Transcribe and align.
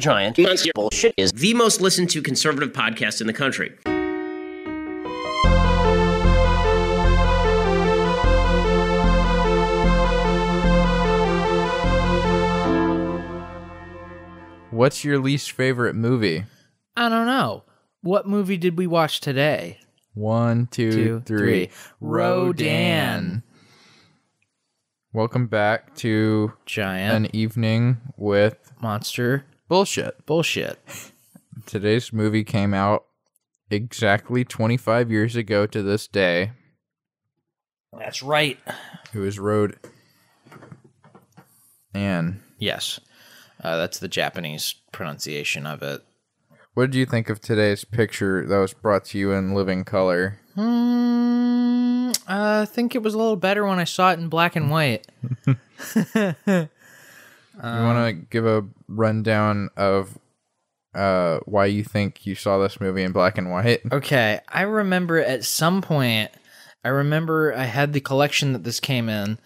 Giant 0.00 0.36
Monster 0.38 0.72
Bullshit 0.74 1.14
is 1.16 1.30
the 1.30 1.54
most 1.54 1.80
listened 1.80 2.10
to 2.10 2.20
conservative 2.20 2.72
podcast 2.72 3.20
in 3.20 3.28
the 3.28 3.32
country. 3.32 3.72
What's 14.70 15.04
your 15.04 15.20
least 15.20 15.52
favorite 15.52 15.94
movie? 15.94 16.44
I 16.96 17.08
don't 17.08 17.26
know. 17.26 17.62
What 18.02 18.26
movie 18.26 18.56
did 18.56 18.76
we 18.76 18.88
watch 18.88 19.20
today? 19.20 19.78
One, 20.14 20.66
two, 20.66 20.90
Two, 20.90 21.20
three. 21.24 21.66
three. 21.66 21.70
Rodan. 22.00 23.44
Welcome 25.12 25.46
back 25.46 25.94
to 25.96 26.52
Giant 26.66 27.14
an 27.26 27.36
evening 27.36 27.98
with 28.16 28.72
monster 28.82 29.44
bullshit. 29.68 30.24
bullshit. 30.26 30.78
Today's 31.66 32.12
movie 32.12 32.44
came 32.44 32.74
out 32.74 33.04
exactly 33.70 34.44
25 34.44 35.10
years 35.10 35.36
ago 35.36 35.66
to 35.66 35.82
this 35.82 36.06
day. 36.06 36.52
That's 37.98 38.22
right. 38.22 38.58
It 39.12 39.18
was 39.18 39.38
Road 39.38 39.78
and 41.94 42.40
Yes. 42.58 42.98
Uh, 43.62 43.76
that's 43.78 43.98
the 43.98 44.08
Japanese 44.08 44.74
pronunciation 44.92 45.64
of 45.66 45.82
it. 45.82 46.02
what 46.74 46.90
did 46.90 46.98
you 46.98 47.06
think 47.06 47.30
of 47.30 47.40
today's 47.40 47.84
picture 47.84 48.44
that 48.46 48.58
was 48.58 48.74
brought 48.74 49.04
to 49.06 49.18
you 49.18 49.32
in 49.32 49.54
living 49.54 49.84
color? 49.84 50.38
Hmm. 50.54 52.10
I 52.26 52.64
think 52.66 52.94
it 52.94 53.02
was 53.02 53.14
a 53.14 53.18
little 53.18 53.36
better 53.36 53.64
when 53.64 53.78
I 53.78 53.84
saw 53.84 54.10
it 54.12 54.18
in 54.18 54.28
black 54.28 54.56
and 54.56 54.70
white. 54.70 55.06
you 57.56 57.62
want 57.84 58.06
to 58.06 58.26
give 58.30 58.46
a 58.46 58.64
rundown 58.88 59.70
of 59.76 60.18
uh, 60.94 61.38
why 61.44 61.66
you 61.66 61.82
think 61.84 62.24
you 62.26 62.34
saw 62.34 62.58
this 62.58 62.80
movie 62.80 63.02
in 63.02 63.12
black 63.12 63.38
and 63.38 63.50
white? 63.50 63.80
Okay, 63.92 64.40
I 64.48 64.62
remember 64.62 65.18
at 65.18 65.44
some 65.44 65.82
point, 65.82 66.30
I 66.84 66.88
remember 66.88 67.54
I 67.54 67.64
had 67.64 67.92
the 67.92 68.00
collection 68.00 68.52
that 68.52 68.64
this 68.64 68.80
came 68.80 69.08
in, 69.08 69.38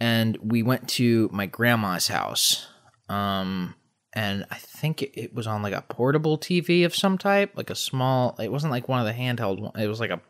and 0.00 0.36
we 0.42 0.62
went 0.62 0.88
to 0.90 1.28
my 1.32 1.46
grandma's 1.46 2.08
house. 2.08 2.66
Um, 3.08 3.74
and 4.14 4.44
I 4.50 4.56
think 4.56 5.02
it, 5.02 5.18
it 5.18 5.34
was 5.34 5.46
on 5.46 5.62
like 5.62 5.72
a 5.74 5.82
portable 5.82 6.36
TV 6.38 6.84
of 6.84 6.94
some 6.94 7.16
type, 7.18 7.52
like 7.56 7.70
a 7.70 7.74
small. 7.74 8.36
It 8.38 8.52
wasn't 8.52 8.72
like 8.72 8.88
one 8.88 9.00
of 9.00 9.06
the 9.06 9.12
handheld. 9.12 9.60
one- 9.60 9.80
It 9.80 9.86
was 9.88 10.00
like 10.00 10.10
a 10.10 10.20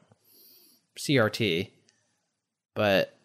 CRT, 0.98 1.70
but 2.74 3.16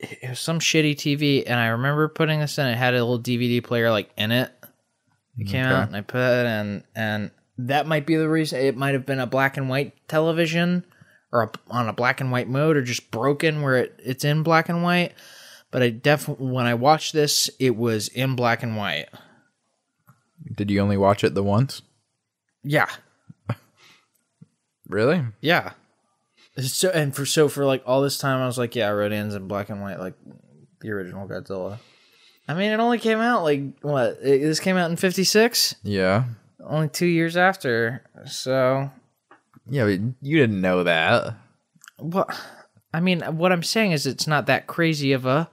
it 0.00 0.30
was 0.30 0.40
some 0.40 0.58
shitty 0.60 0.96
TV. 0.96 1.44
And 1.46 1.58
I 1.60 1.68
remember 1.68 2.08
putting 2.08 2.40
this 2.40 2.58
in. 2.58 2.66
It 2.66 2.76
had 2.76 2.94
a 2.94 3.04
little 3.04 3.20
DVD 3.20 3.62
player 3.62 3.90
like 3.90 4.10
in 4.16 4.32
it. 4.32 4.50
It 5.38 5.46
came 5.46 5.64
Okay. 5.64 5.74
out 5.74 5.86
and 5.88 5.96
I 5.96 6.00
put 6.00 6.18
it 6.20 6.46
in, 6.46 6.84
and 6.94 7.30
that 7.58 7.86
might 7.86 8.04
be 8.06 8.16
the 8.16 8.28
reason. 8.28 8.60
It 8.60 8.76
might 8.76 8.94
have 8.94 9.06
been 9.06 9.20
a 9.20 9.26
black 9.26 9.56
and 9.56 9.68
white 9.68 9.94
television, 10.08 10.84
or 11.32 11.44
a, 11.44 11.50
on 11.70 11.88
a 11.88 11.92
black 11.92 12.20
and 12.20 12.30
white 12.32 12.48
mode, 12.48 12.76
or 12.76 12.82
just 12.82 13.10
broken 13.10 13.62
where 13.62 13.76
it, 13.76 14.00
it's 14.02 14.24
in 14.24 14.42
black 14.42 14.68
and 14.68 14.82
white. 14.82 15.12
But 15.70 15.82
I 15.82 15.90
definitely, 15.90 16.46
when 16.48 16.66
I 16.66 16.74
watched 16.74 17.12
this, 17.12 17.48
it 17.60 17.76
was 17.76 18.08
in 18.08 18.34
black 18.36 18.62
and 18.62 18.76
white. 18.76 19.06
Did 20.56 20.70
you 20.70 20.80
only 20.80 20.96
watch 20.96 21.22
it 21.22 21.34
the 21.34 21.44
once? 21.44 21.80
Yeah, 22.64 22.88
Really? 24.88 25.22
yeah. 25.40 25.72
So 26.58 26.90
and 26.90 27.14
for 27.14 27.24
so 27.24 27.48
for 27.48 27.64
like 27.64 27.82
all 27.86 28.02
this 28.02 28.18
time, 28.18 28.40
I 28.42 28.46
was 28.46 28.58
like, 28.58 28.74
yeah, 28.74 28.88
Rodan's 28.88 29.34
in 29.34 29.46
black 29.48 29.70
and 29.70 29.80
white, 29.80 29.98
like 30.00 30.14
the 30.80 30.90
original 30.90 31.28
Godzilla. 31.28 31.78
I 32.48 32.54
mean, 32.54 32.72
it 32.72 32.80
only 32.80 32.98
came 32.98 33.18
out 33.18 33.44
like 33.44 33.62
what? 33.82 34.18
It, 34.22 34.40
this 34.42 34.60
came 34.60 34.76
out 34.76 34.90
in 34.90 34.96
'56, 34.96 35.76
Yeah. 35.84 36.24
only 36.64 36.88
two 36.88 37.06
years 37.06 37.36
after. 37.36 38.02
So 38.26 38.90
Yeah, 39.68 39.84
but 39.84 40.00
you 40.20 40.38
didn't 40.38 40.60
know 40.60 40.82
that. 40.84 41.34
Well, 41.98 42.28
I 42.92 42.98
mean, 43.00 43.20
what 43.20 43.52
I'm 43.52 43.62
saying 43.62 43.92
is 43.92 44.04
it's 44.06 44.26
not 44.26 44.46
that 44.46 44.66
crazy 44.66 45.12
of 45.12 45.24
a 45.26 45.48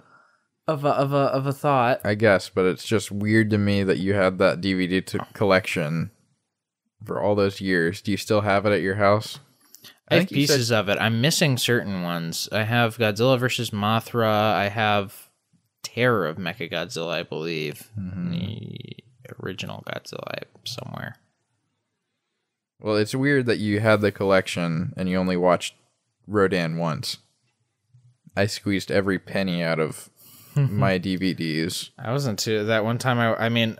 of 0.67 0.83
a 0.83 0.89
of 0.89 1.13
a 1.13 1.17
of 1.17 1.45
a 1.45 1.53
thought. 1.53 2.01
I 2.03 2.15
guess, 2.15 2.49
but 2.49 2.65
it's 2.65 2.85
just 2.85 3.11
weird 3.11 3.51
to 3.51 3.57
me 3.59 3.83
that 3.83 3.99
you 3.99 4.15
had 4.15 4.39
that 4.39 4.59
DVD 4.61 5.05
to 5.05 5.19
collection 5.33 6.09
for 7.05 7.21
all 7.21 7.35
those 7.35 7.61
years. 7.61 8.01
Do 8.01 8.09
you 8.11 8.17
still 8.17 8.41
have 8.41 8.65
it 8.65 8.71
at 8.73 8.81
your 8.81 8.95
house? 8.95 9.39
I 10.09 10.15
have 10.15 10.27
think 10.27 10.31
you 10.39 10.47
said- 10.47 10.53
pieces 10.55 10.71
of 10.71 10.89
it. 10.89 10.97
I'm 10.99 11.21
missing 11.21 11.57
certain 11.57 12.03
ones. 12.03 12.47
I 12.51 12.63
have 12.63 12.97
Godzilla 12.97 13.37
versus 13.39 13.71
Mothra. 13.71 14.53
I 14.53 14.69
have 14.69 15.29
Terror 15.83 16.25
of 16.27 16.37
Mechagodzilla, 16.37 17.13
I 17.13 17.23
believe. 17.23 17.89
Mm-hmm. 17.99 18.31
The 18.31 18.79
original 19.41 19.83
Godzilla 19.87 20.43
somewhere. 20.65 21.15
Well, 22.79 22.95
it's 22.95 23.15
weird 23.15 23.47
that 23.47 23.57
you 23.57 23.79
had 23.79 24.01
the 24.01 24.11
collection 24.11 24.93
and 24.95 25.09
you 25.09 25.17
only 25.17 25.37
watched 25.37 25.73
Rodan 26.27 26.77
once. 26.77 27.17
I 28.35 28.45
squeezed 28.45 28.91
every 28.91 29.17
penny 29.17 29.63
out 29.63 29.79
of 29.79 30.09
my 30.55 30.99
DVDs. 30.99 31.89
I 31.97 32.11
wasn't 32.11 32.37
too 32.39 32.65
that 32.65 32.83
one 32.85 32.97
time. 32.99 33.17
I 33.19 33.33
I 33.45 33.49
mean, 33.49 33.77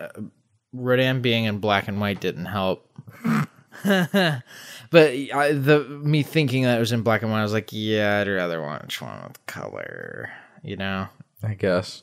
Rodan 0.72 1.22
being 1.22 1.44
in 1.44 1.58
black 1.58 1.86
and 1.88 2.00
white 2.00 2.20
didn't 2.20 2.46
help. 2.46 2.90
but 4.90 5.10
I, 5.10 5.52
the 5.52 5.86
me 6.02 6.22
thinking 6.22 6.64
that 6.64 6.76
it 6.76 6.80
was 6.80 6.92
in 6.92 7.02
black 7.02 7.22
and 7.22 7.30
white, 7.30 7.40
I 7.40 7.42
was 7.42 7.52
like, 7.52 7.70
yeah, 7.72 8.20
I'd 8.20 8.28
rather 8.28 8.60
watch 8.62 9.00
one 9.00 9.22
with 9.26 9.44
color. 9.46 10.30
You 10.62 10.76
know. 10.76 11.08
I 11.42 11.54
guess. 11.54 12.02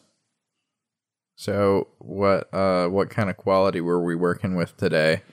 So, 1.35 1.87
what 1.99 2.53
uh 2.53 2.87
what 2.87 3.09
kind 3.09 3.29
of 3.29 3.37
quality 3.37 3.81
were 3.81 4.03
we 4.03 4.15
working 4.15 4.55
with 4.55 4.77
today? 4.77 5.23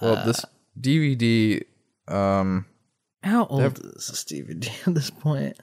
Well, 0.00 0.24
this 0.24 0.44
DVD 0.80 1.64
um 2.08 2.66
How 3.22 3.46
old 3.46 3.78
is 3.78 4.08
this 4.08 4.24
DVD 4.24 4.70
at 4.86 4.94
this 4.94 5.10
point? 5.10 5.58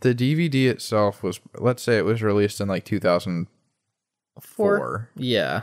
the 0.00 0.14
DVD 0.14 0.68
itself 0.70 1.22
was 1.22 1.38
let's 1.58 1.82
say 1.82 1.98
it 1.98 2.04
was 2.04 2.22
released 2.22 2.60
in 2.60 2.68
like 2.68 2.84
2004. 2.84 3.48
Four. 4.40 5.10
Yeah. 5.16 5.62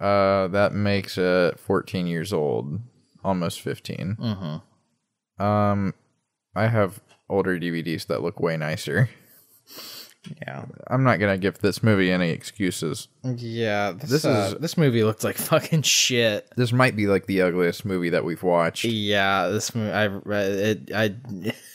Uh 0.00 0.48
that 0.48 0.72
makes 0.72 1.18
it 1.18 1.58
14 1.58 2.06
years 2.06 2.32
old, 2.32 2.80
almost 3.24 3.60
15. 3.60 4.16
Mm-hmm. 4.20 5.42
Um 5.42 5.94
I 6.54 6.66
have 6.68 7.00
older 7.28 7.58
DVDs 7.58 8.06
that 8.06 8.22
look 8.22 8.40
way 8.40 8.56
nicer. 8.56 9.08
Yeah. 10.46 10.64
I'm 10.88 11.04
not 11.04 11.18
going 11.20 11.32
to 11.32 11.38
give 11.38 11.58
this 11.60 11.82
movie 11.82 12.10
any 12.10 12.30
excuses. 12.30 13.06
Yeah. 13.22 13.92
This, 13.92 14.10
This 14.10 14.24
uh, 14.24 14.52
is- 14.54 14.60
this 14.60 14.76
movie 14.76 15.04
looked 15.04 15.22
like 15.24 15.36
fucking 15.52 15.82
shit. 15.82 16.48
This 16.56 16.72
might 16.72 16.96
be 16.96 17.06
like 17.06 17.26
the 17.26 17.42
ugliest 17.42 17.84
movie 17.84 18.10
that 18.10 18.24
we've 18.24 18.42
watched. 18.42 18.84
Yeah. 18.84 19.48
This 19.48 19.74
movie, 19.74 19.92
I 19.92 20.06
it, 20.26 20.90
I 20.92 21.14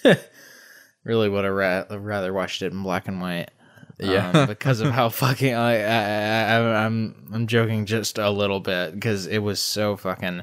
really 1.03 1.29
would 1.29 1.45
have 1.45 1.53
ra- 1.53 1.85
rather 1.97 2.33
watched 2.33 2.61
it 2.61 2.73
in 2.73 2.83
black 2.83 3.07
and 3.07 3.21
white. 3.21 3.49
Yeah. 3.99 4.31
um, 4.31 4.47
because 4.47 4.81
of 4.81 4.91
how 4.91 5.09
fucking 5.09 5.53
I, 5.53 5.77
I, 5.83 6.55
I 6.57 6.85
I'm 6.85 7.29
I'm 7.31 7.47
joking 7.47 7.85
just 7.85 8.17
a 8.17 8.29
little 8.29 8.59
bit 8.59 8.93
because 8.95 9.27
it 9.27 9.37
was 9.39 9.59
so 9.59 9.95
fucking. 9.95 10.41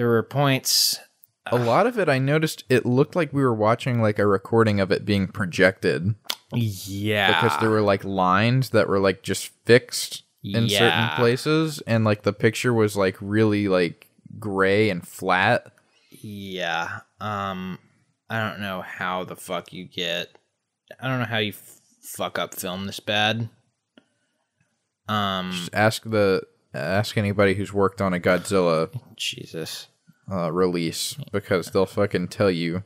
There 0.00 0.08
were 0.08 0.22
points. 0.22 0.98
A 1.44 1.58
lot 1.58 1.86
of 1.86 1.98
it 1.98 2.08
I 2.08 2.18
noticed 2.18 2.64
it 2.70 2.86
looked 2.86 3.14
like 3.14 3.34
we 3.34 3.42
were 3.42 3.52
watching 3.54 4.00
like 4.00 4.18
a 4.18 4.26
recording 4.26 4.80
of 4.80 4.90
it 4.90 5.04
being 5.04 5.28
projected 5.28 6.14
Yeah. 6.54 7.26
because 7.42 7.60
there 7.60 7.68
were 7.68 7.82
like 7.82 8.02
lines 8.02 8.70
that 8.70 8.88
were 8.88 8.98
like 8.98 9.22
just 9.22 9.48
fixed 9.66 10.22
in 10.42 10.64
Yeah. 10.68 10.78
certain 10.78 11.16
places 11.22 11.82
and 11.86 12.02
like 12.02 12.22
the 12.22 12.32
picture 12.32 12.72
was 12.72 12.96
like 12.96 13.18
really 13.20 13.68
like 13.68 14.06
gray 14.38 14.88
and 14.88 15.06
flat. 15.06 15.70
Yeah. 16.10 17.00
Um 17.20 17.78
I 18.30 18.40
don't 18.40 18.60
know 18.60 18.80
how 18.80 19.24
the 19.24 19.36
fuck 19.36 19.70
you 19.70 19.84
get 19.84 20.28
I 20.98 21.08
don't 21.08 21.18
know 21.18 21.26
how 21.26 21.36
you 21.36 21.50
f- 21.50 21.80
fuck 22.00 22.38
up 22.38 22.54
film 22.54 22.86
this 22.86 23.00
bad. 23.00 23.50
Um 25.08 25.50
Just 25.52 25.74
ask 25.74 26.04
the 26.04 26.40
ask 26.72 27.18
anybody 27.18 27.54
who's 27.54 27.72
worked 27.72 28.00
on 28.00 28.14
a 28.14 28.20
Godzilla 28.20 28.88
Jesus. 29.16 29.88
Uh, 30.30 30.50
release 30.52 31.16
because 31.32 31.70
they'll 31.70 31.86
fucking 31.86 32.28
tell 32.28 32.50
you 32.50 32.82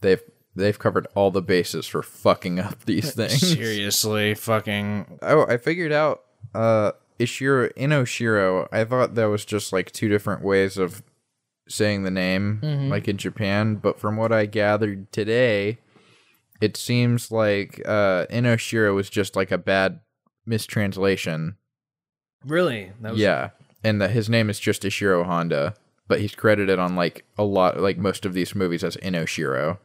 they've 0.00 0.22
they've 0.56 0.78
covered 0.78 1.06
all 1.14 1.30
the 1.30 1.42
bases 1.42 1.86
for 1.86 2.02
fucking 2.02 2.58
up 2.58 2.84
these 2.86 3.12
things. 3.14 3.40
Seriously, 3.40 4.34
fucking 4.34 5.18
Oh, 5.22 5.46
I 5.46 5.56
figured 5.56 5.92
out 5.92 6.22
uh 6.54 6.92
Ishiro 7.18 7.72
Inoshiro. 7.74 8.66
I 8.72 8.84
thought 8.84 9.14
that 9.14 9.26
was 9.26 9.44
just 9.44 9.72
like 9.72 9.90
two 9.92 10.08
different 10.08 10.42
ways 10.42 10.78
of 10.78 11.02
saying 11.68 12.02
the 12.02 12.10
name 12.10 12.88
like 12.90 13.06
in 13.08 13.16
Japan, 13.16 13.76
but 13.76 14.00
from 14.00 14.16
what 14.16 14.32
I 14.32 14.46
gathered 14.46 15.12
today, 15.12 15.78
it 16.60 16.76
seems 16.76 17.30
like 17.30 17.80
uh 17.86 18.26
Inoshiro 18.30 18.94
was 18.94 19.10
just 19.10 19.36
like 19.36 19.52
a 19.52 19.58
bad 19.58 20.00
mistranslation. 20.46 21.56
Really? 22.44 22.92
That 23.00 23.16
yeah. 23.16 23.50
And 23.84 24.00
that 24.00 24.10
his 24.10 24.28
name 24.28 24.50
is 24.50 24.58
just 24.60 24.82
Ishiro 24.82 25.24
Honda, 25.24 25.74
but 26.10 26.20
he's 26.20 26.34
credited 26.34 26.78
on 26.78 26.96
like 26.96 27.24
a 27.38 27.44
lot 27.44 27.78
like 27.80 27.96
most 27.96 28.26
of 28.26 28.34
these 28.34 28.54
movies 28.54 28.84
as 28.84 28.96
Inoshiro. 28.98 29.78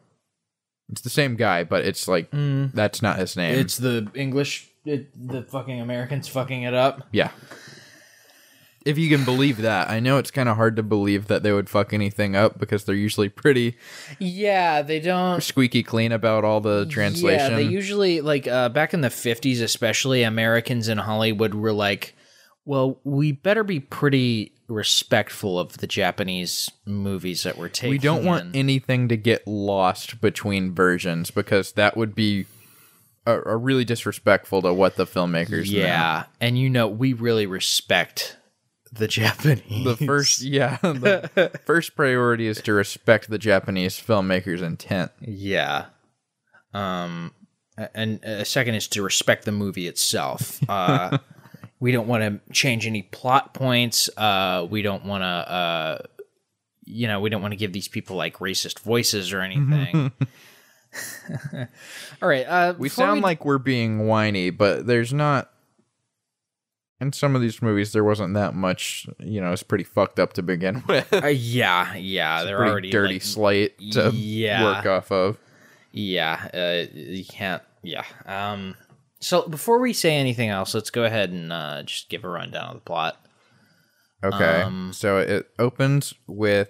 It's 0.90 1.02
the 1.02 1.10
same 1.10 1.36
guy, 1.36 1.64
but 1.64 1.86
it's 1.86 2.08
like 2.08 2.30
that's 2.32 3.02
not 3.02 3.18
his 3.20 3.38
name. 3.38 3.58
It's 3.58 3.78
the 3.78 4.10
English, 4.14 4.68
it, 4.86 5.08
the 5.16 5.44
fucking 5.44 5.80
Americans 5.80 6.28
fucking 6.28 6.64
it 6.64 6.74
up. 6.74 7.08
yeah. 7.12 7.30
if 8.86 8.98
you 8.98 9.10
can 9.16 9.24
believe 9.26 9.58
that. 9.62 9.90
I 9.90 10.00
know 10.00 10.18
it's 10.18 10.30
kind 10.32 10.48
of 10.50 10.58
hard 10.58 10.76
to 10.76 10.84
believe 10.84 11.28
that 11.28 11.42
they 11.44 11.52
would 11.52 11.70
fuck 11.70 11.94
anything 11.94 12.36
up 12.36 12.60
because 12.60 12.86
they're 12.86 12.94
usually 12.96 13.30
pretty 13.30 13.78
Yeah, 14.20 14.82
they 14.82 15.00
don't. 15.00 15.42
squeaky 15.42 15.82
clean 15.84 16.12
about 16.12 16.44
all 16.44 16.60
the 16.62 16.86
translation. 16.88 17.52
Yeah, 17.52 17.58
they 17.58 17.64
usually 17.64 18.22
like 18.22 18.48
uh, 18.48 18.70
back 18.70 18.94
in 18.94 19.02
the 19.02 19.10
fifties, 19.12 19.62
especially 19.62 20.24
Americans 20.24 20.88
in 20.88 20.98
Hollywood 21.00 21.54
were 21.56 21.74
like, 21.74 22.16
"Well, 22.66 23.00
we 23.04 23.32
better 23.32 23.64
be 23.64 23.80
pretty 23.80 24.55
respectful 24.68 25.60
of 25.60 25.78
the 25.78 25.88
Japanese 25.88 26.72
movies 26.86 27.44
that 27.44 27.58
we're 27.58 27.70
taking." 27.70 27.92
we 27.92 27.98
don't 27.98 28.26
want 28.26 28.46
in." 28.46 28.56
anything 28.56 29.08
to 29.10 29.18
get 29.18 29.46
lost 29.48 30.22
between 30.22 30.74
versions 30.74 31.32
because 31.32 31.74
that 31.74 31.96
would 31.98 32.16
be 32.16 32.46
a, 33.26 33.40
a 33.42 33.58
really 33.58 33.86
disrespectful 33.86 34.62
to 34.62 34.74
what 34.74 34.96
the 34.96 35.06
filmmakers 35.06 35.70
yeah, 35.70 36.26
and 36.40 36.58
you 36.60 36.70
know, 36.70 36.88
we 36.88 37.14
really 37.14 37.46
respect 37.46 38.38
the 38.92 39.08
Japanese. 39.10 39.84
the 39.84 39.98
first 40.06 40.42
yeah 40.42 40.78
the 40.82 41.52
first 41.66 41.96
priority 41.96 42.48
is 42.48 42.62
to 42.62 42.72
respect 42.72 43.30
the 43.30 43.38
japanese 43.38 44.00
filmmakers 44.00 44.62
intent 44.62 45.12
Yeah. 45.20 45.88
Um, 46.74 47.34
and 47.94 48.24
a 48.24 48.46
second 48.46 48.76
is 48.76 48.88
to 48.90 49.02
respect 49.02 49.44
the 49.46 49.52
movie 49.52 49.88
itself. 49.88 50.60
Uh, 50.70 51.18
we 51.86 51.92
don't 51.92 52.08
want 52.08 52.24
to 52.24 52.52
change 52.52 52.88
any 52.88 53.04
plot 53.04 53.54
points. 53.54 54.10
Uh, 54.18 54.66
we 54.68 54.82
don't 54.82 55.06
want 55.06 55.22
to, 55.22 55.28
uh, 55.28 55.98
you 56.84 57.06
know, 57.08 57.20
we 57.20 57.30
don't 57.30 57.44
want 57.44 57.52
to 57.52 57.56
give 57.58 57.74
these 57.74 57.88
people 57.88 58.16
like 58.16 58.40
racist 58.40 58.80
voices 58.80 59.32
or 59.32 59.42
anything. 59.42 60.12
All 62.24 62.28
right. 62.28 62.46
Uh, 62.48 62.74
we 62.80 62.90
sound 62.90 63.22
like 63.22 63.46
we're 63.46 63.60
being 63.60 64.08
whiny 64.08 64.50
but 64.50 64.88
there's 64.88 65.14
not 65.14 65.52
in 67.00 67.12
some 67.14 67.36
of 67.36 67.42
these 67.44 67.62
movies 67.62 67.92
there 67.92 68.04
wasn't 68.04 68.34
that 68.34 68.56
much 68.56 69.06
you 69.20 69.40
know 69.42 69.52
it's 69.52 69.62
pretty 69.62 69.84
fucked 69.84 70.20
up 70.20 70.34
to 70.34 70.42
begin 70.42 70.84
with 70.90 71.14
Uh, 71.14 71.28
yeah, 71.28 71.94
yeah, 71.96 72.44
they're 72.46 72.58
pretty 72.58 72.72
already 72.72 72.90
dirty 72.90 73.14
like, 73.16 73.22
slate 73.22 73.92
to 73.92 74.10
Yeah. 74.12 74.64
work 74.64 74.86
off 74.88 75.12
of 75.12 75.38
Yeah, 75.92 76.50
uh, 76.52 76.86
you 76.98 77.26
can't. 77.26 77.62
Yeah. 77.84 78.06
Um. 78.26 78.74
So 79.26 79.48
before 79.48 79.80
we 79.80 79.92
say 79.92 80.18
anything 80.18 80.50
else, 80.50 80.76
let's 80.76 80.92
go 80.92 81.04
ahead 81.04 81.32
and 81.32 81.52
uh, 81.52 81.82
just 81.82 82.10
give 82.10 82.24
a 82.24 82.30
rundown 82.30 82.68
of 82.68 82.76
the 82.76 82.82
plot. 82.82 83.18
okay 84.24 84.62
Um, 84.62 84.92
so 84.94 85.18
it 85.18 85.50
opens 85.58 86.14
with 86.28 86.70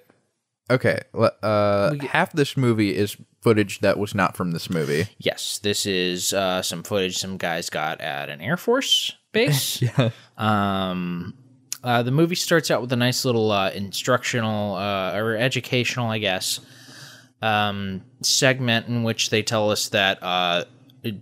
okay 0.69 1.01
uh 1.43 1.93
half 2.09 2.31
this 2.31 2.55
movie 2.57 2.95
is 2.95 3.17
footage 3.41 3.81
that 3.81 3.99
was 3.99 4.15
not 4.15 4.35
from 4.37 4.51
this 4.51 4.69
movie 4.69 5.05
Yes, 5.17 5.59
this 5.59 5.85
is 5.85 6.31
uh, 6.31 6.61
some 6.61 6.83
footage 6.83 7.17
some 7.17 7.35
guys 7.35 7.69
got 7.69 7.99
at 7.99 8.29
an 8.29 8.39
Air 8.39 8.55
Force 8.55 9.11
base. 9.33 9.81
yeah. 9.81 10.11
Um, 10.37 11.33
uh, 11.83 12.03
the 12.03 12.11
movie 12.11 12.35
starts 12.35 12.71
out 12.71 12.79
with 12.79 12.93
a 12.93 12.95
nice 12.95 13.25
little 13.25 13.51
uh, 13.51 13.71
instructional 13.71 14.75
uh, 14.75 15.11
or 15.13 15.35
educational, 15.35 16.07
I 16.09 16.19
guess, 16.19 16.61
um, 17.41 18.01
segment 18.21 18.87
in 18.87 19.03
which 19.03 19.29
they 19.29 19.43
tell 19.43 19.71
us 19.71 19.89
that. 19.89 20.23
Uh, 20.23 20.63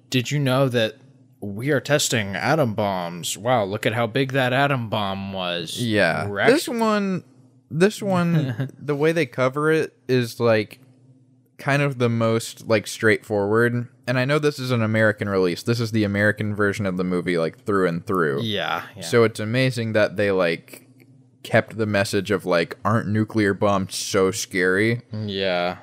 did 0.09 0.31
you 0.31 0.39
know 0.39 0.69
that 0.69 0.95
we 1.43 1.71
are 1.71 1.81
testing 1.81 2.35
atom 2.35 2.73
bombs? 2.73 3.37
Wow, 3.37 3.65
look 3.65 3.85
at 3.85 3.93
how 3.93 4.07
big 4.07 4.31
that 4.31 4.53
atom 4.53 4.89
bomb 4.89 5.33
was. 5.33 5.77
Yeah. 5.81 6.27
We're 6.27 6.45
This 6.47 6.67
one 6.69 7.23
this 7.69 8.01
one 8.01 8.71
the 8.79 8.95
way 8.95 9.11
they 9.11 9.25
cover 9.25 9.71
it 9.71 9.97
is 10.07 10.39
like 10.39 10.79
kind 11.57 11.81
of 11.81 11.97
the 11.97 12.09
most 12.09 12.67
like 12.67 12.87
straightforward. 12.87 13.89
And 14.07 14.19
I 14.19 14.25
know 14.25 14.39
this 14.39 14.57
is 14.57 14.71
an 14.71 14.81
American 14.81 15.27
release. 15.27 15.63
This 15.63 15.79
is 15.79 15.91
the 15.91 16.03
American 16.05 16.55
version 16.55 16.85
of 16.85 16.97
the 16.97 17.03
movie 17.03 17.37
like 17.37 17.65
through 17.65 17.87
and 17.87 18.05
through. 18.05 18.41
yeah, 18.41 18.83
yeah. 18.95 19.01
So 19.01 19.23
it's 19.23 19.39
amazing 19.39 19.93
that 19.93 20.15
they 20.15 20.31
like 20.31 20.87
kept 21.43 21.77
the 21.77 21.85
message 21.85 22.31
of 22.31 22.45
like 22.45 22.77
aren't 22.85 23.09
nuclear 23.09 23.53
bombs 23.53 23.95
so 23.95 24.31
scary? 24.31 25.01
yeah. 25.11 25.79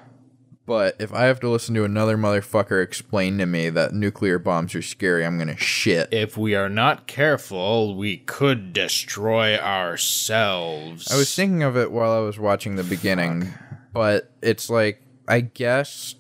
But 0.67 0.97
if 1.01 1.13
I 1.13 1.25
have 1.25 1.41
to 1.41 1.49
listen 1.49 1.75
to 1.75 1.85
another 1.85 2.17
motherfucker 2.17 2.83
explain 2.83 3.39
to 3.39 3.47
me 3.47 3.71
that 3.71 3.93
nuclear 3.93 4.39
bombs 4.39 4.75
are 4.75 4.83
scary, 4.83 5.25
I'm 5.25 5.37
going 5.37 5.49
to 5.49 5.57
shit. 5.57 6.13
If 6.13 6.37
we 6.37 6.55
are 6.55 6.69
not 6.69 7.07
careful, 7.07 7.97
we 7.97 8.19
could 8.19 8.73
destroy 8.73 9.57
ourselves. 9.59 11.11
I 11.11 11.17
was 11.17 11.35
thinking 11.35 11.63
of 11.63 11.77
it 11.77 11.91
while 11.91 12.13
I 12.13 12.21
was 12.21 12.39
watching 12.39 12.77
the 12.77 12.85
beginning, 12.85 13.53
but 13.93 14.33
it's 14.43 14.71
like 14.71 15.03
I 15.27 15.41
guess 15.41 16.15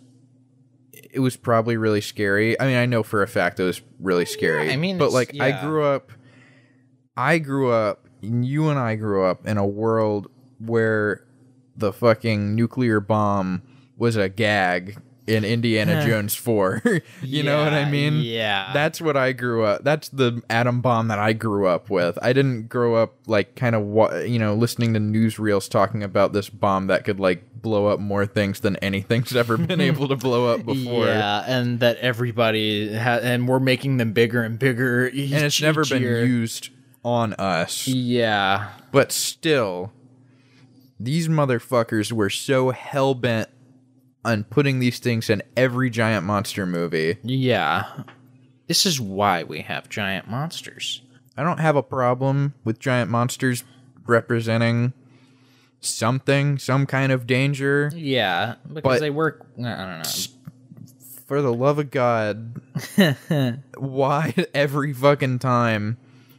it 0.92 1.20
was 1.20 1.36
probably 1.36 1.76
really 1.76 2.00
scary. 2.00 2.58
I 2.60 2.66
mean, 2.66 2.76
I 2.76 2.86
know 2.86 3.02
for 3.02 3.22
a 3.22 3.28
fact 3.28 3.60
it 3.60 3.64
was 3.64 3.82
really 3.98 4.24
scary. 4.24 4.72
I 4.72 4.76
mean, 4.76 4.98
but 4.98 5.12
like 5.12 5.38
I 5.40 5.60
grew 5.60 5.84
up, 5.84 6.12
I 7.16 7.38
grew 7.38 7.70
up, 7.70 8.08
you 8.20 8.68
and 8.68 8.78
I 8.78 8.96
grew 8.96 9.24
up 9.24 9.46
in 9.46 9.58
a 9.58 9.66
world 9.66 10.28
where 10.58 11.26
the 11.76 11.92
fucking 11.92 12.54
nuclear 12.54 13.00
bomb 13.00 13.62
was 14.00 14.16
a 14.16 14.28
gag 14.28 14.98
in 15.26 15.44
Indiana 15.44 16.04
Jones 16.04 16.34
4. 16.34 16.82
you 17.22 17.44
know 17.44 17.62
what 17.62 17.72
I 17.72 17.88
mean? 17.88 18.14
yeah. 18.22 18.72
That's 18.72 19.00
what 19.00 19.16
I 19.16 19.30
grew 19.30 19.62
up. 19.62 19.84
That's 19.84 20.08
the 20.08 20.42
atom 20.50 20.80
bomb 20.80 21.06
that 21.08 21.20
I 21.20 21.34
grew 21.34 21.68
up 21.68 21.88
with. 21.88 22.18
I 22.20 22.32
didn't 22.32 22.68
grow 22.68 22.96
up 22.96 23.14
like 23.28 23.54
kind 23.54 23.76
of 23.76 23.82
wa- 23.82 24.16
you 24.16 24.40
know 24.40 24.54
listening 24.54 24.94
to 24.94 25.00
newsreels 25.00 25.70
talking 25.70 26.02
about 26.02 26.32
this 26.32 26.48
bomb 26.50 26.88
that 26.88 27.04
could 27.04 27.20
like 27.20 27.44
blow 27.62 27.86
up 27.86 28.00
more 28.00 28.24
things 28.26 28.60
than 28.60 28.74
anything's 28.76 29.36
ever 29.42 29.56
been 29.58 29.80
able 29.82 30.08
to 30.08 30.16
blow 30.16 30.52
up 30.52 30.64
before. 30.64 31.06
Yeah, 31.06 31.44
and 31.46 31.78
that 31.80 31.98
everybody 31.98 32.96
ha- 32.96 33.20
and 33.22 33.46
we're 33.46 33.60
making 33.60 33.98
them 33.98 34.12
bigger 34.12 34.42
and 34.42 34.58
bigger. 34.58 35.08
Each, 35.12 35.30
And 35.32 35.44
it's 35.44 35.60
never 35.60 35.84
been 35.84 36.02
year. 36.02 36.24
used 36.24 36.70
on 37.04 37.34
us. 37.34 37.86
Yeah, 37.86 38.70
But 38.90 39.12
still, 39.12 39.92
these 40.98 41.28
motherfuckers 41.28 42.10
were 42.12 42.30
so 42.30 42.70
hell 42.70 43.14
bent 43.14 43.48
on 44.24 44.44
putting 44.44 44.78
these 44.78 44.98
things 44.98 45.30
in 45.30 45.42
every 45.56 45.90
giant 45.90 46.24
monster 46.26 46.66
movie. 46.66 47.16
yeah. 47.22 47.84
This 48.66 48.86
is 48.86 49.00
why 49.00 49.42
we 49.42 49.62
have 49.62 49.88
giant 49.88 50.28
monsters. 50.28 51.02
I 51.36 51.42
don't 51.42 51.58
have 51.58 51.74
a 51.74 51.82
problem 51.82 52.54
with 52.64 52.78
giant 52.78 53.10
monsters 53.10 53.64
representing 54.06 54.92
something, 55.80 56.56
some 56.58 56.86
kind 56.86 57.10
of 57.10 57.26
danger. 57.26 57.90
Yeah, 57.94 58.54
because 58.68 58.82
But- 58.82 59.00
they 59.00 59.10
work. 59.10 59.44
I 59.58 59.62
don't 59.62 59.98
know. 60.04 60.36
For 61.26 61.42
the 61.42 61.52
love 61.52 61.78
of 61.80 61.90
God, 61.90 62.60
why 63.78 64.34
every 64.52 64.92
fucking 64.92 65.38
time 65.40 65.96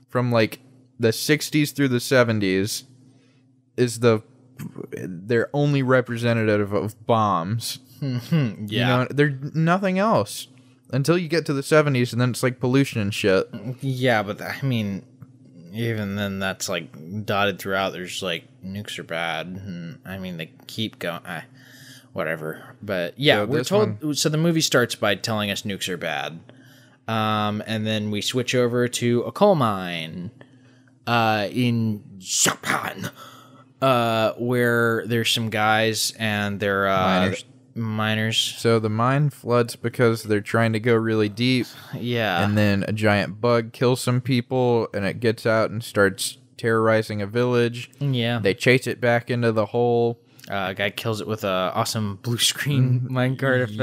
from 0.10 0.32
like 0.32 0.60
the 1.00 1.10
60s 1.10 1.74
through 1.74 1.88
the 1.90 1.98
70s 1.98 2.84
is 3.78 4.00
the 4.02 4.22
they're 4.92 5.50
only 5.54 5.84
representative 5.84 6.74
of 6.74 7.06
bombs. 7.06 7.80
Yeah, 8.02 8.20
You 8.32 8.86
know, 8.86 9.08
they're 9.12 9.38
nothing 9.54 10.00
else 10.00 10.48
until 10.92 11.18
you 11.18 11.28
get 11.28 11.46
to 11.46 11.54
the 11.54 11.62
70s 11.62 12.12
and 12.12 12.20
then 12.20 12.32
it's 12.32 12.42
like 12.44 12.60
pollution 12.60 13.00
and 13.00 13.14
shit. 13.14 13.48
yeah, 13.82 14.24
but 14.24 14.42
I 14.42 14.60
mean, 14.64 15.06
even 15.74 16.16
then, 16.16 16.40
that's 16.40 16.68
like 16.68 17.26
dotted 17.26 17.60
throughout. 17.60 17.94
There's 17.94 18.22
like 18.24 18.44
nukes 18.66 18.98
are 19.00 19.04
bad, 19.04 19.48
and 19.48 20.00
I 20.06 20.18
mean 20.18 20.38
they 20.38 20.52
keep 20.68 21.00
going. 21.00 21.22
I, 21.26 21.44
whatever, 22.14 22.76
but 22.82 23.14
yeah, 23.18 23.38
So 23.38 23.46
we're 23.46 23.64
told. 23.64 24.18
So 24.18 24.28
the 24.30 24.38
movie 24.38 24.60
starts 24.62 24.96
by 24.96 25.16
telling 25.16 25.50
us 25.50 25.62
nukes 25.62 25.88
are 25.88 25.96
bad, 25.96 26.40
um, 27.08 27.64
and 27.66 27.88
then 27.88 28.12
we 28.12 28.20
switch 28.22 28.54
over 28.54 28.88
to 28.90 29.22
a 29.22 29.32
coal 29.32 29.56
mine, 29.56 30.32
uh, 31.08 31.48
in 31.52 32.04
Japan, 32.18 33.12
uh, 33.82 34.34
where 34.34 35.06
there's 35.08 35.30
some 35.32 35.50
guys 35.50 36.14
and 36.20 36.60
they're 36.60 36.88
uh, 36.88 36.98
Miners. 37.22 37.46
miners. 37.76 38.38
So 38.38 38.80
the 38.80 38.90
mine 38.90 39.30
floods 39.30 39.76
because 39.76 40.24
they're 40.24 40.42
trying 40.42 40.74
to 40.74 40.80
go 40.80 40.94
really 40.96 41.30
deep 41.30 41.68
Yeah, 41.94 42.44
and 42.44 42.58
then 42.58 42.84
a 42.88 42.94
giant 42.94 43.42
bug 43.42 43.74
kills 43.74 44.02
some 44.02 44.22
people 44.22 44.88
and 44.94 45.06
it 45.06 45.20
gets 45.20 45.46
out 45.46 45.72
and 45.72 45.84
starts 45.84 46.38
terrorizing 46.58 47.22
a 47.22 47.28
village. 47.28 47.90
yeah. 48.00 48.40
They 48.40 48.54
chase 48.54 48.86
it 48.88 49.02
back 49.02 49.32
into 49.32 49.52
the 49.52 49.66
hole. 49.68 50.20
uh, 50.50 50.68
a 50.70 50.74
guy 50.76 50.90
kills 50.92 51.22
it 51.22 51.28
with 51.28 51.44
a 51.44 51.72
awesome 51.74 52.20
blue 52.22 52.38
screen 52.52 53.08
minecart 53.10 53.64
effect. 53.64 53.80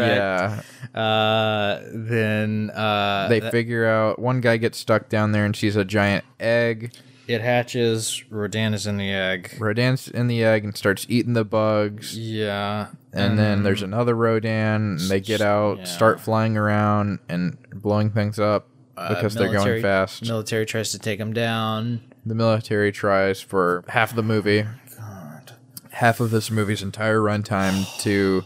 Yeah. 0.95 1.01
Uh, 1.01 1.81
then 1.93 2.71
uh, 2.71 3.27
They 3.29 3.41
figure 3.41 3.87
out 3.87 4.19
one 4.21 4.41
guy 4.41 4.59
gets 4.59 4.79
stuck 4.79 5.09
down 5.09 5.33
there 5.33 5.45
and 5.45 5.57
sees 5.57 5.75
a 5.77 5.85
giant 5.85 6.25
egg. 6.39 6.93
It 7.29 7.41
hatches. 7.43 8.25
Rodan 8.31 8.75
is 8.75 8.87
in 8.87 8.97
the 8.97 9.11
egg. 9.13 9.55
Rodan's 9.59 10.09
in 10.09 10.27
the 10.27 10.43
egg 10.43 10.65
and 10.65 10.77
starts 10.77 11.07
eating 11.09 11.35
the 11.35 11.45
bugs. 11.45 12.17
Yeah, 12.19 12.89
And 13.13 13.39
then 13.39 13.63
there's 13.63 13.83
another 13.83 14.15
Rodan 14.15 14.51
and 14.99 15.01
they 15.01 15.21
get 15.21 15.41
out, 15.41 15.79
Yeah. 15.79 15.85
start 15.85 16.21
flying 16.21 16.57
around 16.57 17.19
and 17.29 17.59
blowing 17.73 18.11
things 18.11 18.39
up 18.39 18.69
Uh, 18.97 19.15
because 19.15 19.35
they're 19.35 19.53
going 19.53 19.83
fast. 19.83 20.25
Military 20.27 20.67
tries 20.67 20.91
to 20.93 20.99
take 20.99 21.19
them 21.19 21.33
down. 21.33 22.01
the 22.27 22.35
military 22.35 22.93
tries 22.93 23.41
for 23.41 23.85
half 23.89 24.11
of 24.11 24.17
the 24.17 24.23
movie, 24.23 24.67
God. 24.99 25.53
half 25.93 26.21
of 26.21 26.31
this 26.31 26.51
movie's 26.51 26.83
entire 26.83 27.21
runtime 27.21 27.87
to 28.03 28.43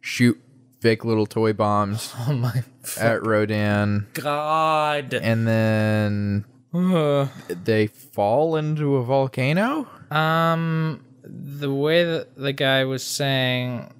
shoot 0.00 0.40
fake 0.80 1.04
little 1.04 1.26
toy 1.26 1.52
bombs 1.52 2.12
Oh 2.26 2.32
my 2.32 2.64
at 3.00 3.24
Rodan, 3.24 4.08
god! 4.14 5.14
and 5.14 5.46
then 5.46 6.44
they 6.72 7.86
fall 7.86 8.56
into 8.56 8.96
a 8.96 9.04
volcano. 9.04 9.86
Um, 10.10 11.04
the 11.22 11.72
way 11.72 12.04
that 12.04 12.36
the 12.36 12.52
guy 12.52 12.84
was 12.84 13.04
saying, 13.04 13.92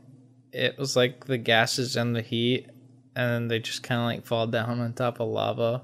it 0.52 0.78
was 0.78 0.96
like 0.96 1.26
the 1.26 1.38
gases 1.38 1.96
and 1.96 2.16
the 2.16 2.22
heat, 2.22 2.68
and 3.14 3.30
then 3.30 3.48
they 3.48 3.58
just 3.58 3.82
kind 3.82 4.00
of 4.00 4.06
like 4.06 4.26
fall 4.26 4.46
down 4.46 4.80
on 4.80 4.92
top 4.92 5.20
of 5.20 5.28
lava. 5.28 5.82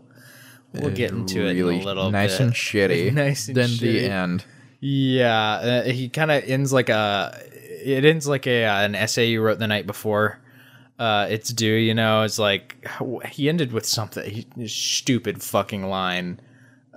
We'll 0.73 0.91
get 0.91 1.13
into 1.13 1.47
it 1.47 1.57
in 1.57 1.65
a 1.65 1.85
little 1.85 2.07
bit. 2.07 2.13
nice 2.13 2.39
bit. 2.39 2.47
and 2.47 2.53
shitty. 2.53 3.13
Nice 3.15 3.49
and 3.49 3.57
then 3.57 3.71
shitty. 3.71 3.81
the 3.81 4.11
end. 4.11 4.45
Yeah, 4.81 5.53
uh, 5.53 5.83
he 5.85 6.09
kind 6.09 6.31
of 6.31 6.45
ends 6.45 6.73
like 6.73 6.89
a. 6.89 7.39
It 7.85 8.05
ends 8.05 8.29
like 8.29 8.47
a 8.47 8.65
uh, 8.65 8.83
an 8.83 8.95
essay 8.95 9.27
you 9.29 9.41
wrote 9.41 9.59
the 9.59 9.67
night 9.67 9.87
before. 9.87 10.41
Uh, 10.99 11.27
it's 11.31 11.51
due, 11.51 11.75
you 11.75 11.95
know. 11.95 12.23
It's 12.23 12.39
like 12.39 12.87
he 13.31 13.49
ended 13.49 13.73
with 13.73 13.87
something 13.87 14.29
he, 14.29 14.69
stupid 14.69 15.43
fucking 15.43 15.85
line. 15.89 16.41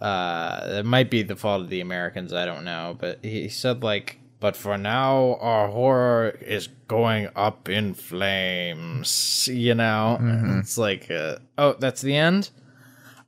Uh, 0.02 0.80
it 0.80 0.86
might 0.86 1.10
be 1.12 1.22
the 1.24 1.36
fault 1.36 1.62
of 1.62 1.70
the 1.70 1.80
Americans. 1.82 2.34
I 2.34 2.46
don't 2.46 2.64
know, 2.66 2.96
but 3.00 3.20
he 3.24 3.50
said 3.50 3.84
like, 3.84 4.20
"But 4.40 4.56
for 4.58 4.78
now, 4.78 5.38
our 5.40 5.68
horror 5.68 6.38
is 6.42 6.68
going 6.88 7.30
up 7.36 7.70
in 7.70 7.94
flames." 7.94 9.48
You 9.52 9.76
know, 9.76 10.18
it's 10.60 10.78
like, 10.78 11.12
uh, 11.12 11.38
oh, 11.58 11.76
that's 11.80 12.02
the 12.02 12.16
end. 12.16 12.50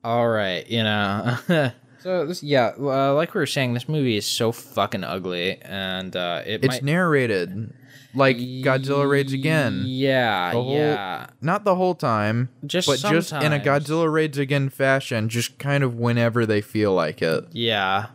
All 0.04 0.28
right, 0.28 0.68
you 0.68 0.84
know. 0.84 1.38
so 2.00 2.26
this, 2.26 2.44
yeah, 2.44 2.72
uh, 2.78 3.14
like 3.14 3.34
we 3.34 3.40
were 3.40 3.46
saying, 3.46 3.74
this 3.74 3.88
movie 3.88 4.18
is 4.18 4.26
so 4.26 4.52
fucking 4.52 5.04
ugly, 5.04 5.62
and 5.62 6.16
uh, 6.16 6.42
it 6.46 6.64
It's 6.66 6.76
might, 6.76 6.84
narrated 6.84 7.74
like 8.16 8.38
Godzilla 8.38 9.10
Raids 9.10 9.34
Again. 9.34 9.84
Yeah, 9.86 10.52
whole- 10.52 10.74
yeah. 10.76 11.28
Not 11.42 11.64
the 11.66 11.76
whole 11.76 11.96
time, 11.96 12.50
Just 12.66 12.88
but 12.88 13.00
just 13.00 13.32
in 13.34 13.52
a. 13.54 13.60
Godzilla 13.60 14.12
Raids 14.12 14.38
Again 14.38 14.70
fashion, 14.70 15.30
just 15.30 15.58
kind 15.60 15.84
of 15.84 15.96
whenever 15.96 16.46
they 16.46 16.62
feel 16.62 16.94
like 16.94 17.22
it. 17.22 17.46
Yeah. 17.52 18.08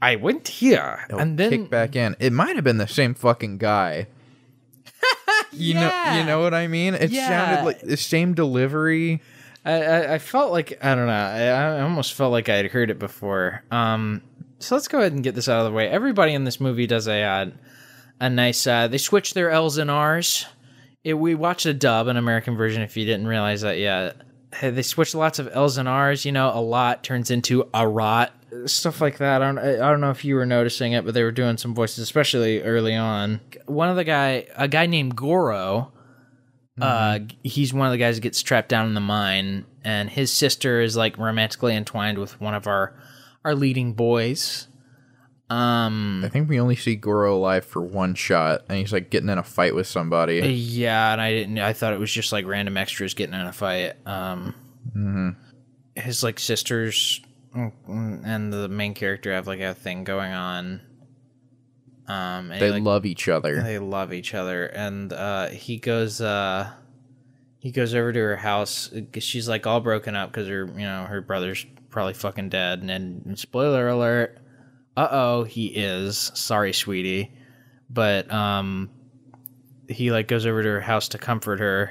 I 0.00 0.14
went 0.16 0.46
here 0.46 1.04
They'll 1.08 1.18
and 1.18 1.36
then 1.38 1.50
kick 1.50 1.70
back 1.70 1.96
in. 1.96 2.14
It 2.20 2.32
might 2.32 2.54
have 2.54 2.64
been 2.64 2.78
the 2.78 2.86
same 2.86 3.14
fucking 3.14 3.58
guy. 3.58 4.06
You 5.50 5.74
know, 5.74 6.12
you 6.16 6.24
know 6.24 6.40
what 6.40 6.52
I 6.54 6.66
mean? 6.68 6.94
It 6.94 7.10
Yeah. 7.10 7.26
sounded 7.28 7.64
like 7.64 7.80
the 7.80 7.96
same 7.96 8.34
delivery. 8.34 9.20
I, 9.64 9.72
I, 9.82 10.14
I 10.14 10.18
felt 10.18 10.52
like 10.52 10.78
I 10.84 10.94
don't 10.94 11.06
know. 11.06 11.12
I, 11.12 11.40
I 11.46 11.80
almost 11.80 12.14
felt 12.14 12.30
like 12.32 12.48
I 12.48 12.56
had 12.56 12.66
heard 12.66 12.90
it 12.90 12.98
before. 12.98 13.62
Um, 13.70 14.22
so 14.60 14.74
let's 14.76 14.86
go 14.88 14.98
ahead 15.00 15.12
and 15.12 15.24
get 15.24 15.34
this 15.34 15.48
out 15.48 15.58
of 15.60 15.64
the 15.64 15.72
way. 15.76 15.88
Everybody 15.88 16.34
in 16.34 16.44
this 16.44 16.60
movie 16.60 16.86
does 16.86 17.08
a 17.08 17.22
uh, 17.22 17.46
a 18.20 18.30
nice. 18.30 18.66
Uh, 18.66 18.88
they 18.88 18.98
switch 18.98 19.34
their 19.34 19.50
L's 19.50 19.78
and 19.78 19.90
R's. 19.90 20.46
It, 21.04 21.14
we 21.14 21.34
watched 21.34 21.66
a 21.66 21.74
dub, 21.74 22.08
an 22.08 22.16
American 22.16 22.56
version. 22.56 22.82
If 22.82 22.96
you 22.96 23.04
didn't 23.04 23.26
realize 23.26 23.62
that 23.62 23.78
yet, 23.78 24.16
Hey, 24.54 24.70
they 24.70 24.82
switch 24.82 25.14
lots 25.14 25.38
of 25.38 25.48
L's 25.52 25.76
and 25.76 25.88
R's. 25.88 26.24
You 26.24 26.32
know, 26.32 26.50
a 26.52 26.60
lot 26.60 27.04
turns 27.04 27.30
into 27.30 27.68
a 27.74 27.86
rot, 27.86 28.32
stuff 28.66 29.00
like 29.00 29.18
that. 29.18 29.42
I 29.42 29.52
don't, 29.52 29.58
I 29.58 29.90
don't 29.90 30.00
know 30.00 30.10
if 30.10 30.24
you 30.24 30.36
were 30.36 30.46
noticing 30.46 30.92
it, 30.92 31.04
but 31.04 31.14
they 31.14 31.22
were 31.22 31.32
doing 31.32 31.58
some 31.58 31.74
voices, 31.74 31.98
especially 31.98 32.62
early 32.62 32.94
on. 32.94 33.40
One 33.66 33.90
of 33.90 33.96
the 33.96 34.04
guy, 34.04 34.46
a 34.56 34.68
guy 34.68 34.86
named 34.86 35.16
Goro. 35.16 35.92
Uh, 36.80 37.18
he's 37.42 37.74
one 37.74 37.88
of 37.88 37.92
the 37.92 37.98
guys 37.98 38.14
that 38.16 38.20
gets 38.20 38.40
trapped 38.40 38.68
down 38.68 38.86
in 38.86 38.94
the 38.94 39.00
mine, 39.00 39.66
and 39.82 40.08
his 40.08 40.32
sister 40.32 40.80
is 40.80 40.96
like 40.96 41.18
romantically 41.18 41.74
entwined 41.74 42.18
with 42.18 42.40
one 42.40 42.54
of 42.54 42.68
our 42.68 42.94
our 43.44 43.54
leading 43.54 43.94
boys. 43.94 44.67
Um, 45.50 46.22
I 46.24 46.28
think 46.28 46.48
we 46.48 46.60
only 46.60 46.76
see 46.76 46.94
Goro 46.94 47.34
alive 47.34 47.64
for 47.64 47.80
one 47.80 48.14
shot, 48.14 48.64
and 48.68 48.78
he's 48.78 48.92
like 48.92 49.08
getting 49.10 49.30
in 49.30 49.38
a 49.38 49.42
fight 49.42 49.74
with 49.74 49.86
somebody. 49.86 50.40
yeah, 50.40 51.12
and 51.12 51.20
I 51.20 51.32
didn't. 51.32 51.58
I 51.58 51.72
thought 51.72 51.94
it 51.94 51.98
was 52.00 52.12
just 52.12 52.32
like 52.32 52.46
random 52.46 52.76
extras 52.76 53.14
getting 53.14 53.34
in 53.34 53.46
a 53.46 53.52
fight. 53.52 53.94
Um, 54.06 54.54
his 55.94 56.22
like 56.22 56.38
sisters 56.38 57.20
mm, 57.54 57.72
and 58.24 58.52
the 58.52 58.68
main 58.68 58.94
character 58.94 59.32
have 59.32 59.46
like 59.46 59.60
a 59.60 59.74
thing 59.74 60.04
going 60.04 60.32
on. 60.32 60.80
Um, 62.06 62.48
They 62.48 62.58
he, 62.58 62.70
like, 62.70 62.82
love 62.82 63.04
each 63.04 63.28
other. 63.28 63.62
they 63.62 63.78
love 63.78 64.12
each 64.14 64.32
other 64.32 64.64
and 64.66 65.12
uh 65.12 65.48
he 65.48 65.76
goes 65.76 66.22
uh 66.22 66.70
he 67.58 67.70
goes 67.70 67.94
over 67.94 68.12
to 68.14 68.18
her 68.18 68.36
house. 68.36 68.90
she's 69.18 69.46
like 69.48 69.66
all 69.66 69.80
broken 69.80 70.14
up 70.16 70.30
because 70.30 70.48
her 70.48 70.64
you 70.74 70.86
know 70.86 71.04
her 71.04 71.20
brother's 71.20 71.66
probably 71.90 72.14
fucking 72.14 72.48
dead 72.48 72.80
and 72.80 72.88
then 72.88 73.36
spoiler 73.36 73.88
alert 73.88 74.38
uh-oh 74.98 75.44
he 75.44 75.66
is 75.66 76.30
sorry 76.34 76.72
sweetie 76.72 77.32
but 77.90 78.30
um 78.32 78.90
he 79.88 80.10
like 80.10 80.28
goes 80.28 80.44
over 80.46 80.62
to 80.62 80.68
her 80.68 80.80
house 80.80 81.08
to 81.08 81.18
comfort 81.18 81.60
her 81.60 81.90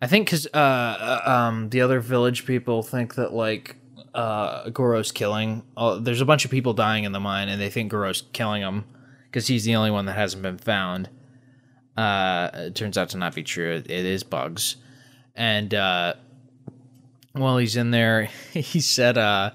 i 0.00 0.06
think 0.06 0.26
because 0.26 0.46
uh 0.54 0.58
uh, 0.58 1.22
um 1.26 1.68
the 1.70 1.80
other 1.80 2.00
village 2.00 2.46
people 2.46 2.82
think 2.82 3.14
that 3.14 3.32
like 3.32 3.76
uh 4.14 4.68
goro's 4.70 5.12
killing 5.12 5.62
uh, 5.76 5.98
there's 5.98 6.20
a 6.20 6.24
bunch 6.26 6.44
of 6.44 6.50
people 6.50 6.74
dying 6.74 7.04
in 7.04 7.12
the 7.12 7.20
mine 7.20 7.48
and 7.48 7.60
they 7.60 7.70
think 7.70 7.90
goro's 7.90 8.22
killing 8.32 8.62
them 8.62 8.84
because 9.32 9.46
he's 9.46 9.64
the 9.64 9.74
only 9.74 9.90
one 9.90 10.04
that 10.04 10.12
hasn't 10.12 10.42
been 10.42 10.58
found. 10.58 11.08
Uh, 11.96 12.50
it 12.52 12.74
turns 12.74 12.98
out 12.98 13.08
to 13.10 13.16
not 13.16 13.34
be 13.34 13.42
true. 13.42 13.72
It, 13.72 13.90
it 13.90 14.04
is 14.04 14.22
bugs, 14.22 14.76
and 15.34 15.72
uh, 15.74 16.14
while 17.32 17.56
he's 17.56 17.76
in 17.76 17.90
there, 17.90 18.24
he 18.52 18.80
said, 18.80 19.16
uh, 19.16 19.50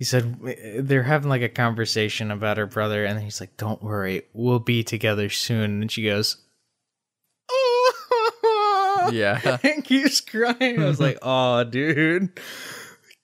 he 0.00 0.04
said 0.06 0.40
eh, 0.46 0.80
they're 0.80 1.02
having 1.02 1.28
like 1.28 1.42
a 1.42 1.48
conversation 1.50 2.30
about 2.30 2.56
her 2.56 2.64
brother, 2.64 3.04
and 3.04 3.20
he's 3.20 3.38
like, 3.38 3.58
"Don't 3.58 3.82
worry, 3.82 4.22
we'll 4.32 4.58
be 4.58 4.82
together 4.82 5.28
soon." 5.28 5.82
And 5.82 5.92
she 5.92 6.02
goes, 6.02 6.38
oh 7.50 9.10
yeah. 9.12 9.58
and 9.62 9.84
keeps 9.84 10.22
crying. 10.22 10.82
I 10.82 10.86
was 10.86 11.00
like, 11.00 11.18
"Oh, 11.22 11.64
dude." 11.64 12.30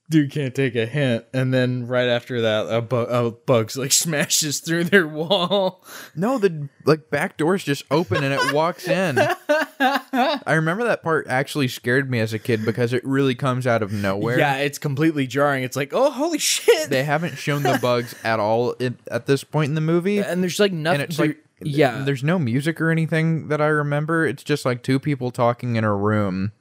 Dude 0.09 0.31
can't 0.31 0.55
take 0.55 0.77
a 0.77 0.87
hint, 0.87 1.25
and 1.35 1.53
then 1.53 1.89
right 1.89 2.07
after 2.09 2.43
that, 2.43 2.67
a, 2.73 2.81
bu- 2.81 2.97
a 2.97 3.31
bugs 3.33 3.77
like 3.77 3.91
smashes 4.05 4.61
through 4.61 4.85
their 4.85 5.07
wall. 5.09 5.85
No, 6.15 6.39
the 6.39 6.69
like 6.85 7.11
back 7.11 7.37
doors 7.37 7.65
just 7.65 7.83
open 7.91 8.23
and 8.23 8.33
it 8.33 8.53
walks 8.55 8.87
in. 8.87 9.19
I 9.81 10.41
remember 10.55 10.85
that 10.85 11.03
part 11.03 11.27
actually 11.29 11.67
scared 11.69 12.09
me 12.09 12.21
as 12.21 12.33
a 12.33 12.39
kid 12.39 12.65
because 12.65 12.93
it 12.93 13.05
really 13.05 13.35
comes 13.35 13.67
out 13.67 13.83
of 13.83 13.93
nowhere. 13.93 14.39
Yeah, 14.39 14.59
it's 14.59 14.79
completely 14.79 15.27
jarring. 15.27 15.65
It's 15.65 15.77
like, 15.77 15.93
oh, 15.93 16.11
holy 16.11 16.39
shit! 16.39 16.89
They 16.89 17.03
haven't 17.03 17.37
shown 17.37 17.63
the 17.65 17.79
bugs 17.83 18.15
at 18.25 18.39
all 18.39 18.73
in, 18.75 18.99
at 19.11 19.27
this 19.27 19.43
point 19.43 19.71
in 19.71 19.75
the 19.75 19.81
movie. 19.81 20.19
and 20.19 20.41
there's 20.43 20.61
like 20.61 20.73
nothing. 20.73 21.01
and 21.01 21.11
it's 21.11 21.19
like 21.19 21.39
yeah, 21.61 22.03
there's 22.05 22.23
no 22.23 22.39
music 22.39 22.81
or 22.81 22.91
anything 22.91 23.49
that 23.49 23.61
I 23.61 23.67
remember. 23.67 24.25
It's 24.27 24.45
just 24.45 24.65
like 24.65 24.83
two 24.85 25.01
people 25.01 25.31
talking 25.33 25.75
in 25.77 25.83
a 25.85 25.95
room, 25.95 26.53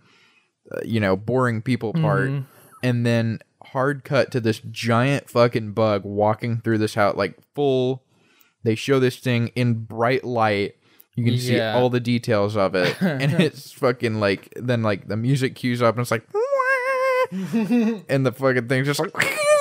uh, 0.72 0.80
you 0.84 1.00
know, 1.00 1.16
boring 1.16 1.62
people 1.62 1.94
part, 1.94 2.30
Mm-hmm. 2.32 2.46
And 2.86 3.06
then 3.06 3.40
hard 3.64 4.04
cut 4.04 4.32
to 4.32 4.40
this 4.40 4.62
giant 4.72 5.30
fucking 5.30 5.72
bug 5.74 6.04
walking 6.04 6.62
through 6.62 6.78
this 6.78 6.94
house, 6.96 7.16
like 7.18 7.36
full. 7.56 8.04
They 8.64 8.76
show 8.76 9.00
this 9.00 9.18
thing 9.18 9.50
in 9.56 9.86
bright 9.86 10.24
light. 10.24 10.76
You 11.16 11.24
can 11.26 11.38
see 11.38 11.56
Yeah. 11.58 11.76
all 11.76 11.90
the 11.90 12.00
details 12.00 12.56
of 12.58 12.76
it, 12.76 12.96
and 13.02 13.34
it's 13.34 13.72
fucking 13.72 14.20
like 14.20 14.54
then 14.56 14.84
like 14.84 15.08
the 15.08 15.18
music 15.18 15.56
cues 15.56 15.82
up, 15.82 15.96
and 15.96 16.02
it's 16.02 16.12
like, 16.12 16.28
and 18.10 18.26
the 18.26 18.32
fucking 18.32 18.68
thing's 18.68 18.88
just 18.88 19.00
like. 19.00 19.14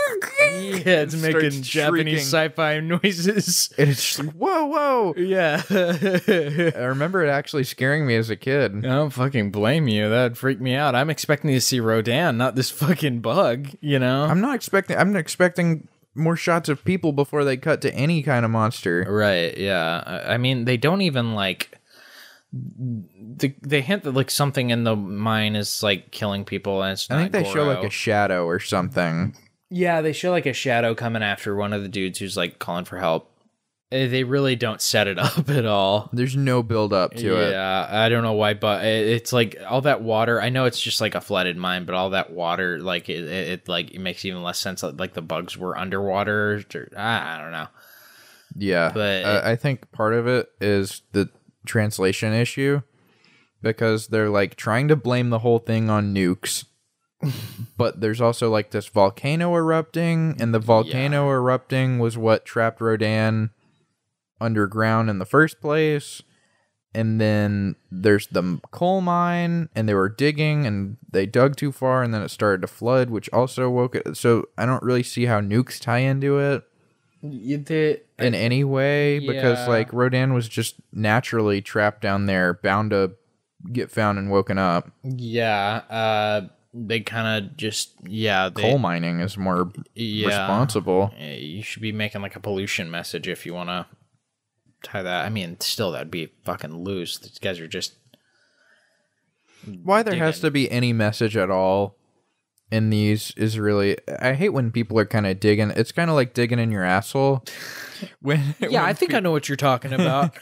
it's 0.87 1.15
making 1.15 1.63
Japanese 1.63 2.23
sci-fi 2.23 2.81
noises. 2.81 3.73
And 3.79 3.91
it's 3.91 4.03
just 4.03 4.19
like, 4.25 4.35
whoa, 4.35 4.65
whoa. 4.67 5.15
Yeah, 5.17 5.63
I 5.71 6.85
remember 6.85 7.25
it 7.25 7.29
actually 7.29 7.65
scaring 7.65 8.07
me 8.07 8.17
as 8.17 8.31
a 8.31 8.37
kid. 8.37 8.85
I 8.85 8.89
don't 8.89 9.11
fucking 9.11 9.51
blame 9.51 9.89
you. 9.89 10.09
That'd 10.09 10.39
freak 10.39 10.61
me 10.61 10.75
out. 10.75 10.95
I'm 10.95 11.11
expecting 11.11 11.51
to 11.51 11.61
see 11.61 11.81
Rodan, 11.81 12.37
not 12.37 12.55
this 12.55 12.71
fucking 12.71 13.21
bug. 13.21 13.69
You 13.81 13.99
know. 13.99 14.25
I'm 14.25 14.41
not 14.41 14.55
expecting. 14.55 14.97
I'm 14.97 15.17
expecting 15.17 15.89
more 16.15 16.37
shots 16.37 16.69
of 16.69 16.85
people 16.85 17.13
before 17.13 17.45
they 17.45 17.57
cut 17.57 17.81
to 17.83 17.95
any 17.95 18.23
kind 18.23 18.45
of 18.45 18.51
monster. 18.51 19.05
Right. 19.09 19.57
Yeah. 19.57 20.23
I 20.27 20.37
mean, 20.39 20.65
they 20.65 20.77
don't 20.77 21.03
even 21.03 21.35
like. 21.35 21.79
They, 22.57 23.57
they 23.63 23.81
hint 23.81 24.05
that 24.05 24.13
like 24.13 24.31
something 24.31 24.71
in 24.71 24.85
the 24.85 24.95
mine 24.95 25.57
is 25.57 25.83
like 25.83 26.13
killing 26.13 26.45
people, 26.45 26.83
and 26.83 26.93
it's 26.93 27.11
I 27.11 27.17
think 27.17 27.33
they 27.33 27.43
show 27.43 27.65
like 27.65 27.83
a 27.83 27.91
shadow 27.91 28.47
or 28.47 28.61
something. 28.61 29.35
Yeah, 29.77 30.03
they 30.03 30.13
show 30.13 30.31
like 30.31 30.47
a 30.47 30.53
shadow 30.53 30.95
coming 30.95 31.23
after 31.25 31.57
one 31.57 31.73
of 31.73 31.83
the 31.83 31.89
dudes 31.89 32.21
who's 32.21 32.37
like 32.37 32.61
calling 32.61 32.85
for 32.85 32.99
help. 32.99 33.29
Eh, 33.91 34.07
They 34.07 34.23
really 34.23 34.55
don't 34.55 34.81
set 34.81 35.09
it 35.09 35.19
up 35.19 35.49
at 35.51 35.67
all. 35.67 36.11
There's 36.13 36.37
no 36.37 36.63
build 36.63 36.93
up 36.93 37.15
to 37.15 37.37
it. 37.41 37.51
yeah, 37.51 37.87
I 37.91 38.09
don't 38.09 38.23
know 38.23 38.35
why, 38.35 38.55
but 38.55 38.85
it's 38.85 39.33
like 39.33 39.57
all 39.69 39.81
that 39.81 40.01
water. 40.01 40.41
I 40.41 40.49
know 40.49 40.65
it's 40.67 40.81
just 40.81 41.01
like 41.01 41.17
a 41.17 41.21
flooded 41.21 41.57
mine, 41.57 41.87
but 41.87 41.97
all 41.97 42.11
that 42.11 42.33
water, 42.33 42.79
like 42.79 43.09
it, 43.09 43.25
it, 43.25 43.49
it 43.49 43.69
like 43.69 43.91
it 43.91 43.99
makes 44.01 44.25
even 44.25 44.45
less 44.45 44.61
sense. 44.61 44.85
Like 44.85 45.15
the 45.15 45.23
bugs 45.23 45.59
were 45.59 45.77
underwater. 45.77 46.63
Or, 46.75 46.89
I, 46.97 47.39
don't 47.41 47.53
know. 47.53 47.67
Yeah, 48.57 48.93
But 48.95 49.25
uh, 49.25 49.41
I 49.45 49.57
think 49.57 49.91
part 49.91 50.15
of 50.15 50.29
it 50.29 50.49
is 50.61 51.03
the 51.11 51.29
translation 51.67 52.33
issue 52.33 52.83
because 53.63 54.07
they're 54.07 54.31
like 54.31 54.55
trying 54.55 54.87
to 54.87 54.95
blame 54.97 55.31
the 55.31 55.41
whole 55.41 55.59
thing 55.59 55.91
on 55.91 56.15
nukes. 56.15 56.65
but 57.77 58.01
there's 58.01 58.21
also 58.21 58.51
like 58.51 58.71
this 58.71 58.87
volcano 58.89 59.55
erupting, 59.55 60.37
and 60.41 60.55
the 60.55 60.59
volcano 60.59 61.29
erupting 61.31 61.99
was 61.99 62.17
what 62.19 62.45
trapped 62.45 62.81
Rodan 62.81 63.51
underground 64.41 65.11
in 65.11 65.19
the 65.19 65.25
first 65.27 65.61
place. 65.61 66.23
and 66.97 67.21
then 67.21 67.75
there's 67.91 68.29
the 68.29 68.61
coal 68.71 69.01
mine, 69.01 69.69
and 69.75 69.89
they 69.89 69.95
were 69.95 70.09
digging, 70.09 70.65
and 70.65 70.97
they 71.11 71.27
dug 71.27 71.57
too 71.57 71.73
far, 71.73 72.05
and 72.05 72.15
then 72.15 72.23
it 72.23 72.31
started 72.31 72.61
to 72.61 72.69
flood, 72.69 73.11
which 73.11 73.29
also 73.33 73.69
woke 73.69 73.97
it. 73.97 74.17
So 74.17 74.45
I 74.57 74.65
don't 74.65 74.83
really 74.83 75.03
see 75.03 75.25
how 75.27 75.41
nukes 75.41 75.81
tie 75.81 75.99
into 75.99 76.39
it 76.39 76.63
Did, 78.17 78.27
in 78.27 78.35
any 78.35 78.63
way 78.63 79.19
because 79.19 79.67
like 79.67 79.93
Rodan 79.93 80.35
was 80.35 80.49
just 80.49 80.77
naturally 80.93 81.61
trapped 81.61 82.01
down 82.01 82.27
there, 82.27 82.55
bound 82.55 82.91
to 82.93 83.13
get 83.73 83.91
found 83.91 84.19
and 84.19 84.31
woken 84.31 84.59
up. 84.59 84.93
yeah, 85.03 85.83
uh, 85.91 86.49
they 86.75 87.01
kind 87.01 87.45
of 87.45 87.57
just 87.57 87.93
yeah 88.03 88.49
they, 88.49 88.63
Coal 88.63 88.79
mining 88.79 89.21
is 89.21 89.39
more 89.39 89.71
yeah. 89.95 90.27
responsible. 90.27 91.15
Eh, 91.17 91.37
You 91.37 91.63
should 91.63 91.83
be 91.83 91.93
making 91.93 92.21
like 92.21 92.35
a 92.35 92.41
pollution 92.41 92.91
message 92.91 93.29
if 93.29 93.47
you 93.47 93.55
want 93.55 93.69
to 93.69 93.87
tie 94.83 95.03
that. 95.03 95.25
I 95.25 95.29
mean, 95.29 95.61
still 95.61 95.93
that'd 95.93 96.11
be 96.11 96.33
fucking 96.45 96.85
loose. 96.85 97.19
These 97.19 97.39
guys 97.39 97.61
are 97.61 97.69
just 97.69 97.95
Why 99.83 100.03
there 100.03 100.17
has 100.17 100.41
to 100.41 100.51
be 100.51 100.71
any 100.71 100.93
message 100.93 101.37
at 101.37 101.51
all 101.51 101.97
in 102.73 102.91
these 102.91 103.33
is 103.37 103.57
really 103.59 103.97
I 104.21 104.33
hate 104.33 104.49
when 104.49 104.73
people 104.73 104.99
are 104.99 105.07
kind 105.07 105.27
of 105.27 105.39
digging. 105.39 105.71
It's 105.71 105.93
kind 105.93 106.11
of 106.11 106.17
like 106.17 106.35
digging 106.35 106.59
in 106.59 106.71
your 106.71 106.85
asshole. 106.85 107.45
When 108.21 108.55
yeah. 108.59 108.85
I 108.85 108.93
think 108.93 109.15
I 109.15 109.21
know 109.21 109.31
what 109.31 109.49
you're 109.49 109.57
talking 109.57 109.93
about. 109.95 110.37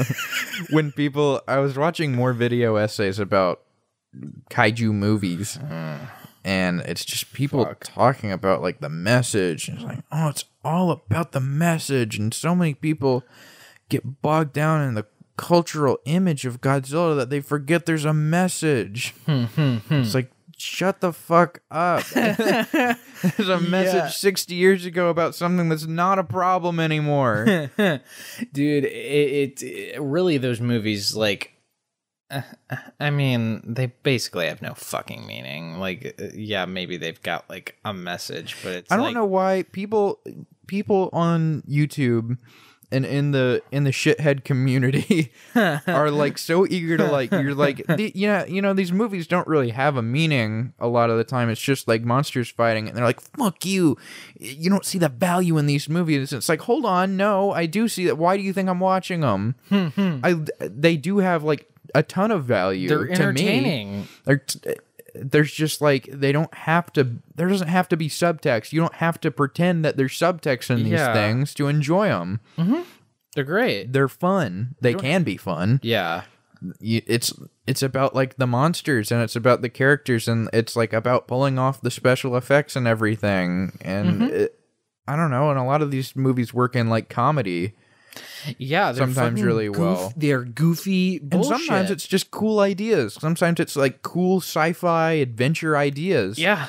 when 0.70 0.90
people 0.90 1.40
I 1.46 1.58
was 1.58 1.76
watching 1.76 2.12
more 2.12 2.32
video 2.32 2.76
essays 2.76 3.20
about 3.20 3.60
kaiju 4.50 4.92
movies 4.92 5.58
mm-hmm. 5.58 6.04
and 6.44 6.80
it's 6.82 7.04
just 7.04 7.32
people 7.32 7.74
talking 7.80 8.32
about 8.32 8.62
like 8.62 8.80
the 8.80 8.88
message 8.88 9.68
and 9.68 9.78
it's 9.78 9.86
like 9.86 9.98
oh 10.12 10.28
it's 10.28 10.44
all 10.64 10.90
about 10.90 11.32
the 11.32 11.40
message 11.40 12.18
and 12.18 12.32
so 12.34 12.54
many 12.54 12.74
people 12.74 13.24
get 13.88 14.22
bogged 14.22 14.52
down 14.52 14.82
in 14.82 14.94
the 14.94 15.06
cultural 15.36 15.98
image 16.06 16.46
of 16.46 16.60
Godzilla 16.60 17.16
that 17.16 17.30
they 17.30 17.40
forget 17.40 17.86
there's 17.86 18.04
a 18.06 18.14
message. 18.14 19.14
Hmm, 19.26 19.44
hmm, 19.44 19.76
hmm. 19.76 19.94
it's 19.94 20.14
like 20.14 20.30
shut 20.56 21.00
the 21.00 21.12
fuck 21.12 21.60
up. 21.70 22.04
there's 22.14 23.48
a 23.48 23.60
message 23.60 23.94
Yeah. 23.94 24.08
60 24.08 24.54
years 24.54 24.86
ago 24.86 25.10
about 25.10 25.34
something 25.34 25.68
that's 25.68 25.86
not 25.86 26.18
a 26.18 26.24
problem 26.24 26.80
anymore. 26.80 27.44
dude 28.52 28.84
it, 28.84 28.86
it, 28.86 29.62
it- 29.62 30.00
really 30.00 30.38
those 30.38 30.60
movies 30.60 31.14
like 31.14 31.52
uh, 32.30 32.42
i 33.00 33.10
mean 33.10 33.62
they 33.64 33.86
basically 34.02 34.46
have 34.46 34.62
no 34.62 34.74
fucking 34.74 35.26
meaning. 35.26 35.78
Like 35.78 36.14
uh, 36.20 36.26
yeah 36.34 36.64
maybe 36.64 36.96
they've 36.96 37.20
got 37.22 37.48
like 37.48 37.76
a 37.84 37.92
message 37.92 38.56
but 38.62 38.72
it's 38.72 38.92
I 38.92 38.96
don't 38.96 39.06
like, 39.06 39.14
know 39.14 39.24
why 39.24 39.64
people 39.72 40.20
people 40.66 41.10
on 41.12 41.62
YouTube 41.68 42.38
and 42.92 43.04
in 43.04 43.32
the 43.32 43.62
in 43.72 43.84
the 43.84 43.90
shithead 43.90 44.44
community 44.44 45.32
are 45.54 46.10
like 46.10 46.38
so 46.38 46.66
eager 46.66 46.96
to 46.96 47.04
like 47.04 47.32
you're 47.32 47.54
like 47.54 47.84
the, 47.88 48.12
yeah 48.14 48.44
you 48.46 48.62
know 48.62 48.72
these 48.72 48.92
movies 48.92 49.26
don't 49.26 49.46
really 49.48 49.70
have 49.70 49.96
a 49.96 50.02
meaning 50.02 50.72
a 50.78 50.86
lot 50.86 51.10
of 51.10 51.16
the 51.16 51.24
time. 51.24 51.48
It's 51.48 51.60
just 51.60 51.88
like 51.88 52.02
monsters 52.02 52.48
fighting 52.48 52.88
and 52.88 52.96
they're 52.96 53.04
like 53.04 53.20
fuck 53.20 53.64
you. 53.64 53.96
You 54.38 54.70
don't 54.70 54.84
see 54.84 54.98
the 54.98 55.08
value 55.08 55.58
in 55.58 55.66
these 55.66 55.88
movies. 55.88 56.32
It's 56.32 56.48
like 56.48 56.60
hold 56.60 56.84
on. 56.84 57.16
No 57.16 57.50
I 57.50 57.66
do 57.66 57.88
see 57.88 58.06
that. 58.06 58.18
Why 58.18 58.36
do 58.36 58.42
you 58.42 58.52
think 58.52 58.68
I'm 58.68 58.80
watching 58.80 59.20
them 59.20 59.56
I 59.70 60.36
they 60.60 60.96
do 60.96 61.18
have 61.18 61.42
like 61.42 61.68
a 61.94 62.02
ton 62.02 62.30
of 62.30 62.44
value 62.44 62.88
they're 62.88 62.98
to 62.98 63.04
me 63.06 63.12
entertaining 63.14 64.08
there, 64.24 64.42
there's 65.14 65.52
just 65.52 65.80
like 65.80 66.08
they 66.12 66.32
don't 66.32 66.52
have 66.54 66.92
to. 66.92 67.16
There 67.34 67.48
doesn't 67.48 67.68
have 67.68 67.88
to 67.88 67.96
be 67.96 68.08
subtext. 68.08 68.72
You 68.72 68.80
don't 68.80 68.94
have 68.96 69.20
to 69.22 69.30
pretend 69.30 69.84
that 69.84 69.96
there's 69.96 70.12
subtext 70.12 70.70
in 70.70 70.84
these 70.84 70.92
Yeah. 70.92 71.12
things 71.12 71.54
to 71.54 71.68
enjoy 71.68 72.08
them. 72.08 72.40
Mm-hmm. 72.58 72.82
they're 73.34 73.44
great 73.44 73.92
They're 73.92 74.08
fun. 74.08 74.74
They 74.80 74.94
can 74.94 75.22
be 75.22 75.36
fun. 75.36 75.80
yeah 75.82 76.22
It's 76.80 77.32
it's 77.66 77.82
about 77.82 78.14
like 78.14 78.36
the 78.36 78.46
monsters 78.46 79.10
and 79.12 79.22
it's 79.22 79.36
about 79.36 79.62
the 79.62 79.68
characters 79.68 80.28
and 80.28 80.48
it's 80.52 80.76
like 80.76 80.92
about 80.92 81.26
pulling 81.26 81.58
off 81.58 81.80
the 81.80 81.90
special 81.90 82.36
effects 82.36 82.76
and 82.76 82.86
everything. 82.86 83.78
And 83.82 84.22
mm-hmm. 84.22 84.34
it, 84.34 84.58
I 85.08 85.16
don't 85.16 85.30
know. 85.30 85.50
And 85.50 85.58
a 85.58 85.64
lot 85.64 85.82
of 85.82 85.90
these 85.90 86.16
movies 86.16 86.54
work 86.54 86.74
in 86.76 86.88
like 86.88 87.08
comedy. 87.08 87.74
Yeah 88.58 88.92
Sometimes 88.92 89.42
really 89.42 89.66
goof- 89.66 89.78
well. 89.78 90.12
they're 90.16 90.44
goofy 90.44 91.18
And 91.30 91.44
sometimes 91.44 91.90
it's 91.90 92.06
just 92.06 92.30
cool 92.30 92.60
ideas. 92.60 93.14
Sometimes 93.14 93.60
it's 93.60 93.76
like 93.76 94.02
cool 94.02 94.40
sci-fi 94.40 95.12
adventure 95.12 95.76
ideas. 95.76 96.38
yeah 96.38 96.66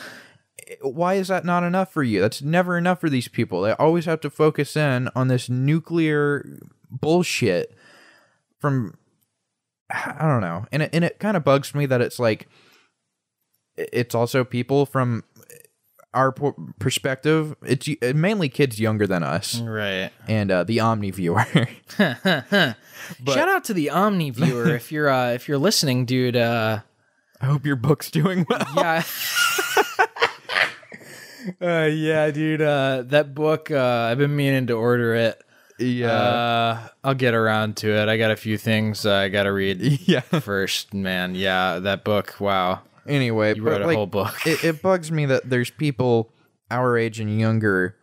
eh, 0.68 0.76
why 0.82 1.16
is 1.16 1.28
that 1.30 1.46
not 1.46 1.64
enough 1.64 1.92
for 1.94 2.04
you? 2.04 2.20
That's 2.22 2.42
never 2.42 2.78
enough 2.78 3.00
for 3.00 3.10
these 3.10 3.28
people. 3.28 3.62
They 3.62 3.72
always 3.74 4.06
have 4.06 4.22
to 4.22 4.30
focus 4.30 4.76
in 4.76 5.10
on 5.16 5.28
this 5.28 5.50
nuclear 5.50 6.60
bullshit 6.90 7.74
from 8.60 8.96
I 9.90 10.28
don't 10.28 10.42
know. 10.42 10.66
And 10.72 10.84
it, 10.84 10.90
and 10.94 11.06
it 11.06 11.18
kind 11.20 11.38
of 11.38 11.44
bugs 11.46 11.74
me 11.74 11.86
that 11.86 12.02
it's 12.02 12.20
like 12.20 12.48
it's 13.78 14.14
also 14.16 14.44
people 14.44 14.86
from 14.86 15.24
our 16.18 16.32
po- 16.32 16.56
perspective. 16.80 17.56
It's 17.64 17.88
y- 17.88 18.14
mainly 18.14 18.50
kids 18.50 18.80
younger 18.80 19.08
than 19.08 19.24
us 19.24 19.60
right 19.62 20.12
and 20.28 20.52
uh, 20.52 20.64
the 20.64 20.80
Omni 20.80 21.12
viewer. 21.12 21.46
shout 21.98 23.50
out 23.50 23.64
to 23.66 23.74
the 23.74 23.90
omni 23.90 24.30
viewer 24.32 24.76
if 24.76 24.92
you're 24.92 25.10
uh 25.10 25.32
if 25.32 25.48
you're 25.48 25.58
listening 25.58 26.06
dude 26.06 26.36
uh 26.36 26.80
I 27.40 27.46
hope 27.46 27.66
your 27.66 27.76
book's 27.76 28.12
doing 28.12 28.46
well. 28.50 28.66
yeah 28.76 29.04
uh 31.62 31.86
yeah 31.86 32.30
dude 32.32 32.62
uh 32.62 33.04
that 33.06 33.34
book 33.34 33.72
uh 33.72 34.10
i've 34.12 34.18
been 34.18 34.36
meaning 34.36 34.68
to 34.68 34.74
order 34.74 35.16
it 35.16 35.42
Yeah. 35.80 36.12
Uh, 36.12 36.88
I'll 37.04 37.14
get 37.14 37.36
around 37.36 37.78
to 37.78 37.92
it. 37.94 38.10
I 38.10 38.18
got 38.18 38.32
a 38.32 38.36
few 38.36 38.58
things 38.58 39.06
uh, 39.06 39.14
I 39.14 39.30
got 39.30 39.44
to 39.44 39.52
read 39.54 39.78
yeah. 40.10 40.22
first, 40.22 40.92
man. 40.92 41.36
Yeah, 41.36 41.78
that 41.86 42.04
book. 42.04 42.34
Wow. 42.40 42.82
Anyway, 43.08 43.56
You 43.56 43.64
wrote 43.64 43.82
a 43.82 43.88
like, 43.88 43.96
whole 43.96 44.08
book. 44.08 44.36
it, 44.46 44.64
it 44.64 44.82
bugs 44.82 45.12
me 45.12 45.26
that 45.26 45.50
there's 45.50 45.70
people 45.72 46.34
our 46.70 46.98
age 46.98 47.20
and 47.20 47.40
younger 47.40 47.96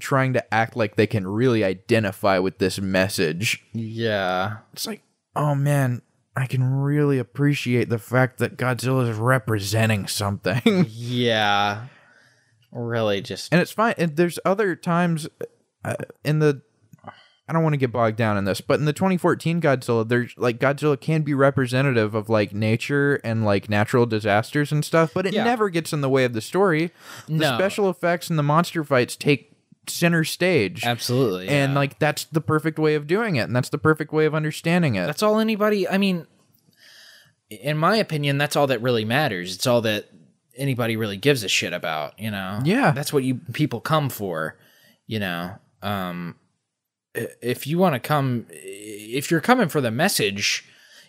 trying 0.00 0.34
to 0.34 0.54
act 0.54 0.76
like 0.76 0.96
they 0.96 1.06
can 1.06 1.26
really 1.26 1.64
identify 1.64 2.38
with 2.38 2.58
this 2.58 2.78
message. 2.80 3.64
Yeah. 3.72 4.58
It's 4.72 4.86
like, 4.86 5.02
oh 5.34 5.54
man, 5.54 6.02
I 6.36 6.46
can 6.46 6.62
really 6.62 7.18
appreciate 7.18 7.88
the 7.88 7.98
fact 7.98 8.38
that 8.38 8.56
Godzilla 8.56 9.08
is 9.08 9.16
representing 9.16 10.06
something. 10.06 10.86
Yeah. 10.90 11.86
Really 12.70 13.22
just 13.22 13.50
and 13.50 13.62
it's 13.62 13.72
fine. 13.72 13.94
And 13.96 14.14
there's 14.16 14.38
other 14.44 14.76
times 14.76 15.26
uh, 15.84 15.94
in 16.22 16.38
the. 16.40 16.60
I 17.48 17.52
don't 17.54 17.62
want 17.62 17.72
to 17.72 17.78
get 17.78 17.90
bogged 17.92 18.16
down 18.16 18.36
in 18.36 18.44
this, 18.44 18.60
but 18.60 18.78
in 18.78 18.84
the 18.84 18.92
2014 18.92 19.60
Godzilla, 19.60 20.06
there's 20.06 20.34
like 20.36 20.58
Godzilla 20.58 21.00
can 21.00 21.22
be 21.22 21.32
representative 21.32 22.14
of 22.14 22.28
like 22.28 22.52
nature 22.52 23.16
and 23.24 23.44
like 23.44 23.70
natural 23.70 24.04
disasters 24.04 24.70
and 24.70 24.84
stuff, 24.84 25.12
but 25.14 25.26
it 25.26 25.32
Yeah. 25.32 25.44
never 25.44 25.70
gets 25.70 25.92
in 25.92 26.00
the 26.02 26.10
way 26.10 26.24
of 26.24 26.34
the 26.34 26.40
story. 26.42 26.90
No. 27.26 27.38
The 27.38 27.56
special 27.56 27.88
effects 27.88 28.28
and 28.28 28.38
the 28.38 28.42
monster 28.42 28.84
fights 28.84 29.16
take 29.16 29.52
center 29.88 30.22
stage. 30.24 30.84
absolutely. 30.84 31.48
And 31.48 31.74
like 31.74 31.98
that's 31.98 32.24
the 32.24 32.42
perfect 32.42 32.78
way 32.78 32.94
of 32.94 33.06
doing 33.06 33.36
it, 33.36 33.42
and 33.44 33.56
that's 33.56 33.70
the 33.70 33.78
perfect 33.78 34.12
way 34.12 34.26
of 34.26 34.34
understanding 34.34 34.96
it. 34.96 35.06
that's 35.06 35.22
all 35.22 35.38
anybody, 35.38 35.88
I 35.88 35.96
mean, 35.96 36.26
in 37.48 37.78
my 37.78 37.96
opinion, 37.96 38.36
that's 38.36 38.56
all 38.56 38.66
that 38.66 38.82
really 38.82 39.06
matters. 39.06 39.54
It's 39.54 39.66
all 39.66 39.80
that 39.80 40.06
anybody 40.54 40.96
really 40.96 41.16
gives 41.16 41.42
a 41.44 41.48
shit 41.48 41.72
about, 41.72 42.18
you 42.20 42.30
know? 42.30 42.60
Yeah. 42.64 42.90
That's 42.90 43.12
what 43.12 43.24
you 43.24 43.36
people 43.54 43.80
come 43.80 44.10
for, 44.10 44.58
you 45.06 45.18
know? 45.18 45.54
Um, 45.82 46.34
if 47.14 47.66
you 47.66 47.78
want 47.78 47.94
to 47.94 48.00
come, 48.00 48.46
if 48.50 49.30
you're 49.30 49.40
coming 49.40 49.68
for 49.68 49.80
the 49.80 49.90
message, 49.90 50.64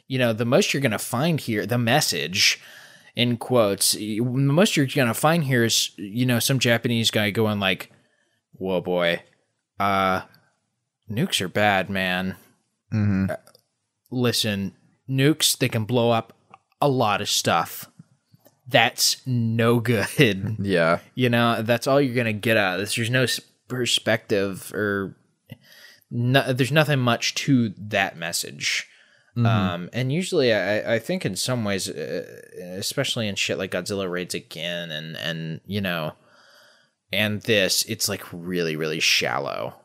you 0.07 0.17
know, 0.17 0.33
the 0.33 0.45
most 0.45 0.73
you're 0.73 0.81
going 0.81 0.91
to 0.91 0.99
find 0.99 1.39
here, 1.39 1.65
the 1.65 1.77
message 1.77 2.59
in 3.15 3.37
quotes, 3.37 3.93
the 3.93 4.21
most 4.21 4.75
you're 4.75 4.85
going 4.85 5.07
to 5.07 5.13
find 5.13 5.43
here 5.43 5.63
is, 5.63 5.91
you 5.97 6.25
know, 6.25 6.39
some 6.39 6.59
Japanese 6.59 7.11
guy 7.11 7.31
going 7.31 7.59
like, 7.59 7.91
whoa, 8.53 8.81
boy, 8.81 9.21
uh, 9.79 10.21
nukes 11.09 11.41
are 11.41 11.49
bad, 11.49 11.89
man. 11.89 12.35
Mm-hmm. 12.93 13.31
Uh, 13.31 13.35
listen, 14.11 14.75
nukes, 15.09 15.57
they 15.57 15.69
can 15.69 15.85
blow 15.85 16.11
up 16.11 16.33
a 16.81 16.89
lot 16.89 17.21
of 17.21 17.29
stuff. 17.29 17.89
That's 18.67 19.25
no 19.25 19.79
good. 19.79 20.55
yeah. 20.59 20.99
You 21.15 21.29
know, 21.29 21.61
that's 21.61 21.87
all 21.87 21.99
you're 21.99 22.15
gonna 22.15 22.33
get 22.33 22.57
out 22.57 22.75
of 22.75 22.81
this. 22.81 22.95
There's 22.95 23.09
no 23.09 23.25
perspective 23.67 24.71
or 24.73 25.15
no, 26.11 26.53
there's 26.53 26.71
nothing 26.71 26.99
much 26.99 27.35
to 27.35 27.73
that 27.77 28.17
message. 28.17 28.87
Um, 29.37 29.89
and 29.93 30.11
usually, 30.11 30.53
I, 30.53 30.95
I 30.95 30.99
think 30.99 31.25
in 31.25 31.37
some 31.37 31.63
ways, 31.63 31.87
uh, 31.87 32.25
especially 32.77 33.25
in 33.25 33.35
shit 33.35 33.57
like 33.57 33.71
Godzilla 33.71 34.11
raids 34.11 34.35
again, 34.35 34.91
and 34.91 35.15
and 35.15 35.61
you 35.65 35.79
know, 35.79 36.13
and 37.13 37.41
this, 37.43 37.85
it's 37.85 38.09
like 38.09 38.23
really 38.33 38.75
really 38.75 38.99
shallow. 38.99 39.75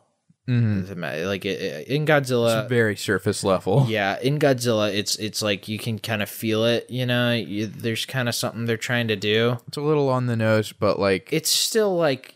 Mhm. 0.49 1.25
Like 1.27 1.45
in 1.45 2.05
Godzilla, 2.05 2.63
It's 2.63 2.69
very 2.69 2.97
surface 2.97 3.45
level. 3.45 3.87
yeah, 3.89 4.19
in 4.21 4.41
Godzilla, 4.41 4.93
it's 4.93 5.15
it's 5.17 5.41
like 5.41 5.69
you 5.69 5.79
can 5.79 6.01
kind 6.01 6.21
of 6.21 6.29
feel 6.29 6.65
it. 6.65 6.91
You 6.91 7.07
know, 7.07 7.33
you, 7.33 7.67
there's 7.67 8.05
kind 8.07 8.29
of 8.29 8.35
something 8.35 8.65
they're 8.65 8.77
trying 8.77 9.09
to 9.09 9.17
do 9.17 9.59
It's 9.69 9.77
a 9.77 9.83
little 9.83 10.09
on 10.09 10.27
the 10.27 10.37
nose, 10.37 10.73
but 10.73 10.99
like 10.99 11.29
it's 11.33 11.49
still 11.51 11.97
like 11.97 12.35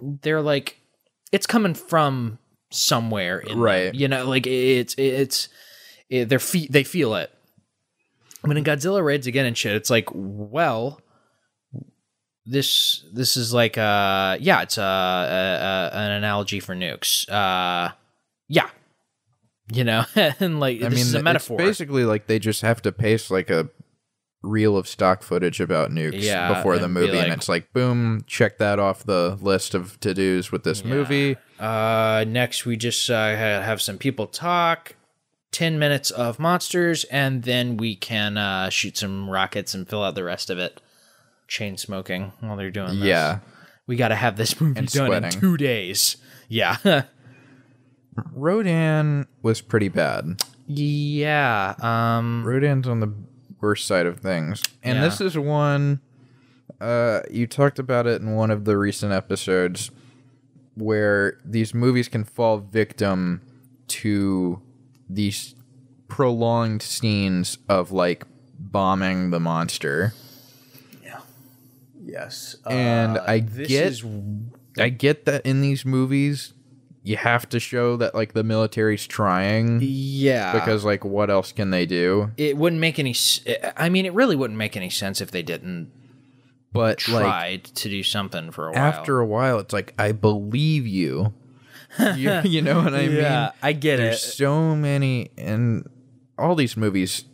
they're 0.00 0.40
like 0.40 0.78
it's 1.32 1.46
coming 1.46 1.74
from 1.74 2.38
somewhere 2.74 3.38
in 3.40 3.48
them, 3.52 3.60
Right. 3.60 3.94
you 3.94 4.08
know 4.08 4.28
like 4.28 4.46
it's 4.46 4.94
it's 4.98 5.48
it, 6.10 6.28
their 6.28 6.38
feet 6.38 6.70
they 6.72 6.84
feel 6.84 7.14
it. 7.14 7.30
But 8.42 8.56
in 8.58 8.64
Godzilla 8.64 9.02
raids 9.02 9.26
again 9.26 9.46
and 9.46 9.56
shit, 9.56 9.74
it's 9.74 9.88
like, 9.88 10.08
well, 10.12 11.00
this 12.46 13.04
this 13.12 13.36
is 13.36 13.54
like 13.54 13.78
uh 13.78 14.36
yeah, 14.40 14.62
it's 14.62 14.76
uh, 14.76 14.82
a, 14.82 15.94
a, 15.96 15.98
an 15.98 16.10
analogy 16.12 16.60
for 16.60 16.74
nukes. 16.74 17.26
Uh, 17.30 17.92
yeah, 18.48 18.68
you 19.72 19.82
know, 19.84 20.04
and 20.14 20.60
like 20.60 20.82
I 20.82 20.88
this 20.88 20.90
mean, 20.90 21.00
is 21.00 21.14
a 21.14 21.18
it's 21.18 21.24
metaphor. 21.24 21.56
basically 21.56 22.04
like 22.04 22.26
they 22.26 22.38
just 22.38 22.60
have 22.60 22.82
to 22.82 22.92
paste 22.92 23.30
like 23.30 23.48
a 23.48 23.70
reel 24.44 24.76
of 24.76 24.86
stock 24.86 25.22
footage 25.22 25.60
about 25.60 25.90
nukes 25.90 26.22
Yeah, 26.22 26.52
before 26.54 26.78
the 26.78 26.86
be 26.88 26.94
movie, 26.94 27.18
and 27.18 27.32
it's 27.32 27.48
like, 27.48 27.72
boom, 27.72 28.24
check 28.26 28.58
that 28.58 28.78
off 28.78 29.04
the 29.04 29.38
list 29.40 29.74
of 29.74 29.98
to 30.00 30.14
dos 30.14 30.52
with 30.52 30.64
this 30.64 30.84
movie. 30.84 31.36
Uh, 31.58 32.24
next, 32.28 32.66
we 32.66 32.76
just 32.76 33.08
uh, 33.10 33.34
have 33.36 33.80
some 33.82 33.98
people 33.98 34.26
talk. 34.26 34.96
10 35.52 35.78
minutes 35.78 36.10
of 36.10 36.40
monsters, 36.40 37.04
and 37.04 37.44
then 37.44 37.76
we 37.76 37.94
can 37.94 38.36
uh, 38.36 38.68
shoot 38.70 38.96
some 38.98 39.30
rockets 39.30 39.72
and 39.72 39.88
fill 39.88 40.02
out 40.02 40.16
the 40.16 40.24
rest 40.24 40.50
of 40.50 40.58
it. 40.58 40.80
Chain 41.46 41.76
smoking 41.76 42.32
while 42.40 42.56
they're 42.56 42.72
doing 42.72 42.88
this. 42.98 43.06
Yeah, 43.06 43.38
We 43.86 43.94
got 43.94 44.08
to 44.08 44.16
have 44.16 44.36
this 44.36 44.60
movie 44.60 44.80
And 44.80 44.88
done 44.90 45.24
in 45.24 45.30
two 45.30 45.56
days. 45.56 46.16
Yeah. 46.48 46.76
Rodan 48.32 49.26
was 49.42 49.60
pretty 49.60 49.88
bad. 49.88 50.42
yeah. 50.66 51.74
Um, 51.80 52.44
Rodan's 52.44 52.88
on 52.88 53.00
the 53.00 53.12
worst 53.64 53.86
side 53.86 54.06
of 54.06 54.18
things. 54.20 54.62
And 54.82 54.98
Yeah. 54.98 55.04
this 55.04 55.20
is 55.20 55.36
one 55.38 56.00
uh 56.80 57.20
you 57.30 57.46
talked 57.46 57.78
about 57.78 58.06
it 58.06 58.20
in 58.20 58.34
one 58.34 58.50
of 58.50 58.64
the 58.64 58.76
recent 58.76 59.12
episodes 59.12 59.90
where 60.74 61.38
these 61.44 61.72
movies 61.72 62.08
can 62.08 62.24
fall 62.24 62.58
victim 62.58 63.40
to 63.86 64.60
these 65.08 65.54
prolonged 66.08 66.82
scenes 66.82 67.58
of 67.68 67.92
like 67.92 68.24
bombing 68.58 69.30
the 69.30 69.38
monster. 69.40 70.12
Yeah. 71.02 71.20
Yes. 72.04 72.56
And 72.68 73.18
I 73.18 73.38
get 73.40 73.70
is- 73.86 74.04
I 74.76 74.88
get 74.88 75.24
that 75.26 75.46
in 75.46 75.60
these 75.60 75.84
movies 75.84 76.53
you 77.06 77.16
have 77.18 77.46
to 77.50 77.60
show 77.60 77.96
that 77.98 78.14
like 78.14 78.32
the 78.32 78.42
military's 78.42 79.06
trying 79.06 79.78
yeah. 79.82 80.52
because 80.54 80.84
like 80.86 81.04
what 81.04 81.28
else 81.30 81.52
can 81.52 81.70
they 81.70 81.84
do? 81.86 82.30
it 82.38 82.56
wouldn't 82.56 82.80
make 82.80 82.98
any. 82.98 83.10
s- 83.10 83.40
I 83.76 83.88
mean, 83.90 84.06
it 84.06 84.14
really 84.14 84.34
wouldn't 84.36 84.56
make 84.58 84.74
any 84.76 84.88
sense 84.90 85.20
if 85.20 85.30
they 85.30 85.42
didn't 85.42 85.92
But 86.72 87.06
like 87.08 87.22
try 87.24 87.56
to 87.62 87.88
do 87.90 88.02
something 88.02 88.50
for 88.50 88.68
a 88.68 88.72
while. 88.72 88.80
after 88.82 89.20
a 89.20 89.26
while 89.26 89.58
it's 89.60 89.72
like 89.74 89.92
i 89.98 90.10
believe 90.12 90.86
you 90.86 91.34
you, 92.16 92.40
you 92.44 92.60
know 92.62 92.80
what 92.82 92.94
i 92.94 93.02
yeah, 93.02 93.42
mean 93.42 93.50
I 93.62 93.72
get 93.72 93.98
there's 93.98 94.16
it. 94.16 94.24
There's 94.24 94.34
so 94.34 94.74
many 94.74 95.30
and 95.38 95.86
all 96.38 96.54
these 96.56 96.76
movies 96.76 97.24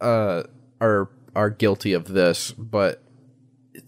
uh 0.00 0.42
are 0.80 1.08
are 1.34 1.48
guilty 1.50 1.92
of 1.94 2.08
this 2.08 2.50
but 2.52 3.02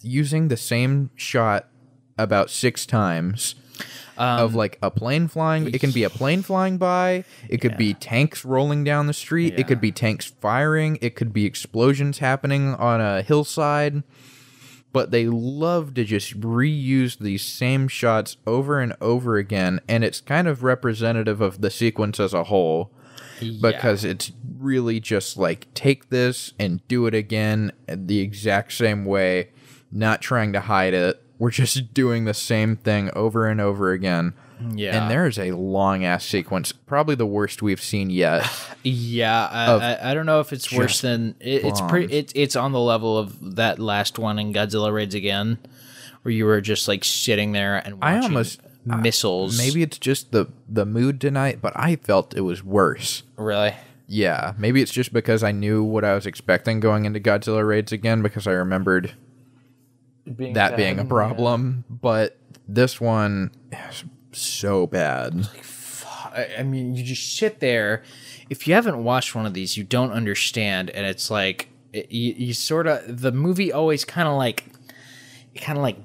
using 0.01 0.49
the 0.49 0.57
same 0.57 1.11
shot 1.17 1.69
about 2.17 2.49
six 2.49 2.87
times 2.87 3.57
Um, 4.17 4.41
of 4.41 4.55
like 4.55 4.79
a 4.81 4.91
plane 4.91 5.27
flying 5.27 5.67
it 5.67 5.81
can 5.81 5.91
be 5.91 6.05
a 6.05 6.11
plane 6.11 6.43
flying 6.43 6.79
by 6.79 7.25
it 7.49 7.61
could 7.61 7.77
be 7.77 7.95
tanks 7.95 8.45
rolling 8.45 8.85
down 8.85 9.09
the 9.09 9.13
street 9.13 9.55
it 9.59 9.67
could 9.67 9.81
be 9.81 9.91
tanks 9.91 10.27
firing 10.41 10.99
it 11.01 11.17
could 11.17 11.33
be 11.33 11.45
explosions 11.47 12.19
happening 12.19 12.75
on 12.77 13.01
a 13.01 13.23
hillside 13.23 14.05
but 14.93 15.11
they 15.11 15.27
love 15.27 15.95
to 15.95 16.05
just 16.05 16.39
reuse 16.41 17.19
these 17.19 17.43
same 17.43 17.89
shots 17.89 18.37
over 18.47 18.79
and 18.79 18.95
over 19.01 19.37
again 19.37 19.81
and 19.89 20.05
it's 20.05 20.21
kind 20.21 20.47
of 20.47 20.63
representative 20.63 21.41
of 21.41 21.61
the 21.61 21.71
sequence 21.71 22.21
as 22.21 22.33
a 22.33 22.45
whole 22.45 22.93
because 23.61 24.05
it's 24.05 24.31
really 24.59 25.01
just 25.01 25.37
like 25.37 25.67
take 25.75 26.09
this 26.11 26.53
and 26.61 26.87
do 26.87 27.07
it 27.07 27.15
again 27.15 27.73
the 27.89 28.21
exact 28.21 28.73
same 28.73 29.05
way 29.05 29.51
not 29.91 30.23
trying 30.23 30.53
to 30.53 30.61
hide 30.61 30.95
it 30.95 31.21
we're 31.39 31.51
just 31.51 31.93
doing 31.95 32.25
the 32.25 32.35
same 32.35 32.77
thing 32.77 33.11
over 33.15 33.47
and 33.47 33.61
over 33.61 33.91
again 33.93 34.33
Yeah. 34.73 35.03
and 35.03 35.11
there's 35.11 35.39
a 35.39 35.53
long 35.53 36.05
ass 36.05 36.25
sequence 36.25 36.73
probably 36.73 37.15
the 37.15 37.27
worst 37.27 37.63
we've 37.63 37.83
seen 37.83 38.11
yet 38.11 38.49
Yeah, 38.87 39.49
I, 39.51 39.73
I, 39.73 40.11
I 40.11 40.15
don't 40.15 40.27
know 40.27 40.41
if 40.41 40.53
it's 40.53 40.71
worse 40.73 41.01
than 41.01 41.35
it, 41.41 41.65
it's 41.65 41.81
pretty. 41.81 42.13
It's 42.15 42.33
it's 42.37 42.55
on 42.55 42.73
the 42.73 42.81
level 42.81 43.17
of 43.17 43.57
that 43.57 43.79
last 43.79 44.19
one 44.19 44.39
in 44.39 44.53
Godzilla 44.53 44.93
raids 44.93 45.15
again, 45.15 45.57
where 46.21 46.33
you 46.33 46.45
were 46.45 46.61
just 46.61 46.87
like 46.87 47.03
sitting 47.03 47.53
there 47.53 47.77
and 47.77 47.97
I 48.03 48.19
almost- 48.19 48.61
missiles. 48.85 49.57
maybe 49.57 49.83
it's 49.83 49.97
just 49.99 50.33
the 50.33 50.47
the 50.69 50.85
mood 50.85 51.19
tonight 51.19 51.61
but 51.63 51.73
i 51.75 51.97
felt 51.97 52.37
it 52.37 52.43
was 52.43 52.63
worse 52.63 53.23
really. 53.39 53.73
Yeah, 54.07 54.53
maybe 54.59 54.83
it's 54.83 54.93
just 54.93 55.15
because 55.15 55.43
I 55.43 55.51
knew 55.53 55.83
what 55.83 56.05
I 56.05 56.15
was 56.15 56.27
expecting 56.27 56.79
going 56.79 57.07
into 57.07 57.19
Godzilla 57.21 57.67
raids 57.67 57.91
again 57.91 58.21
because 58.21 58.47
I 58.47 58.51
remembered 58.53 59.15
that 60.27 60.77
being 60.77 60.99
a 60.99 61.05
problem. 61.05 61.85
But 61.89 62.39
this 62.67 63.01
one 63.01 63.51
is 63.73 64.05
so 64.33 64.87
bad. 64.87 65.49
I, 66.35 66.49
I 66.59 66.63
mean, 66.63 66.95
you 66.95 67.05
just 67.05 67.37
sit 67.37 67.61
there. 67.61 68.03
If 68.51 68.67
you 68.67 68.75
haven't 68.75 69.03
watched 69.03 69.35
one 69.35 69.47
of 69.47 69.55
these, 69.55 69.77
you 69.77 69.85
don't 69.85 70.11
understand, 70.11 70.91
and 70.91 71.07
it's 71.07 71.31
like 71.31 71.69
it, 71.93 72.11
you, 72.11 72.35
you 72.37 72.55
sort 72.55 72.87
of 72.87 73.21
the 73.21 73.33
movie 73.33 73.73
always 73.73 74.05
kind 74.05 74.29
of 74.29 74.37
like 74.37 74.65
kind 75.55 75.79
of 75.79 75.83
like 75.83 75.97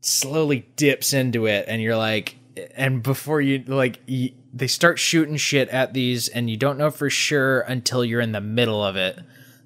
slowly 0.00 0.66
dips 0.76 1.12
into 1.12 1.46
it, 1.46 1.66
and 1.68 1.82
you're 1.82 1.96
like, 1.96 2.36
and 2.74 3.02
before 3.02 3.40
you 3.40 3.64
like 3.66 4.00
you, 4.06 4.30
they 4.54 4.66
start 4.66 4.98
shooting 4.98 5.36
shit 5.36 5.68
at 5.68 5.92
these, 5.92 6.28
and 6.28 6.48
you 6.48 6.56
don't 6.56 6.78
know 6.78 6.90
for 6.90 7.10
sure 7.10 7.60
until 7.60 8.04
you're 8.04 8.20
in 8.20 8.32
the 8.32 8.40
middle 8.40 8.82
of 8.82 8.96
it. 8.96 9.18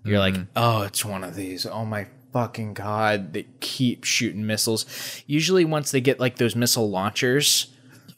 You're 0.05 0.19
like, 0.19 0.35
mm-hmm. 0.35 0.45
oh, 0.57 0.83
it's 0.83 1.05
one 1.05 1.23
of 1.23 1.37
these. 1.37 1.65
Oh 1.65 1.85
my 1.85 2.09
fucking 2.33 2.75
god! 2.75 3.33
They 3.33 3.47
keep 3.61 4.05
shooting 4.05 4.47
missiles. 4.47 4.87
Usually, 5.27 5.65
once 5.65 5.91
they 5.91 6.01
get 6.01 6.19
like 6.21 6.37
those 6.37 6.57
missile 6.57 6.91
launchers 6.91 7.69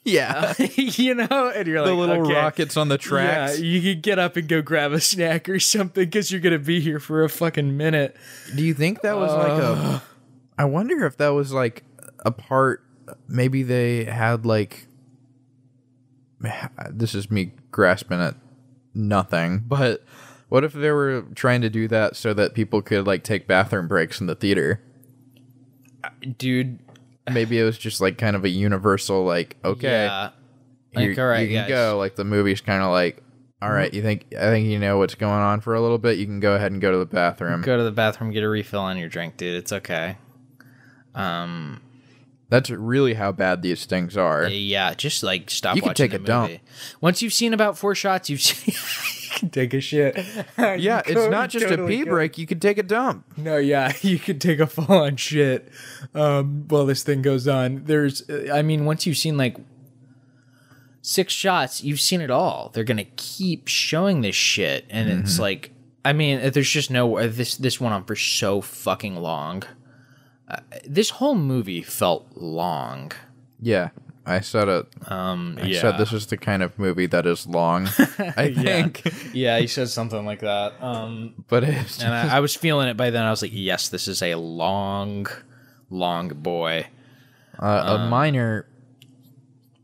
Yeah, 0.06 0.52
you 0.76 1.14
know, 1.14 1.50
and 1.54 1.66
you're 1.66 1.80
like 1.80 1.88
the 1.88 1.94
little 1.94 2.26
okay, 2.26 2.34
rockets 2.34 2.76
on 2.76 2.88
the 2.88 2.98
tracks. 2.98 3.58
Yeah, 3.58 3.64
you 3.64 3.80
can 3.80 4.02
get 4.02 4.18
up 4.18 4.36
and 4.36 4.46
go 4.46 4.60
grab 4.60 4.92
a 4.92 5.00
snack 5.00 5.48
or 5.48 5.58
something 5.60 6.04
because 6.04 6.30
you're 6.30 6.42
gonna 6.42 6.58
be 6.58 6.78
here 6.80 7.00
for 7.00 7.24
a 7.24 7.28
fucking 7.30 7.74
minute. 7.78 8.14
Do 8.54 8.62
you 8.62 8.74
think 8.74 9.00
that 9.00 9.16
was 9.16 9.32
like 9.32 9.62
a? 9.62 9.72
Uh. 9.72 10.00
I 10.58 10.66
wonder 10.66 11.06
if 11.06 11.16
that 11.16 11.30
was 11.30 11.52
like 11.52 11.84
a 12.18 12.30
part. 12.30 12.84
Maybe 13.26 13.62
they 13.62 14.04
had 14.04 14.44
like. 14.44 14.86
This 16.90 17.14
is 17.14 17.30
me 17.30 17.52
grasping 17.70 18.20
at 18.20 18.34
nothing, 18.92 19.64
but 19.66 20.04
what 20.54 20.62
if 20.62 20.72
they 20.72 20.92
were 20.92 21.24
trying 21.34 21.62
to 21.62 21.68
do 21.68 21.88
that 21.88 22.14
so 22.14 22.32
that 22.32 22.54
people 22.54 22.80
could 22.80 23.08
like 23.08 23.24
take 23.24 23.48
bathroom 23.48 23.88
breaks 23.88 24.20
in 24.20 24.28
the 24.28 24.36
theater? 24.36 24.80
Dude, 26.38 26.78
maybe 27.28 27.58
it 27.58 27.64
was 27.64 27.76
just 27.76 28.00
like 28.00 28.18
kind 28.18 28.36
of 28.36 28.44
a 28.44 28.48
universal 28.48 29.24
like 29.24 29.56
okay 29.64 30.04
yeah, 30.04 30.30
like 30.94 31.18
all 31.18 31.26
right, 31.26 31.40
you 31.40 31.56
can 31.56 31.64
guys. 31.64 31.68
go 31.68 31.98
like 31.98 32.14
the 32.14 32.22
movie's 32.22 32.60
kind 32.60 32.84
of 32.84 32.92
like 32.92 33.20
all 33.60 33.72
right 33.72 33.92
you 33.94 34.02
think 34.02 34.26
i 34.38 34.42
think 34.42 34.68
you 34.68 34.78
know 34.78 34.98
what's 34.98 35.16
going 35.16 35.32
on 35.32 35.60
for 35.60 35.74
a 35.74 35.80
little 35.80 35.98
bit 35.98 36.18
you 36.18 36.26
can 36.26 36.38
go 36.38 36.54
ahead 36.54 36.70
and 36.70 36.80
go 36.80 36.92
to 36.92 36.98
the 36.98 37.06
bathroom 37.06 37.62
Go 37.62 37.76
to 37.76 37.82
the 37.82 37.90
bathroom, 37.90 38.30
get 38.30 38.44
a 38.44 38.48
refill 38.48 38.82
on 38.82 38.96
your 38.96 39.08
drink, 39.08 39.36
dude. 39.36 39.56
It's 39.56 39.72
okay. 39.72 40.18
Um, 41.16 41.80
that's 42.48 42.70
really 42.70 43.14
how 43.14 43.32
bad 43.32 43.62
these 43.62 43.86
things 43.86 44.16
are 44.16 44.46
yeah, 44.46 44.94
just 44.94 45.24
like 45.24 45.50
stop 45.50 45.74
You 45.74 45.82
can 45.82 45.94
take 45.94 46.12
a 46.12 46.18
dump. 46.20 46.60
Once 47.00 47.22
you've 47.22 47.32
seen 47.32 47.52
about 47.52 47.76
four 47.76 47.96
shots, 47.96 48.30
you've 48.30 48.40
seen. 48.42 48.74
Can 49.44 49.50
take 49.62 49.74
a 49.74 49.80
shit. 49.80 50.16
yeah 50.58 51.02
it's 51.06 51.30
not 51.30 51.50
just 51.50 51.66
a 51.66 51.86
pee 51.86 52.04
break 52.04 52.38
you 52.38 52.46
could 52.46 52.60
take 52.62 52.78
a 52.78 52.82
dump 52.82 53.24
No, 53.36 53.56
yeah, 53.56 53.92
you 54.02 54.18
could 54.18 54.40
take 54.40 54.60
a 54.60 54.66
full 54.66 54.92
on 54.94 55.16
shit 55.16 55.70
um, 56.14 56.66
while 56.68 56.86
this 56.86 57.02
thing 57.02 57.22
goes 57.22 57.46
on. 57.48 57.84
There's, 57.84 58.28
uh, 58.28 58.50
I 58.52 58.62
mean, 58.62 58.84
once 58.84 59.06
you've 59.06 59.16
seen 59.16 59.36
like 59.36 59.56
six 61.02 61.32
shots, 61.32 61.82
you've 61.82 62.00
seen 62.00 62.20
it 62.20 62.30
all. 62.30 62.70
They're 62.72 62.84
gonna 62.84 63.06
keep 63.16 63.68
showing 63.68 64.20
this 64.22 64.36
shit, 64.36 64.86
and 64.90 65.10
it's 65.10 65.38
like, 65.38 65.70
I 66.04 66.12
mean, 66.12 66.40
uh, 66.44 66.50
there's 66.50 66.70
just 66.70 66.90
no 66.90 67.18
uh, 67.18 67.28
this. 67.30 67.56
This 67.56 67.80
went 67.80 67.94
on 67.94 68.04
for 68.04 68.16
so 68.16 68.60
fucking 68.60 69.16
long. 69.16 69.62
Uh, 70.48 70.60
this 70.86 71.10
whole 71.10 71.34
movie 71.34 71.82
felt 71.82 72.28
long. 72.36 73.12
yeah 73.60 73.90
i 74.26 74.40
said 74.40 74.68
it 74.68 74.86
Um, 75.10 75.58
i 75.60 75.66
yeah, 75.66 75.80
said 75.80 75.98
this 75.98 76.12
is 76.12 76.26
the 76.26 76.36
kind 76.36 76.62
of 76.62 76.78
movie 76.78 77.06
that 77.06 77.26
is 77.26 77.46
long 77.46 77.86
i 78.36 78.52
think 78.52 79.02
yeah, 79.34 79.58
he 79.58 79.66
said 79.66 79.88
something 79.88 80.24
like 80.24 80.40
that. 80.40 80.74
Um, 80.82 81.34
but 81.48 81.64
it's 81.64 82.00
and 82.02 82.14
I, 82.14 82.36
I 82.36 82.40
was 82.40 82.54
feeling 82.54 82.88
it 82.88 82.96
by 82.96 83.10
then. 83.10 83.24
I 83.24 83.30
was 83.30 83.42
like, 83.42 83.50
yes, 83.52 83.88
this 83.88 84.06
is 84.06 84.22
a 84.22 84.36
long, 84.36 85.26
long 85.90 86.28
boy. 86.28 86.86
Uh, 87.58 87.98
a 87.98 88.08
minor 88.08 88.66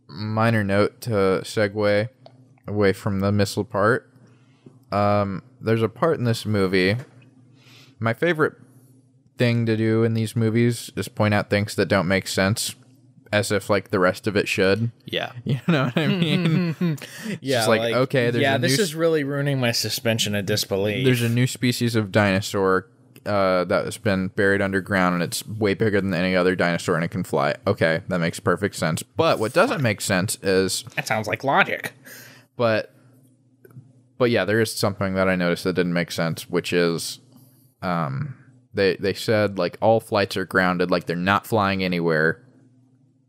minor 0.08 0.62
note 0.64 1.00
to 1.02 1.42
segue 1.42 2.08
away 2.68 2.92
from 2.92 3.20
the 3.20 3.32
missile 3.32 3.64
part. 3.64 4.08
Um, 4.92 5.42
there's 5.60 5.82
a 5.82 5.88
part 5.88 6.18
in 6.18 6.24
this 6.24 6.46
movie. 6.46 6.96
My 7.98 8.14
favorite 8.14 8.54
thing 9.36 9.66
to 9.66 9.76
do 9.76 10.04
in 10.04 10.14
these 10.14 10.36
movies 10.36 10.90
is 10.96 11.08
point 11.08 11.34
out 11.34 11.50
things 11.50 11.74
that 11.74 11.86
don't 11.86 12.06
make 12.08 12.28
sense 12.28 12.74
as 13.32 13.52
if 13.52 13.70
like 13.70 13.90
the 13.90 13.98
rest 13.98 14.26
of 14.26 14.36
it 14.36 14.48
should. 14.48 14.90
Yeah. 15.04 15.32
You 15.44 15.60
know 15.68 15.84
what 15.84 15.96
I 15.96 16.06
mean? 16.06 16.98
Yeah. 17.40 17.58
just 17.58 17.68
like, 17.68 17.94
okay, 17.94 18.30
there's 18.30 18.42
yeah, 18.42 18.56
a 18.56 18.58
this 18.58 18.78
is 18.78 18.94
really 18.94 19.24
ruining 19.24 19.60
my 19.60 19.72
suspension 19.72 20.34
of 20.34 20.46
disbelief. 20.46 21.04
There's 21.04 21.22
a 21.22 21.28
new 21.28 21.46
species 21.46 21.94
of 21.96 22.10
dinosaur 22.12 22.88
uh, 23.26 23.64
that 23.64 23.84
has 23.84 23.98
been 23.98 24.28
buried 24.28 24.62
underground, 24.62 25.14
and 25.14 25.22
it's 25.22 25.46
way 25.46 25.74
bigger 25.74 26.00
than 26.00 26.14
any 26.14 26.34
other 26.34 26.56
dinosaur, 26.56 26.94
and 26.94 27.04
it 27.04 27.10
can 27.10 27.22
fly. 27.24 27.54
Okay, 27.66 28.00
that 28.08 28.18
makes 28.18 28.40
perfect 28.40 28.74
sense. 28.76 29.02
But 29.02 29.38
what 29.38 29.52
doesn't 29.52 29.82
make 29.82 30.00
sense 30.00 30.38
is, 30.42 30.84
that 30.96 31.06
sounds 31.06 31.28
like 31.28 31.44
logic. 31.44 31.92
but, 32.56 32.94
but 34.18 34.30
yeah, 34.30 34.44
there 34.44 34.60
is 34.60 34.74
something 34.74 35.14
that 35.14 35.28
I 35.28 35.36
noticed 35.36 35.64
that 35.64 35.74
didn't 35.74 35.92
make 35.92 36.10
sense, 36.10 36.48
which 36.48 36.72
is, 36.72 37.20
um, 37.82 38.36
they 38.72 38.96
they 38.96 39.14
said 39.14 39.58
like 39.58 39.76
all 39.80 40.00
flights 40.00 40.36
are 40.36 40.44
grounded, 40.44 40.90
like 40.90 41.06
they're 41.06 41.16
not 41.16 41.46
flying 41.46 41.82
anywhere, 41.84 42.42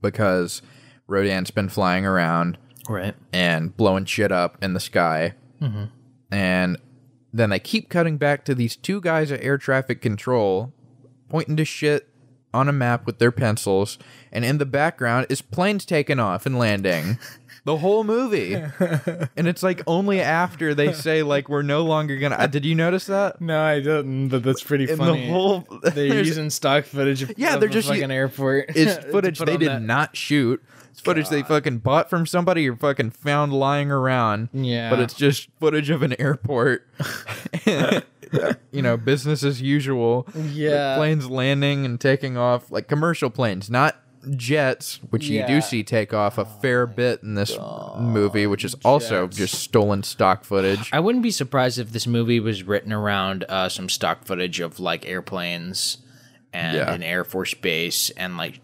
because 0.01 0.61
Rodan's 1.07 1.51
been 1.51 1.69
flying 1.69 2.05
around 2.05 2.57
Right. 2.89 3.15
and 3.31 3.75
blowing 3.75 4.05
shit 4.05 4.31
up 4.31 4.57
in 4.61 4.73
the 4.73 4.79
sky. 4.79 5.33
Mm-hmm. 5.61 5.85
And 6.31 6.77
then 7.33 7.49
they 7.49 7.59
keep 7.59 7.89
cutting 7.89 8.17
back 8.17 8.43
to 8.45 8.55
these 8.55 8.75
two 8.75 8.99
guys 9.01 9.31
at 9.31 9.43
air 9.43 9.57
traffic 9.57 10.01
control 10.01 10.73
pointing 11.29 11.55
to 11.57 11.65
shit 11.65 12.07
on 12.53 12.67
a 12.67 12.73
map 12.73 13.05
with 13.05 13.19
their 13.19 13.31
pencils. 13.31 13.97
And 14.31 14.43
in 14.43 14.57
the 14.57 14.65
background 14.65 15.27
is 15.29 15.41
planes 15.41 15.85
taking 15.85 16.19
off 16.19 16.45
and 16.45 16.57
landing. 16.57 17.17
The 17.63 17.77
whole 17.77 18.03
movie. 18.03 18.53
and 18.55 19.47
it's 19.47 19.61
like 19.61 19.83
only 19.85 20.19
after 20.19 20.73
they 20.73 20.93
say, 20.93 21.21
like, 21.21 21.47
we're 21.47 21.61
no 21.61 21.83
longer 21.83 22.17
gonna. 22.17 22.35
Uh, 22.35 22.47
did 22.47 22.65
you 22.65 22.73
notice 22.73 23.05
that? 23.05 23.39
No, 23.39 23.61
I 23.61 23.75
didn't, 23.79 24.29
but 24.29 24.41
that's 24.41 24.63
pretty 24.63 24.89
In 24.89 24.97
funny. 24.97 25.27
the 25.27 25.31
whole. 25.31 25.67
they're 25.83 26.23
using 26.23 26.49
stock 26.49 26.85
footage 26.85 27.21
of, 27.21 27.33
Yeah, 27.37 27.53
of 27.53 27.59
they're 27.59 27.69
just 27.69 27.87
u- 27.87 27.93
fucking 27.95 28.09
airport. 28.11 28.71
It's 28.75 29.05
footage 29.11 29.37
they 29.39 29.57
did 29.57 29.69
that. 29.69 29.81
not 29.83 30.17
shoot. 30.17 30.63
It's 30.89 30.99
footage 30.99 31.29
they 31.29 31.43
fucking 31.43 31.77
bought 31.79 32.09
from 32.09 32.25
somebody 32.25 32.67
or 32.67 32.75
fucking 32.75 33.11
found 33.11 33.53
lying 33.53 33.91
around. 33.91 34.49
Yeah. 34.53 34.89
But 34.89 34.99
it's 34.99 35.13
just 35.13 35.47
footage 35.59 35.89
of 35.89 36.01
an 36.01 36.19
airport. 36.19 36.85
you 38.71 38.81
know, 38.81 38.97
business 38.97 39.43
as 39.43 39.61
usual. 39.61 40.27
Yeah. 40.35 40.95
planes 40.97 41.29
landing 41.29 41.85
and 41.85 41.99
taking 41.99 42.37
off, 42.37 42.71
like 42.71 42.87
commercial 42.87 43.29
planes, 43.29 43.69
not 43.69 43.97
jets, 44.35 44.99
which 45.09 45.27
you 45.27 45.45
do 45.47 45.61
see 45.61 45.83
take 45.83 46.13
off 46.13 46.37
a 46.37 46.45
fair 46.45 46.85
bit 46.85 47.23
in 47.23 47.35
this 47.35 47.57
movie, 47.99 48.47
which 48.47 48.63
is 48.63 48.75
also 48.85 49.25
jets. 49.27 49.37
just 49.37 49.55
stolen 49.55 50.03
stock 50.03 50.43
footage. 50.43 50.89
I 50.93 50.99
wouldn't 50.99 51.23
be 51.23 51.31
surprised 51.31 51.79
if 51.79 51.91
this 51.91 52.05
movie 52.07 52.39
was 52.39 52.63
written 52.63 52.93
around 52.93 53.45
uh, 53.49 53.69
some 53.69 53.89
stock 53.89 54.25
footage 54.25 54.59
of 54.59 54.79
like 54.79 55.05
airplanes 55.07 55.97
and 56.53 56.77
Yeah. 56.77 56.93
an 56.93 57.01
Air 57.03 57.23
Force 57.23 57.53
base 57.53 58.09
and 58.11 58.37
like 58.37 58.59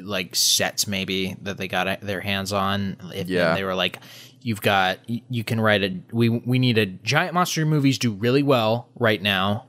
like 0.00 0.36
sets 0.36 0.86
maybe 0.86 1.36
that 1.42 1.56
they 1.58 1.66
got 1.68 2.00
their 2.02 2.20
hands 2.20 2.52
on. 2.52 2.96
If 3.14 3.28
Yeah. 3.28 3.54
they 3.54 3.64
were 3.64 3.74
like, 3.74 3.98
you've 4.42 4.60
got 4.62 4.98
you 5.08 5.42
can 5.44 5.60
write 5.60 5.82
a 5.82 5.98
we 6.12 6.28
we 6.28 6.58
need 6.58 6.78
a 6.78 6.86
giant 6.86 7.34
monster 7.34 7.64
movies 7.66 7.98
do 7.98 8.12
really 8.12 8.42
well 8.42 8.88
right 8.96 9.20
now. 9.20 9.66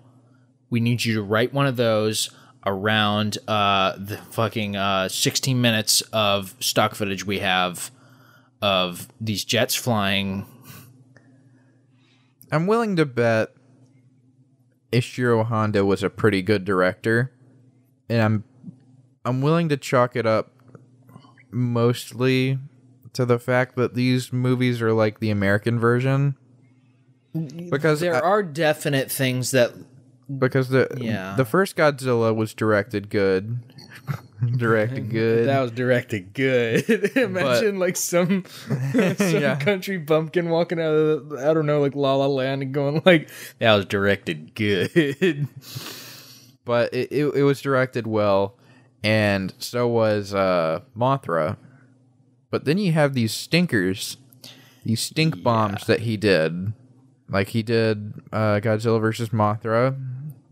We 0.69 0.79
need 0.81 1.03
you 1.03 1.15
to 1.15 1.23
write 1.23 1.51
one 1.53 1.65
of 1.65 1.77
those 1.77 2.29
around 2.65 3.37
uh 3.47 3.93
the 3.97 4.17
fucking 4.31 4.75
uh 4.75 5.07
16 5.07 5.59
minutes 5.61 6.01
of 6.13 6.55
stock 6.59 6.93
footage 6.93 7.25
we 7.25 7.39
have 7.39 7.89
of 8.61 9.07
these 9.21 9.45
jets 9.45 9.75
flying 9.75 10.45
I'm 12.51 12.65
willing 12.67 12.95
to 12.95 13.05
bet 13.05 13.49
Ishiro 14.91 15.45
Honda 15.45 15.85
was 15.85 16.01
a 16.01 16.09
pretty 16.09 16.41
good 16.41 16.65
director, 16.65 17.31
and 18.09 18.21
I'm 18.23 18.43
I'm 19.23 19.41
willing 19.41 19.69
to 19.69 19.77
chalk 19.77 20.15
it 20.15 20.25
up 20.25 20.51
mostly 21.51 22.57
to 23.13 23.23
the 23.25 23.37
fact 23.37 23.75
that 23.75 23.93
these 23.93 24.33
movies 24.33 24.81
are 24.81 24.93
like 24.93 25.19
the 25.19 25.29
American 25.29 25.79
version. 25.79 26.35
Because 27.69 27.99
there 27.99 28.15
I- 28.15 28.19
are 28.27 28.41
definite 28.41 29.11
things 29.11 29.51
that 29.51 29.73
because 30.37 30.69
the 30.69 30.87
Yeah. 30.97 31.33
the 31.35 31.45
first 31.45 31.75
Godzilla 31.75 32.35
was 32.35 32.53
directed 32.53 33.09
good, 33.09 33.59
directed 34.57 35.09
good. 35.11 35.47
that 35.47 35.59
was 35.61 35.71
directed 35.71 36.33
good. 36.33 36.87
Imagine 37.17 37.79
like 37.79 37.95
some 37.97 38.43
some 38.45 39.41
Yeah. 39.41 39.55
country 39.59 39.97
bumpkin 39.97 40.49
walking 40.49 40.79
out 40.79 40.93
of 40.93 41.29
the, 41.29 41.49
I 41.49 41.53
don't 41.53 41.65
know 41.65 41.81
like 41.81 41.95
La 41.95 42.15
La 42.15 42.27
Land 42.27 42.61
and 42.61 42.73
going 42.73 43.01
like 43.05 43.29
that 43.59 43.75
was 43.75 43.85
directed 43.85 44.53
good. 44.55 45.47
but 46.65 46.93
it, 46.93 47.11
it, 47.11 47.25
it 47.35 47.43
was 47.43 47.61
directed 47.61 48.05
well 48.07 48.55
and 49.03 49.53
so 49.59 49.87
was 49.87 50.33
uh 50.33 50.81
mothra 50.97 51.57
but 52.51 52.65
then 52.65 52.77
you 52.77 52.91
have 52.91 53.13
these 53.13 53.33
stinkers 53.33 54.17
these 54.85 55.01
stink 55.01 55.41
bombs 55.41 55.85
that 55.87 56.01
he 56.01 56.17
did 56.17 56.73
like 57.29 57.49
he 57.49 57.63
did 57.63 58.13
uh 58.31 58.59
godzilla 58.59 58.99
versus 58.99 59.29
mothra 59.29 59.97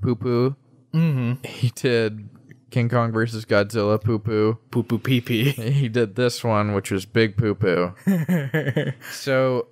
poo 0.02 0.16
poo 0.16 0.56
mm-hmm. 0.94 1.34
he 1.46 1.70
did 1.76 2.30
king 2.70 2.90
kong 2.90 3.12
versus 3.12 3.46
godzilla 3.46 4.02
poo 4.02 4.20
poo 4.20 4.58
Poo 4.72 4.84
poo 4.84 5.00
pee 5.00 5.22
pee. 5.22 5.52
he 5.52 5.88
did 5.90 6.16
this 6.16 6.44
one 6.44 6.74
which 6.74 6.92
was 6.92 7.06
big 7.06 7.38
poo 7.38 7.56
poo 7.56 7.94
so 9.12 9.68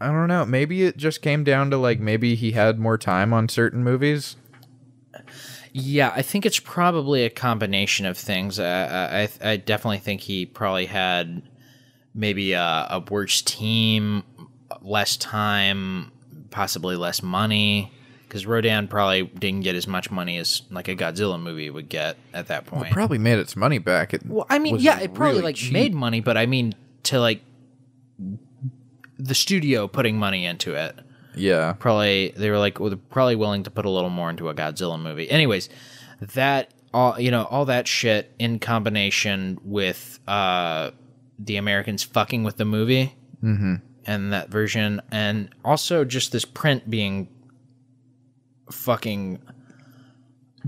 i 0.00 0.06
don't 0.06 0.28
know 0.28 0.44
maybe 0.44 0.84
it 0.84 0.96
just 0.96 1.22
came 1.22 1.42
down 1.44 1.70
to 1.70 1.76
like 1.76 2.00
maybe 2.00 2.34
he 2.34 2.52
had 2.52 2.78
more 2.78 2.98
time 2.98 3.32
on 3.32 3.48
certain 3.48 3.82
movies 3.82 4.36
Yeah, 5.74 6.12
I 6.14 6.20
think 6.20 6.44
it's 6.44 6.58
probably 6.60 7.24
a 7.24 7.30
combination 7.30 8.04
of 8.04 8.18
things. 8.18 8.58
Uh, 8.58 9.28
I 9.42 9.52
I 9.52 9.56
definitely 9.56 10.00
think 10.00 10.20
he 10.20 10.44
probably 10.44 10.84
had 10.84 11.40
maybe 12.14 12.52
a, 12.52 12.86
a 12.90 13.02
worse 13.10 13.40
team, 13.40 14.22
less 14.82 15.16
time, 15.16 16.11
possibly 16.52 16.94
less 16.94 17.22
money. 17.22 17.90
Because 18.28 18.46
Rodan 18.46 18.88
probably 18.88 19.24
didn't 19.24 19.60
get 19.60 19.74
as 19.74 19.86
much 19.86 20.10
money 20.10 20.38
as 20.38 20.62
like 20.70 20.88
a 20.88 20.96
Godzilla 20.96 21.38
movie 21.38 21.68
would 21.68 21.90
get 21.90 22.16
at 22.32 22.46
that 22.46 22.64
point. 22.64 22.90
probably 22.92 23.18
made 23.18 23.38
its 23.38 23.56
money 23.56 23.76
back. 23.78 24.14
It 24.14 24.24
Well, 24.24 24.46
I 24.48 24.58
mean, 24.58 24.78
yeah, 24.78 25.00
it 25.00 25.12
probably 25.12 25.32
really 25.34 25.42
like 25.42 25.56
cheap. 25.56 25.72
made 25.72 25.92
money, 25.92 26.20
but 26.20 26.38
I 26.38 26.46
mean 26.46 26.74
to 27.04 27.20
like 27.20 27.42
the 29.18 29.34
studio 29.34 29.86
putting 29.86 30.16
money 30.16 30.46
into 30.46 30.74
it. 30.74 30.98
Yeah, 31.34 31.72
Probably 31.74 32.32
they 32.36 32.50
were 32.50 32.58
like 32.58 32.78
well, 32.80 32.94
probably 33.10 33.36
willing 33.36 33.62
to 33.64 33.70
put 33.70 33.84
a 33.84 33.90
little 33.90 34.10
more 34.10 34.30
into 34.30 34.48
a 34.48 34.54
Godzilla 34.54 35.00
movie. 35.00 35.30
Anyways, 35.30 35.68
that 36.20 36.72
all 36.94 37.18
you 37.20 37.30
know, 37.30 37.44
all 37.44 37.66
that 37.66 37.86
shit 37.86 38.32
in 38.38 38.58
combination 38.58 39.58
with 39.64 40.20
uh 40.26 40.90
the 41.38 41.56
Americans 41.56 42.02
fucking 42.02 42.44
with 42.44 42.56
the 42.56 42.64
movie 42.64 43.14
and 44.06 44.32
that 44.32 44.48
version, 44.48 45.00
and 45.10 45.50
also 45.64 46.04
just 46.04 46.32
this 46.32 46.44
print 46.44 46.88
being 46.90 47.28
fucking 48.70 49.40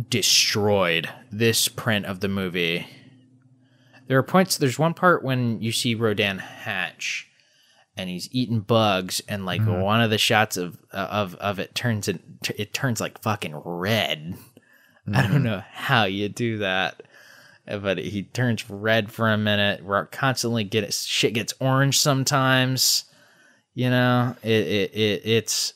destroyed. 0.09 1.09
This 1.31 1.69
print 1.69 2.07
of 2.07 2.21
the 2.21 2.29
movie. 2.29 2.87
There 4.07 4.19
are 4.19 4.23
points. 4.23 4.59
There's 4.59 4.79
one 4.79 4.95
part 4.95 5.23
when 5.23 5.61
you 5.63 5.73
see 5.73 5.95
Rodan 5.95 6.39
hatch, 6.39 7.31
and 7.97 8.11
he's 8.11 8.29
eating 8.33 8.61
bugs, 8.61 9.23
and 9.29 9.47
like 9.47 9.63
mm-hmm. 9.63 9.81
one 9.81 10.01
of 10.01 10.11
the 10.11 10.19
shots 10.19 10.57
of 10.57 10.79
uh, 10.93 11.09
of 11.11 11.35
of 11.37 11.59
it 11.59 11.75
turns 11.75 12.09
it 12.09 12.21
it 12.57 12.75
turns 12.75 13.01
like 13.01 13.23
fucking 13.23 13.57
red. 13.65 14.37
I 15.13 15.23
don't 15.23 15.33
mm-hmm. 15.33 15.43
know 15.43 15.63
how 15.71 16.05
you 16.05 16.29
do 16.29 16.59
that, 16.59 17.03
but 17.67 17.99
he 17.99 18.23
turns 18.23 18.69
red 18.69 19.13
for 19.13 19.31
a 19.31 19.39
minute. 19.39 19.85
We're 19.85 20.07
constantly 20.07 20.65
get 20.65 20.93
shit 20.93 21.35
gets 21.35 21.55
orange 21.61 21.99
sometimes. 21.99 23.05
You 23.75 23.91
know, 23.91 24.37
it, 24.43 24.49
it 24.67 24.95
it 24.95 25.23
it's 25.25 25.75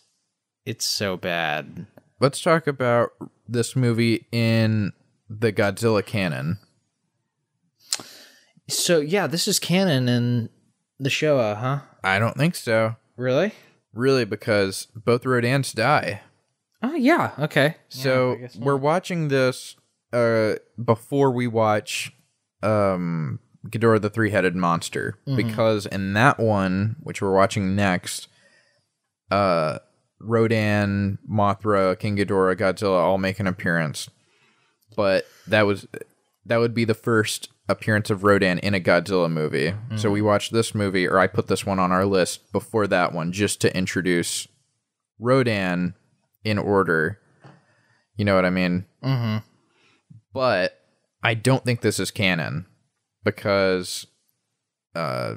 it's 0.64 0.84
so 0.84 1.16
bad. 1.16 1.87
let's 2.20 2.40
talk 2.40 2.66
about 2.66 3.11
this 3.48 3.74
movie 3.74 4.26
in 4.30 4.92
the 5.28 5.52
Godzilla 5.52 6.04
canon. 6.04 6.58
So 8.68 9.00
yeah, 9.00 9.26
this 9.26 9.48
is 9.48 9.58
canon 9.58 10.08
in 10.08 10.48
the 11.00 11.08
Showa, 11.08 11.56
huh? 11.56 11.80
I 12.04 12.18
don't 12.18 12.37
think 12.37 12.54
so, 12.54 12.96
Really? 13.16 13.52
really, 13.92 14.24
because 14.24 14.87
both 14.94 15.22
Rodans 15.24 15.74
die. 15.74 16.20
Oh 16.82 16.94
yeah. 16.94 17.32
Okay. 17.38 17.76
So 17.88 18.37
we're 18.58 18.76
watching 18.76 19.28
this 19.28 19.74
uh, 20.12 20.54
before 20.82 21.30
we 21.32 21.46
watch 21.48 22.12
um, 22.62 23.40
Ghidorah 23.70 24.00
the 24.00 24.11
Three-Headed 24.11 24.57
Monster, 24.57 25.18
because 25.37 25.87
in 25.87 26.12
that 26.14 26.38
one, 26.38 26.96
which 27.02 27.20
we're 27.20 27.35
watching 27.35 27.76
next, 27.76 28.28
uh, 29.31 29.78
Rodan, 30.20 31.18
Mothra, 31.31 31.98
King 31.98 32.16
Ghidorah, 32.16 32.57
Godzilla 32.57 33.00
all 33.02 33.18
make 33.18 33.40
an 33.40 33.46
appearance, 33.46 34.09
but 34.96 35.26
that 35.46 35.66
was 35.66 35.87
that 36.46 36.59
would 36.59 36.74
be 36.74 36.85
the 36.85 36.94
first 36.94 37.50
appearance 37.68 38.09
of 38.09 38.24
Rodan 38.24 38.59
in 38.61 38.74
a 38.74 38.81
Godzilla 38.81 39.31
movie. 39.31 39.74
So 39.96 40.11
we 40.11 40.22
watched 40.22 40.52
this 40.52 40.74
movie, 40.74 41.07
or 41.07 41.18
I 41.18 41.26
put 41.26 41.48
this 41.48 41.66
one 41.66 41.78
on 41.78 41.92
our 41.92 42.07
list 42.07 42.50
before 42.52 42.87
that 42.87 43.12
one, 43.12 43.33
just 43.33 43.61
to 43.61 43.76
introduce 43.76 44.48
Rodan 45.20 45.94
in 46.42 46.59
order. 46.59 47.18
You 48.16 48.24
know 48.24 48.35
what 48.35 48.46
I 48.46 48.50
mean? 48.50 48.87
Mm-hmm. 49.04 49.44
But 50.33 50.81
I 51.22 51.35
don't 51.35 51.64
think 51.64 51.83
this 51.83 52.00
is 52.00 52.11
canon 52.11 52.66
because 53.24 54.07
uh 54.94 55.35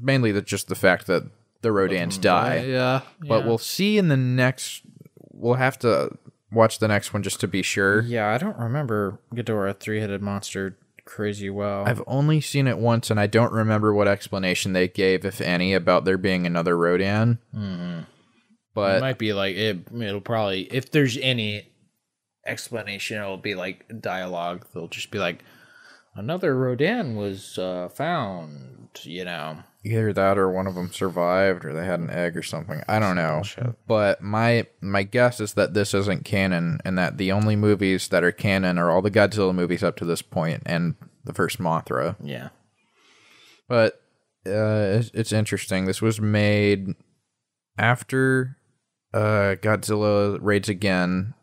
mainly 0.00 0.32
the, 0.32 0.42
just 0.42 0.68
the 0.68 0.74
fact 0.74 1.06
that 1.06 1.24
the 1.62 1.70
Rodans 1.70 2.20
die. 2.20 2.64
Yeah, 2.64 3.00
But 3.26 3.46
we'll 3.46 3.58
see 3.58 3.96
in 3.98 4.08
the 4.08 4.16
next 4.16 4.82
we'll 5.32 5.54
have 5.54 5.78
to 5.80 6.16
watch 6.52 6.78
the 6.78 6.88
next 6.88 7.12
one 7.12 7.22
just 7.22 7.40
to 7.40 7.48
be 7.48 7.62
sure. 7.62 8.02
Yeah, 8.02 8.28
I 8.28 8.38
don't 8.38 8.58
remember 8.58 9.18
Ghidorah 9.34 9.78
three 9.78 10.00
headed 10.00 10.22
monster 10.22 10.76
crazy 11.04 11.50
well. 11.50 11.84
I've 11.86 12.02
only 12.06 12.40
seen 12.40 12.66
it 12.66 12.78
once 12.78 13.10
and 13.10 13.20
I 13.20 13.26
don't 13.26 13.52
remember 13.52 13.92
what 13.92 14.08
explanation 14.08 14.72
they 14.72 14.88
gave 14.88 15.24
if 15.24 15.40
any 15.40 15.74
about 15.74 16.04
there 16.04 16.18
being 16.18 16.46
another 16.46 16.76
Rodan. 16.76 17.38
it 17.52 18.06
But 18.74 18.96
it 18.96 19.00
might 19.00 19.18
be 19.18 19.32
like 19.32 19.56
it. 19.56 19.78
It'll 19.94 20.20
probably 20.20 20.62
if 20.62 20.90
there's 20.90 21.16
any 21.18 21.68
explanation, 22.46 23.18
it'll 23.18 23.36
be 23.36 23.54
like 23.54 24.00
dialogue. 24.00 24.66
They'll 24.72 24.88
just 24.88 25.10
be 25.10 25.18
like, 25.18 25.42
another 26.14 26.56
Rodan 26.56 27.16
was 27.16 27.58
uh, 27.58 27.88
found. 27.88 28.70
You 29.02 29.24
know. 29.24 29.58
either 29.84 30.12
that 30.12 30.38
or 30.38 30.48
one 30.48 30.68
of 30.68 30.76
them 30.76 30.92
survived 30.92 31.64
or 31.64 31.72
they 31.72 31.84
had 31.84 31.98
an 31.98 32.10
egg 32.10 32.36
or 32.36 32.44
something 32.44 32.80
i 32.88 33.00
don't 33.00 33.16
know 33.16 33.42
but 33.88 34.22
my 34.22 34.64
my 34.80 35.02
guess 35.02 35.40
is 35.40 35.54
that 35.54 35.74
this 35.74 35.92
isn't 35.94 36.24
canon 36.24 36.78
and 36.84 36.96
that 36.96 37.18
the 37.18 37.32
only 37.32 37.56
movies 37.56 38.06
that 38.08 38.22
are 38.22 38.30
canon 38.30 38.78
are 38.78 38.92
all 38.92 39.02
the 39.02 39.10
godzilla 39.10 39.52
movies 39.52 39.82
up 39.82 39.96
to 39.96 40.04
this 40.04 40.22
point 40.22 40.62
and 40.64 40.94
the 41.24 41.34
first 41.34 41.58
mothra 41.58 42.14
Yeah. 42.22 42.50
but 43.68 43.94
uh 44.46 45.00
it's, 45.00 45.10
it's 45.12 45.32
interesting 45.32 45.86
this 45.86 46.00
was 46.00 46.20
made 46.20 46.94
after 47.76 48.56
uh 49.12 49.56
godzilla 49.60 50.38
raids 50.40 50.68
again 50.68 51.34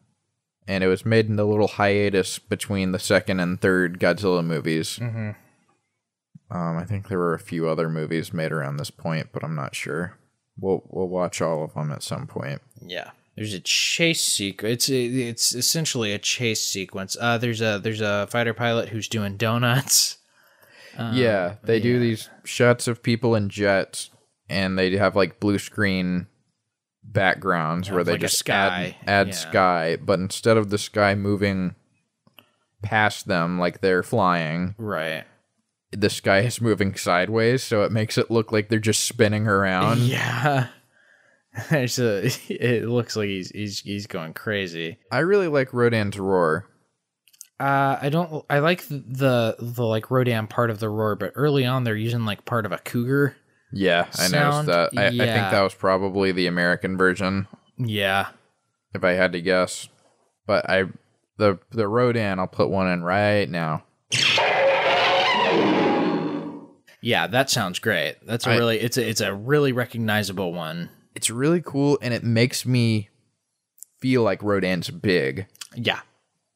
and 0.68 0.84
it 0.84 0.88
was 0.88 1.06
made 1.06 1.28
in 1.28 1.36
the 1.36 1.46
little 1.46 1.68
hiatus 1.68 2.40
between 2.40 2.92
the 2.92 3.00
second 3.00 3.40
and 3.40 3.60
third 3.62 4.00
godzilla 4.00 4.46
movies 4.46 4.98
Mm-hmm. 5.02 5.32
um, 6.56 6.78
I 6.78 6.84
think 6.86 7.08
there 7.08 7.18
were 7.20 7.34
a 7.34 7.40
few 7.40 7.68
other 7.68 7.90
movies 7.90 8.34
made 8.34 8.52
around 8.52 8.78
this 8.78 8.92
point, 8.92 9.30
but 9.32 9.44
I'm 9.44 9.56
not 9.56 9.76
sure. 9.76 10.18
We'll 10.60 10.84
we'll 10.90 11.08
watch 11.08 11.42
all 11.42 11.64
of 11.64 11.74
them 11.74 11.92
at 11.92 12.04
some 12.04 12.28
point. 12.28 12.62
Yeah. 12.86 13.12
There's 13.38 13.54
a 13.54 13.62
chase 13.62 14.22
sequence. 14.24 14.90
It's 14.90 14.90
it's 14.90 15.56
essentially 15.56 16.12
a 16.12 16.20
chase 16.20 16.64
sequence. 16.64 17.16
Uh, 17.20 17.38
there's 17.38 17.62
a 17.62 17.80
there's 17.82 18.02
a 18.02 18.28
fighter 18.28 18.54
pilot 18.54 18.90
who's 18.90 19.08
doing 19.08 19.38
donuts. 19.38 20.18
yeah, 21.14 21.56
they 21.64 21.80
do 21.80 21.98
these 22.00 22.30
shots 22.44 22.88
of 22.90 23.02
people 23.02 23.34
in 23.34 23.48
jets, 23.50 24.10
and 24.50 24.78
they 24.78 24.96
have 24.98 25.16
like 25.16 25.40
blue 25.40 25.58
screen 25.58 26.28
backgrounds 27.04 27.90
where 27.92 28.04
they 28.04 28.14
like 28.14 28.22
just 28.22 28.38
sky. 28.40 28.96
add, 29.02 29.10
add 29.10 29.28
Yeah. 29.28 29.34
sky, 29.34 29.98
but 30.02 30.20
instead 30.20 30.58
of 30.58 30.70
the 30.70 30.78
sky 30.78 31.16
moving 31.16 31.76
past 32.82 33.28
them 33.28 33.60
like 33.60 33.82
they're 33.82 34.04
flying, 34.04 34.76
Right. 34.78 35.26
the 35.92 36.10
sky 36.10 36.40
is 36.40 36.62
moving 36.62 36.96
sideways, 36.96 37.64
so 37.64 37.84
it 37.84 37.92
makes 37.92 38.18
it 38.18 38.32
look 38.32 38.52
like 38.52 38.70
they're 38.70 38.80
just 38.80 39.04
spinning 39.04 39.48
around. 39.48 40.00
Yeah. 40.02 40.68
There's 41.70 42.00
a, 42.00 42.28
it 42.50 42.86
looks 42.88 43.18
like 43.18 43.28
he's 43.28 43.50
he's 43.52 43.80
he's 43.82 44.08
going 44.08 44.34
crazy. 44.34 45.00
I 45.12 45.20
really 45.20 45.50
like 45.50 45.74
Rodan's 45.74 46.18
roar. 46.18 46.66
Uh, 47.60 48.00
I 48.02 48.08
don't. 48.10 48.46
I 48.50 48.60
like 48.60 48.88
the 48.88 49.58
the 49.60 49.84
like 49.86 50.10
Rodan 50.10 50.48
part 50.48 50.70
of 50.70 50.80
the 50.80 50.88
roar, 50.90 51.16
but 51.18 51.34
early 51.36 51.66
on 51.66 51.84
they're 51.84 51.96
using 51.96 52.24
like 52.26 52.46
part 52.46 52.66
of 52.66 52.72
a 52.72 52.78
cougar. 52.78 53.36
Yeah, 53.74 54.06
I 54.14 54.28
Sound, 54.28 54.68
noticed 54.68 54.94
that. 54.94 55.00
I, 55.02 55.08
I 55.08 55.10
think 55.10 55.52
that 55.52 55.62
was 55.62 55.74
probably 55.74 56.32
the 56.32 56.48
American 56.48 56.98
version, 56.98 57.48
Yeah. 57.78 58.28
if 58.94 59.04
I 59.04 59.12
had 59.12 59.32
to 59.34 59.42
guess. 59.42 59.88
But 60.46 60.70
I, 60.70 60.86
the 61.38 61.60
the 61.72 61.88
Rodan, 61.88 62.40
I'll 62.40 62.48
put 62.48 62.70
one 62.70 62.88
in 62.92 63.04
right 63.04 63.50
now. 63.50 63.84
Yeah, 67.04 67.26
that 67.28 67.50
sounds 67.50 67.80
great. 67.80 68.18
That's 68.28 68.46
a 68.46 68.52
I- 68.52 68.58
really 68.58 68.80
it's 68.80 68.98
a 68.98 69.08
it's 69.10 69.22
a 69.22 69.34
really 69.34 69.72
recognizable 69.72 70.54
one. 70.54 70.90
It's 71.16 71.30
really 71.30 71.62
cool, 71.62 71.98
and 72.02 72.14
it 72.14 72.24
makes 72.24 72.66
me 72.66 73.10
feel 74.00 74.22
like 74.24 74.44
Rodan's 74.44 74.90
big. 74.90 75.48
Yeah. 75.76 76.02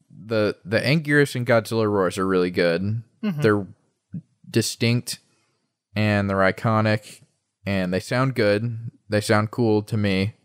the 0.10 0.56
The 0.64 0.80
Anguirus 0.80 1.36
and 1.36 1.48
Godzilla 1.48 1.90
roars 1.90 2.18
are 2.18 2.28
really 2.28 2.52
good. 2.52 3.02
Mm-hmm. 3.24 3.42
They're 3.42 3.66
distinct, 4.50 5.20
and 5.96 6.30
they're 6.30 6.38
iconic, 6.38 7.22
and 7.66 7.94
they 7.94 8.00
sound 8.00 8.36
good. 8.36 8.92
They 9.10 9.22
sound 9.22 9.52
cool 9.52 9.82
to 9.84 9.98
me. 9.98 10.36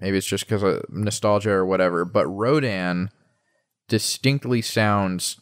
Maybe 0.00 0.16
it's 0.16 0.26
just 0.26 0.44
because 0.44 0.62
of 0.62 0.84
nostalgia 0.90 1.50
or 1.50 1.66
whatever. 1.66 2.04
But 2.04 2.26
Rodan 2.28 3.10
distinctly 3.88 4.62
sounds 4.62 5.40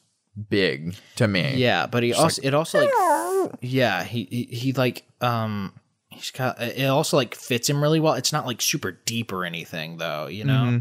big 0.48 0.96
to 1.16 1.29
me. 1.29 1.55
Yeah, 1.57 1.87
but 1.87 2.02
he 2.02 2.12
also 2.12 2.40
it 2.42 2.55
also 2.55 2.81
like 2.81 3.59
yeah 3.61 4.05
he, 4.05 4.24
he 4.31 4.44
he 4.44 4.72
like 4.72 5.05
um 5.20 5.72
he's 6.09 6.31
got 6.31 6.61
it 6.61 6.87
also 6.87 7.16
like 7.16 7.35
fits 7.35 7.68
him 7.68 7.83
really 7.83 8.00
well. 8.00 8.14
It's 8.14 8.33
not 8.33 8.46
like 8.46 8.61
super 8.61 8.92
deep 8.92 9.33
or 9.33 9.44
anything 9.44 9.98
though, 9.98 10.26
you 10.26 10.44
know. 10.44 10.52
Mm-hmm. 10.52 10.79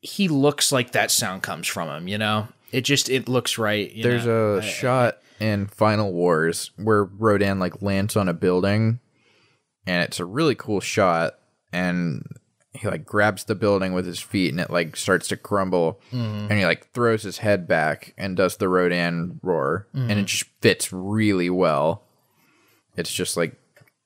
He 0.00 0.28
looks 0.28 0.72
like 0.72 0.92
that 0.92 1.10
sound 1.10 1.42
comes 1.42 1.68
from 1.68 1.88
him, 1.88 2.08
you 2.08 2.18
know. 2.18 2.48
It 2.72 2.82
just 2.82 3.08
it 3.10 3.28
looks 3.28 3.58
right. 3.58 3.92
There's 4.02 4.26
know? 4.26 4.56
a 4.56 4.62
shot 4.62 5.18
in 5.42 5.66
Final 5.66 6.12
Wars 6.12 6.70
where 6.76 7.02
Rodan 7.04 7.58
like 7.58 7.82
lands 7.82 8.16
on 8.16 8.28
a 8.28 8.32
building, 8.32 9.00
and 9.86 10.04
it's 10.04 10.20
a 10.20 10.24
really 10.24 10.54
cool 10.54 10.78
shot. 10.80 11.34
And 11.72 12.24
he 12.74 12.86
like 12.86 13.04
grabs 13.04 13.44
the 13.44 13.54
building 13.54 13.92
with 13.92 14.06
his 14.06 14.20
feet, 14.20 14.52
and 14.52 14.60
it 14.60 14.70
like 14.70 14.94
starts 14.96 15.28
to 15.28 15.36
crumble. 15.36 16.00
Mm-hmm. 16.12 16.46
And 16.48 16.52
he 16.52 16.64
like 16.64 16.92
throws 16.92 17.22
his 17.24 17.38
head 17.38 17.66
back 17.66 18.14
and 18.16 18.36
does 18.36 18.56
the 18.56 18.68
Rodan 18.68 19.40
roar, 19.42 19.88
and 19.92 20.02
Mm-hmm. 20.10 20.18
it 20.20 20.24
just 20.26 20.44
fits 20.60 20.92
really 20.92 21.50
well. 21.50 22.04
It's 22.96 23.12
just 23.12 23.36
like 23.36 23.56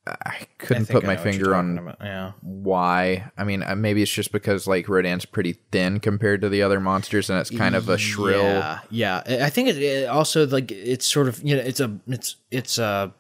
I 0.07 0.12
I 0.25 0.47
couldn't 0.59 0.85
think 0.87 1.01
put 1.01 1.05
I 1.05 1.07
my 1.09 1.14
know 1.16 1.21
what 1.25 1.35
you're 1.35 1.45
finger 1.45 1.55
on 1.55 1.97
Yeah. 2.01 2.33
why. 2.42 3.31
I 3.37 3.45
mean, 3.45 3.62
uh, 3.62 3.75
maybe 3.77 4.03
it's 4.03 4.11
just 4.12 4.33
because 4.33 4.66
like 4.66 4.88
Rodan's 4.88 5.25
pretty 5.25 5.55
thin 5.73 6.01
compared 6.01 6.40
to 6.42 6.49
the 6.49 6.62
other 6.62 6.81
monsters, 6.81 7.29
and 7.31 7.38
it's 7.40 7.51
kind 7.51 7.75
of 7.75 7.88
a 7.88 7.99
shrill. 7.99 8.42
Yeah, 8.42 8.79
yeah. 8.90 9.23
I 9.27 9.47
I 9.47 9.51
think 9.51 9.69
it, 9.69 9.79
it 9.79 10.09
also 10.09 10.47
like 10.47 10.71
it's 10.73 11.07
sort 11.07 11.29
of 11.29 11.42
you 11.42 11.57
know 11.57 11.62
it's 11.62 11.81
a 11.81 11.99
it's 12.07 12.37
it's 12.51 12.79
a 12.79 13.12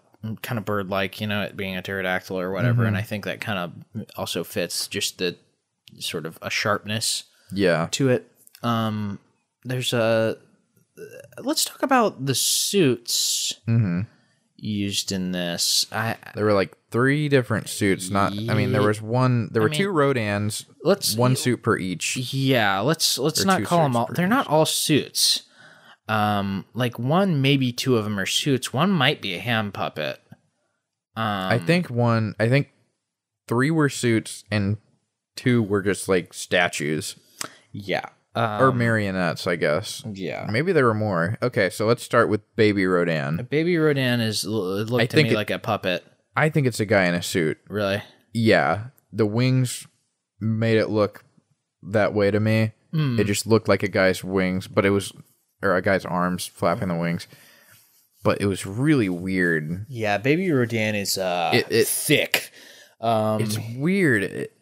kind 0.42 0.58
of 0.58 0.64
bird 0.64 0.88
like 0.90 1.20
you 1.20 1.26
know 1.26 1.42
it 1.42 1.56
being 1.56 1.76
a 1.76 1.82
pterodactyl 1.82 2.38
or 2.38 2.50
whatever, 2.52 2.78
Mm-hmm. 2.82 2.86
and 2.88 2.96
I 2.96 3.02
think 3.02 3.24
that 3.24 3.40
kind 3.40 3.58
of 3.58 4.06
also 4.16 4.42
fits 4.44 4.86
just 4.88 5.18
the 5.18 5.36
sort 5.98 6.26
of 6.26 6.38
a 6.42 6.50
sharpness 6.50 7.24
Yeah. 7.52 7.88
to 7.92 8.08
it. 8.10 8.30
Um, 8.62 9.18
there's 9.64 9.92
a 9.92 10.36
let's 11.38 11.64
talk 11.64 11.82
about 11.82 12.24
the 12.26 12.34
suits 12.34 13.54
Mm-hmm. 13.68 14.00
Used 14.56 15.12
in 15.12 15.32
this. 15.32 15.86
I 15.92 16.16
There 16.34 16.44
were 16.44 16.52
like 16.52 16.76
three 16.90 17.28
different 17.28 17.68
suits. 17.68 18.10
Not, 18.10 18.32
I 18.32 18.54
mean, 18.54 18.72
there 18.72 18.82
was 18.82 19.00
one. 19.00 19.50
There 19.52 19.62
were 19.62 19.68
mean, 19.68 19.78
two 19.78 19.92
Rodans. 19.92 20.66
let's 20.82 21.16
One 21.16 21.36
suit 21.36 21.62
per 21.62 21.76
each. 21.76 22.16
Yeah, 22.32 22.80
let's 22.80 23.18
let's 23.18 23.44
not 23.44 23.64
call 23.64 23.82
them 23.82 23.96
all. 23.96 24.08
They're 24.10 24.26
not 24.26 24.46
all 24.46 24.66
suits. 24.66 25.42
Um, 26.08 26.64
like 26.72 26.98
one, 26.98 27.42
maybe 27.42 27.72
two 27.72 27.96
of 27.96 28.04
them 28.04 28.18
are 28.18 28.26
suits. 28.26 28.72
One 28.72 28.90
might 28.90 29.20
be 29.20 29.34
a 29.34 29.40
hand 29.40 29.74
puppet. 29.74 30.20
Um, 31.16 31.24
I 31.52 31.58
think 31.58 31.90
one. 31.90 32.34
I 32.38 32.48
think 32.48 32.70
three 33.48 33.70
were 33.70 33.88
suits 33.88 34.44
and 34.50 34.76
two 35.34 35.62
were 35.62 35.82
just 35.82 36.08
like 36.08 36.32
statues 36.32 37.16
yeah, 37.78 38.08
um, 38.36 38.62
or 38.62 38.72
marionettes. 38.72 39.46
I 39.46 39.56
guess. 39.56 40.02
yeah. 40.12 40.46
Maybe 40.50 40.72
there 40.72 40.84
were 40.84 40.94
more. 40.94 41.38
Okay, 41.42 41.70
so 41.70 41.86
let's 41.86 42.02
start 42.02 42.28
with 42.28 42.40
Baby 42.56 42.86
Rodan. 42.86 43.46
Baby 43.50 43.76
Rodan 43.78 44.20
is 44.20 44.44
it 44.44 44.48
looked 44.48 45.02
I 45.02 45.06
to 45.06 45.16
me 45.22 45.30
it- 45.30 45.34
like 45.34 45.50
a 45.50 45.58
puppet. 45.58 46.04
I 46.36 46.50
think 46.50 46.66
it's 46.66 46.80
a 46.80 46.84
guy 46.86 47.04
in 47.06 47.14
a 47.14 47.22
suit. 47.22 47.58
Really? 47.68 48.02
Yeah, 48.34 48.88
the 49.12 49.24
wings 49.26 49.86
made 50.38 50.76
it 50.76 50.88
look 50.90 51.24
that 51.82 52.12
way 52.12 52.30
to 52.30 52.38
me. 52.40 52.72
Hmm. 52.92 53.18
It 53.18 53.24
just 53.26 53.46
looked 53.46 53.68
like 53.68 53.82
a 53.82 53.88
guy's 53.88 54.22
wings, 54.22 54.68
but 54.68 54.84
it 54.84 54.90
was 54.90 55.12
or 55.62 55.74
a 55.74 55.80
guy's 55.82 56.04
arms 56.04 56.46
flapping 56.46 56.88
the 56.88 56.94
wings. 56.94 57.26
But 58.22 58.40
it 58.42 58.46
was 58.46 58.66
really 58.66 59.08
weird. 59.08 59.86
Yeah, 59.88 60.18
Baby 60.18 60.50
Rodan 60.50 60.94
is 60.94 61.16
uh 61.16 61.52
It- 61.54 61.66
it- 61.70 61.88
thick. 61.88 62.50
Um, 63.00 63.40
It's 63.42 63.58
weird. 63.76 64.22
It- 64.24 64.52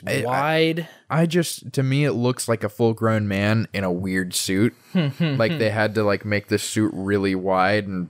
he's 0.00 0.24
I- 0.24 0.26
wide. 0.26 0.88
I 1.10 1.26
just 1.26 1.72
to 1.74 1.82
me 1.82 2.04
it 2.04 2.12
looks 2.12 2.48
like 2.48 2.64
a 2.64 2.68
full 2.68 2.92
grown 2.94 3.28
man 3.28 3.68
in 3.72 3.84
a 3.84 3.92
weird 3.92 4.34
suit. 4.34 4.74
like 4.94 5.58
they 5.58 5.70
had 5.70 5.94
to 5.96 6.02
like 6.04 6.24
make 6.24 6.48
this 6.48 6.62
suit 6.62 6.92
really 6.94 7.34
wide 7.34 7.86
and 7.86 8.08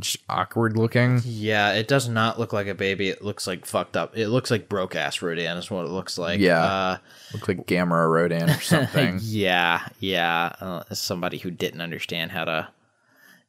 just 0.00 0.18
awkward 0.28 0.76
looking. 0.76 1.20
yeah, 1.24 1.72
it 1.72 1.88
does 1.88 2.08
not 2.08 2.38
look 2.38 2.52
like 2.52 2.68
a 2.68 2.74
baby. 2.74 3.08
It 3.08 3.22
looks 3.24 3.46
like 3.48 3.66
fucked 3.66 3.96
up. 3.96 4.16
It 4.16 4.28
looks 4.28 4.48
like 4.50 4.68
broke 4.68 4.94
ass 4.94 5.20
Rodan 5.20 5.56
is 5.56 5.70
what 5.72 5.84
it 5.86 5.90
looks 5.90 6.16
like. 6.18 6.38
Yeah. 6.38 6.62
Uh, 6.64 6.96
Looks 7.34 7.48
like 7.48 7.66
Gamma 7.66 8.06
Rodan 8.06 8.48
or 8.48 8.60
something. 8.60 9.18
Yeah, 9.22 9.86
yeah. 9.98 10.52
Uh, 10.60 10.84
somebody 10.94 11.38
who 11.38 11.50
didn't 11.50 11.80
understand 11.80 12.30
how 12.30 12.44
to 12.44 12.68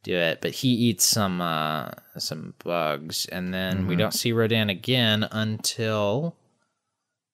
do 0.01 0.15
it, 0.15 0.41
but 0.41 0.51
he 0.51 0.69
eats 0.69 1.05
some 1.05 1.39
uh, 1.39 1.91
some 2.17 2.55
bugs, 2.63 3.27
and 3.27 3.53
then 3.53 3.77
Mm-hmm. 3.79 3.87
we 3.87 3.95
don't 3.95 4.13
see 4.13 4.31
Rodan 4.31 4.69
again 4.71 5.27
until 5.31 6.35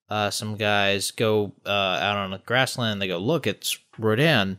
uh, 0.10 0.30
some 0.30 0.55
guys 0.55 1.12
go 1.12 1.53
uh, 1.66 1.70
out 1.70 2.18
on 2.18 2.32
the 2.32 2.39
grassland. 2.39 3.01
They 3.01 3.07
go, 3.07 3.18
"Look, 3.20 3.45
it's 3.47 3.78
Rodan," 3.97 4.57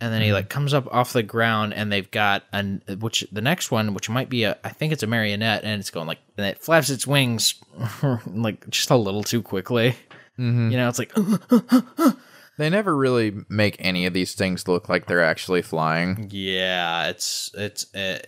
and 0.00 0.12
then 0.12 0.22
he 0.22 0.32
like 0.32 0.48
comes 0.48 0.74
up 0.74 0.86
off 0.92 1.12
the 1.12 1.22
ground 1.22 1.72
and 1.74 1.90
they've 1.90 2.10
got 2.10 2.44
an 2.52 2.82
which 3.00 3.26
the 3.32 3.40
next 3.40 3.70
one 3.70 3.94
which 3.94 4.10
might 4.10 4.28
be 4.28 4.44
a 4.44 4.58
i 4.62 4.68
think 4.68 4.92
it's 4.92 5.02
a 5.02 5.06
marionette 5.06 5.64
and 5.64 5.80
it's 5.80 5.88
going 5.88 6.06
like 6.06 6.18
and 6.36 6.44
it 6.46 6.58
flaps 6.62 6.90
its 6.90 7.06
wings 7.06 7.54
like 8.26 8.68
just 8.68 8.90
a 8.90 8.96
little 8.96 9.22
too 9.24 9.40
quickly 9.42 9.94
Mm-hmm. 10.38 10.70
you 10.70 10.76
know 10.76 10.86
it's 10.90 10.98
like 10.98 11.14
They 12.58 12.68
never 12.68 12.94
really 12.94 13.34
make 13.48 13.76
any 13.78 14.04
of 14.04 14.12
these 14.12 14.34
things 14.34 14.68
look 14.68 14.86
like 14.90 15.06
they're 15.06 15.24
actually 15.24 15.62
flying. 15.62 16.28
yeah 16.30 17.08
it's 17.08 17.50
it's 17.54 17.86
uh, 17.94 18.18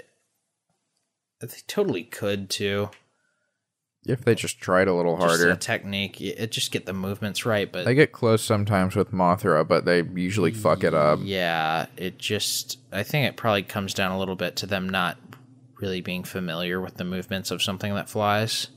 they 1.40 1.48
totally 1.66 2.04
could 2.04 2.48
too 2.48 2.88
If 4.08 4.24
they 4.24 4.34
just 4.34 4.60
tried 4.60 4.88
a 4.88 4.94
little 4.94 5.16
just 5.16 5.26
harder. 5.26 5.50
a 5.50 5.56
technique 5.56 6.20
it 6.20 6.50
just 6.50 6.72
get 6.72 6.86
the 6.86 6.92
movements 6.92 7.44
right 7.46 7.70
but 7.70 7.84
They 7.84 7.94
get 7.94 8.10
close 8.12 8.42
sometimes 8.42 8.96
with 8.96 9.12
Mothra, 9.12 9.66
but 9.68 9.84
they 9.84 10.02
usually 10.02 10.52
fuck 10.52 10.82
it 10.84 10.94
up. 10.94 11.20
Yeah, 11.22 11.86
it 11.96 12.18
just 12.18 12.78
I 12.92 13.02
think 13.02 13.28
it 13.28 13.36
probably 13.36 13.62
comes 13.62 13.94
down 13.94 14.10
a 14.12 14.18
little 14.18 14.36
bit 14.36 14.56
to 14.56 14.66
them 14.66 14.88
not 14.88 15.18
really 15.80 16.00
being 16.00 16.24
familiar 16.24 16.80
with 16.80 16.96
the 16.96 17.04
movements 17.04 17.50
of 17.50 17.62
something 17.62 17.94
that 17.94 18.08
flies. 18.08 18.68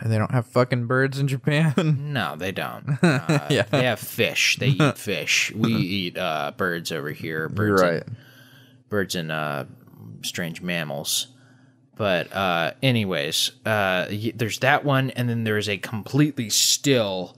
And 0.00 0.10
they 0.12 0.18
don't 0.18 0.30
have 0.32 0.46
fucking 0.46 0.86
birds 0.86 1.18
in 1.18 1.28
Japan. 1.28 1.74
No, 2.12 2.36
they 2.36 2.52
don't. 2.52 2.98
Uh, 3.02 3.46
Yeah. 3.50 3.62
They 3.70 3.84
have 3.84 3.98
fish. 4.00 4.56
They 4.58 4.68
eat 4.68 4.98
fish. 4.98 5.52
We 5.54 5.72
eat 5.72 6.18
uh, 6.18 6.52
birds 6.56 6.90
over 6.92 7.10
here. 7.10 7.48
Birds 7.48 7.80
You're 7.82 7.90
and- 7.90 7.98
right. 8.08 8.16
birds 8.88 9.14
and 9.14 9.30
uh, 9.32 9.64
strange 10.22 10.62
mammals. 10.62 11.28
But 11.96 12.32
uh, 12.34 12.72
anyways, 12.82 13.52
uh, 13.64 14.06
there's 14.34 14.58
that 14.60 14.84
one, 14.84 15.10
and 15.10 15.28
then 15.28 15.44
there's 15.44 15.68
a 15.68 15.78
completely 15.78 16.50
still 16.50 17.36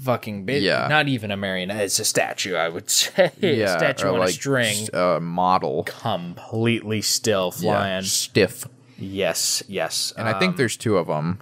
fucking 0.00 0.44
big. 0.44 0.62
Yeah. 0.62 0.86
Not 0.88 1.08
even 1.08 1.30
a 1.32 1.36
marionette. 1.36 1.82
It's 1.82 1.98
a 1.98 2.04
statue. 2.04 2.54
I 2.54 2.68
would 2.68 2.88
say. 2.90 3.32
Yeah, 3.40 3.74
a 3.74 3.78
statue 3.78 4.08
on 4.08 4.18
like 4.20 4.28
a 4.30 4.32
string. 4.32 4.76
s- 4.84 4.94
uh, 4.94 5.18
model. 5.20 5.82
completely 5.84 7.02
still 7.02 7.52
Yeah, 7.58 7.72
flying. 7.72 8.02
stiff. 8.04 8.66
Yes, 8.98 9.62
yes. 9.68 10.12
And 10.16 10.28
I 10.28 10.38
think 10.38 10.56
there's 10.56 10.76
two 10.76 10.96
of 10.96 11.06
them. 11.08 11.40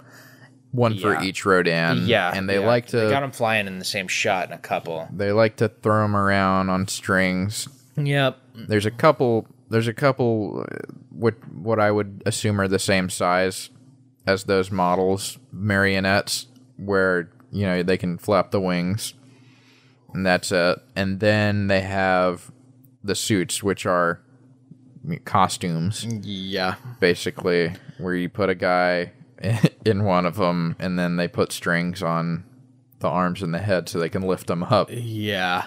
One 0.71 0.97
for 0.97 1.19
each 1.23 1.45
Rodan. 1.45 2.05
yeah, 2.05 2.31
And 2.35 2.47
they 2.49 2.59
yeah. 2.59 2.65
like 2.67 2.87
They 2.87 3.09
got 3.09 3.21
them 3.21 3.31
flying 3.31 3.67
in 3.67 3.79
the 3.79 3.85
same 3.85 4.07
shot 4.07 4.47
in 4.47 4.53
a 4.53 4.57
couple. 4.59 5.07
they 5.11 5.31
like 5.31 5.55
to 5.57 5.69
throw 5.69 6.03
them 6.03 6.15
around 6.15 6.69
on 6.69 6.87
strings. 6.87 7.67
Yep. 7.95 8.37
There's 8.67 8.85
a 8.85 8.91
couple 8.91 9.47
there's 9.69 9.87
a 9.87 9.93
couple 9.93 10.65
uh, 10.69 10.75
what 11.09 11.35
what 11.53 11.79
I 11.79 11.91
would 11.91 12.23
assume 12.25 12.59
are 12.61 12.67
the 12.67 12.79
same 12.79 13.09
size 13.09 13.69
as 14.25 14.43
those 14.45 14.71
models 14.71 15.37
marionettes 15.51 16.47
where 16.77 17.29
you 17.51 17.65
know 17.65 17.83
they 17.83 17.97
can 17.97 18.17
flap 18.17 18.51
the 18.51 18.59
wings 18.61 19.13
and 20.13 20.25
that's 20.25 20.51
it 20.51 20.79
and 20.95 21.19
then 21.19 21.67
they 21.67 21.81
have 21.81 22.51
the 23.03 23.15
suits 23.15 23.63
which 23.63 23.85
are 23.85 24.21
costumes 25.25 26.05
Yeah. 26.21 26.75
basically 26.99 27.73
where 27.97 28.13
you 28.15 28.27
put 28.29 28.49
a 28.49 28.55
guy 28.55 29.13
in 29.85 30.03
one 30.03 30.25
of 30.25 30.35
them 30.35 30.75
and 30.79 30.99
then 30.99 31.15
they 31.15 31.27
put 31.27 31.51
strings 31.51 32.03
on 32.03 32.43
the 32.99 33.07
arms 33.07 33.41
and 33.41 33.53
the 33.53 33.59
head 33.59 33.87
so 33.87 33.99
they 33.99 34.09
can 34.09 34.23
lift 34.23 34.47
them 34.47 34.63
up 34.63 34.89
Yeah. 34.91 35.65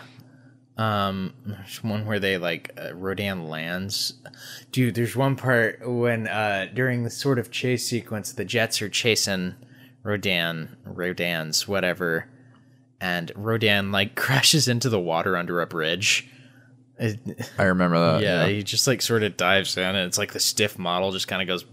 Um, 0.76 1.34
there's 1.44 1.82
one 1.84 2.06
where 2.06 2.18
they 2.18 2.38
like 2.38 2.70
uh, 2.82 2.94
Rodan 2.94 3.48
lands. 3.48 4.14
Dude, 4.72 4.94
there's 4.94 5.14
one 5.14 5.36
part 5.36 5.80
when 5.86 6.26
uh 6.26 6.68
during 6.72 7.04
the 7.04 7.10
sort 7.10 7.38
of 7.38 7.50
chase 7.50 7.86
sequence, 7.86 8.32
the 8.32 8.44
jets 8.46 8.80
are 8.80 8.88
chasing 8.88 9.56
Rodan, 10.02 10.76
Rodan's 10.84 11.68
whatever, 11.68 12.28
and 13.00 13.30
Rodan 13.36 13.92
like 13.92 14.14
crashes 14.16 14.68
into 14.68 14.88
the 14.88 15.00
water 15.00 15.36
under 15.36 15.60
a 15.60 15.66
bridge. 15.66 16.28
It- 16.98 17.18
i 17.58 17.64
remember 17.64 17.98
that 17.98 18.22
yeah, 18.22 18.46
he 18.46 18.62
just 18.62 18.86
like 18.86 19.02
sort 19.02 19.22
of 19.22 19.36
dives 19.36 19.76
in, 19.76 19.82
and 19.84 19.98
it's 19.98 20.18
like 20.18 20.32
the 20.32 20.40
stiff 20.40 20.78
model 20.78 21.12
just 21.12 21.28
kind 21.28 21.42
of 21.42 21.48
goes, 21.48 21.64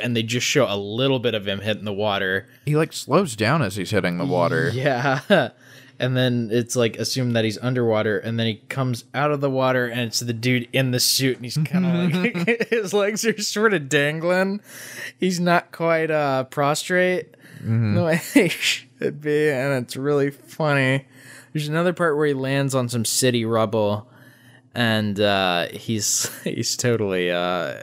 and 0.00 0.16
they 0.16 0.22
just 0.24 0.46
show 0.46 0.66
a 0.68 0.76
little 0.76 1.18
bit 1.20 1.34
of 1.34 1.46
him 1.46 1.60
hitting 1.60 1.84
the 1.84 1.92
water. 1.92 2.48
he 2.64 2.76
like 2.76 2.92
slows 2.92 3.36
down 3.36 3.62
as 3.62 3.76
he's 3.76 3.90
hitting 3.92 4.18
the 4.18 4.26
water 4.26 4.70
Yeah. 4.74 5.50
And 6.02 6.16
then 6.16 6.48
it's 6.52 6.74
like 6.76 6.96
assumed 6.96 7.36
that 7.36 7.44
he's 7.44 7.56
underwater, 7.58 8.18
and 8.18 8.38
then 8.38 8.46
he 8.46 8.56
comes 8.68 9.04
out 9.14 9.30
of 9.30 9.40
the 9.40 9.48
water, 9.48 9.86
and 9.86 10.00
it's 10.00 10.20
the 10.20 10.32
dude 10.32 10.68
in 10.72 10.90
the 10.90 11.00
suit, 11.00 11.36
and 11.36 11.44
he's 11.46 11.56
kind 11.56 11.86
of 11.86 12.12
like 12.36 12.68
his 12.70 12.92
legs 12.92 13.24
are 13.24 13.40
sort 13.40 13.72
of 13.72 13.88
dangling. 13.88 14.60
He's 15.18 15.38
not 15.40 15.72
quite 15.72 16.10
uh 16.10 16.44
prostrate 16.44 17.36
the 17.94 18.02
way 18.02 18.20
he 18.34 18.48
should 18.48 19.20
be, 19.20 19.48
and 19.50 19.84
it's 19.84 19.96
really 19.96 20.30
funny. 20.30 21.06
There's 21.52 21.68
another 21.68 21.92
part 21.92 22.16
where 22.16 22.26
he 22.26 22.34
lands 22.34 22.74
on 22.74 22.88
some 22.88 23.04
city 23.04 23.44
rubble, 23.44 24.10
and 24.74 25.20
uh, 25.20 25.68
he's 25.68 26.28
he's 26.44 26.76
totally 26.76 27.30
uh, 27.30 27.76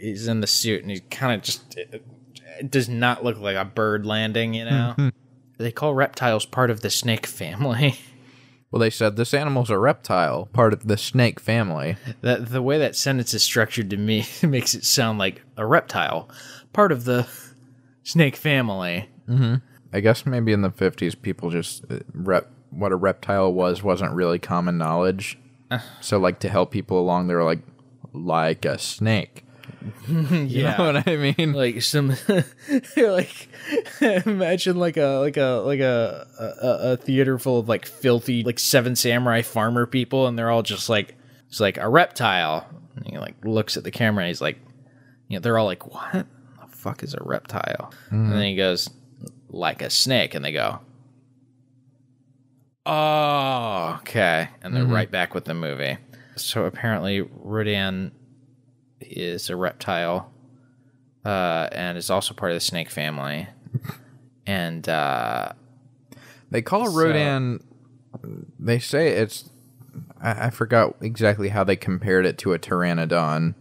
he's 0.00 0.28
in 0.28 0.40
the 0.40 0.46
suit, 0.46 0.80
and 0.82 0.90
he 0.90 1.00
kind 1.00 1.34
of 1.34 1.42
just 1.42 1.76
does 2.70 2.88
not 2.88 3.22
look 3.22 3.38
like 3.38 3.56
a 3.56 3.64
bird 3.66 4.06
landing, 4.06 4.54
you 4.54 4.64
know. 4.64 4.94
They 5.58 5.72
call 5.72 5.94
reptiles 5.94 6.46
part 6.46 6.70
of 6.70 6.80
the 6.80 6.90
snake 6.90 7.26
family. 7.26 7.98
Well, 8.72 8.80
they 8.80 8.90
said 8.90 9.16
this 9.16 9.32
animal's 9.32 9.70
a 9.70 9.78
reptile, 9.78 10.46
part 10.52 10.72
of 10.72 10.88
the 10.88 10.98
snake 10.98 11.38
family. 11.38 11.96
that 12.20 12.48
the 12.48 12.60
way 12.60 12.78
that 12.78 12.96
sentence 12.96 13.32
is 13.32 13.42
structured 13.42 13.88
to 13.90 13.96
me 13.96 14.26
makes 14.42 14.74
it 14.74 14.84
sound 14.84 15.18
like 15.18 15.40
a 15.56 15.64
reptile, 15.64 16.28
part 16.72 16.90
of 16.90 17.04
the 17.04 17.28
snake 18.02 18.36
family. 18.36 19.08
I 19.92 20.00
guess 20.00 20.26
maybe 20.26 20.52
in 20.52 20.62
the 20.62 20.70
50s, 20.70 21.14
people 21.22 21.48
just 21.50 21.84
uh, 21.90 22.00
rep 22.12 22.50
what 22.70 22.92
a 22.92 22.96
reptile 22.96 23.52
was 23.52 23.82
wasn't 23.82 24.12
really 24.12 24.40
common 24.40 24.76
knowledge. 24.76 25.38
so, 26.00 26.18
like, 26.18 26.40
to 26.40 26.48
help 26.48 26.70
people 26.72 27.00
along, 27.00 27.28
they 27.28 27.34
were 27.34 27.44
like, 27.44 27.60
like 28.12 28.64
a 28.64 28.78
snake. 28.78 29.45
You 30.08 30.46
Yeah. 30.46 30.76
know 30.76 30.92
what 30.92 31.08
I 31.08 31.16
mean? 31.16 31.52
like 31.52 31.82
some 31.82 32.14
like 32.96 33.48
imagine 34.26 34.76
like 34.76 34.96
a 34.96 35.18
like 35.20 35.36
a 35.36 35.62
like 35.64 35.80
a, 35.80 36.26
a 36.38 36.92
a 36.92 36.96
theater 36.96 37.38
full 37.38 37.58
of 37.58 37.68
like 37.68 37.86
filthy 37.86 38.42
like 38.42 38.58
seven 38.58 38.96
samurai 38.96 39.42
farmer 39.42 39.86
people 39.86 40.26
and 40.26 40.38
they're 40.38 40.50
all 40.50 40.62
just 40.62 40.88
like 40.88 41.16
it's 41.48 41.60
like 41.60 41.78
a 41.78 41.88
reptile. 41.88 42.66
And 42.96 43.06
he 43.06 43.18
like 43.18 43.34
looks 43.44 43.76
at 43.76 43.84
the 43.84 43.90
camera 43.90 44.24
and 44.24 44.28
he's 44.28 44.40
like 44.40 44.58
you 45.28 45.36
know 45.36 45.40
they're 45.40 45.58
all 45.58 45.66
like 45.66 45.86
what 45.92 46.12
the 46.12 46.76
fuck 46.76 47.02
is 47.02 47.14
a 47.14 47.22
reptile? 47.22 47.92
And 48.10 48.32
then 48.32 48.42
he 48.42 48.50
mm-hmm. 48.52 48.58
goes 48.58 48.90
like 49.48 49.82
a 49.82 49.90
snake 49.90 50.34
and 50.34 50.44
they 50.44 50.52
go 50.52 50.80
oh 52.84 53.98
okay 54.00 54.48
and 54.62 54.74
they're 54.74 54.84
mm-hmm. 54.84 54.92
right 54.92 55.10
back 55.10 55.34
with 55.34 55.44
the 55.44 55.54
movie. 55.54 55.98
So 56.36 56.64
apparently 56.64 57.22
rodan 57.22 58.12
is 59.00 59.50
a 59.50 59.56
reptile 59.56 60.32
uh, 61.24 61.68
and 61.72 61.98
is 61.98 62.10
also 62.10 62.34
part 62.34 62.52
of 62.52 62.56
the 62.56 62.60
snake 62.60 62.90
family. 62.90 63.48
and 64.46 64.88
uh, 64.88 65.52
They 66.50 66.62
call 66.62 66.86
a 66.86 66.90
Rodan. 66.90 67.62
They 68.58 68.78
say 68.78 69.08
it's. 69.08 69.50
I, 70.20 70.46
I 70.46 70.50
forgot 70.50 70.96
exactly 71.00 71.48
how 71.50 71.64
they 71.64 71.76
compared 71.76 72.26
it 72.26 72.38
to 72.38 72.52
a 72.52 72.58
pteranodon, 72.58 73.54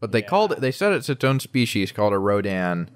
but 0.00 0.12
they 0.12 0.22
called 0.22 0.52
it. 0.52 0.60
They 0.60 0.72
said 0.72 0.92
it's 0.92 1.08
its 1.08 1.22
own 1.24 1.40
species 1.40 1.92
called 1.92 2.12
a 2.12 2.18
Rodan, 2.18 2.90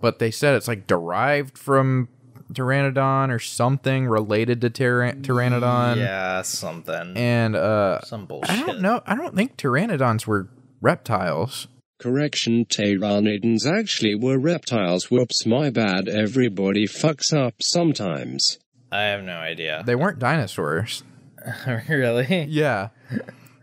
but 0.00 0.18
they 0.18 0.30
said 0.30 0.54
it's 0.54 0.68
like 0.68 0.86
derived 0.86 1.58
from 1.58 2.08
pteranodon 2.52 3.30
or 3.30 3.38
something 3.38 4.06
related 4.06 4.60
to 4.60 4.70
pteranodon. 4.70 5.96
yeah, 5.96 6.42
something, 6.42 7.16
And 7.16 7.56
uh, 7.56 8.00
some 8.02 8.26
bullshit. 8.26 8.50
I 8.50 8.64
don't 8.66 8.80
know. 8.80 9.02
I 9.06 9.14
don't 9.16 9.34
think 9.34 9.56
pteranodons 9.56 10.26
were 10.26 10.48
reptiles. 10.84 11.66
Correction, 11.98 12.66
pteranodons 12.66 13.66
actually 13.66 14.14
were 14.14 14.38
reptiles. 14.38 15.10
Whoops, 15.10 15.46
my 15.46 15.70
bad. 15.70 16.08
Everybody 16.08 16.86
fucks 16.86 17.32
up 17.32 17.54
sometimes. 17.62 18.58
I 18.92 19.02
have 19.04 19.22
no 19.24 19.36
idea. 19.38 19.82
They 19.86 19.94
weren't 19.94 20.18
dinosaurs. 20.18 21.02
really? 21.88 22.44
Yeah. 22.44 22.90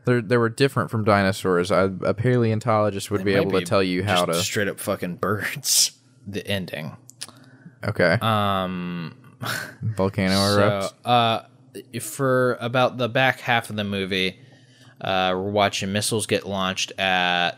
They're, 0.05 0.22
they 0.22 0.38
were 0.38 0.49
different 0.49 0.89
from 0.89 1.03
dinosaurs. 1.03 1.72
I, 1.72 1.84
a 2.03 2.13
paleontologist 2.13 3.11
would 3.11 3.24
be 3.24 3.34
Might 3.34 3.41
able 3.41 3.59
to 3.59 3.65
tell 3.65 3.84
you 3.84 4.03
how 4.03 4.26
just 4.26 4.39
to. 4.39 4.43
straight 4.45 4.67
up 4.67 4.80
fucking 4.80 5.15
birds. 5.17 5.91
The 6.28 6.45
ending. 6.47 6.95
Okay. 7.84 8.15
Um. 8.22 9.17
Volcano 9.82 10.36
So, 10.36 10.59
erupts. 10.59 10.93
uh, 11.03 11.99
for 11.99 12.57
about 12.61 12.99
the 12.99 13.09
back 13.09 13.39
half 13.39 13.72
of 13.72 13.76
the 13.76 13.84
movie, 13.84 14.39
uh, 15.02 15.32
we're 15.36 15.49
watching 15.52 15.91
missiles 15.91 16.28
get 16.28 16.45
launched 16.47 16.91
at 16.99 17.52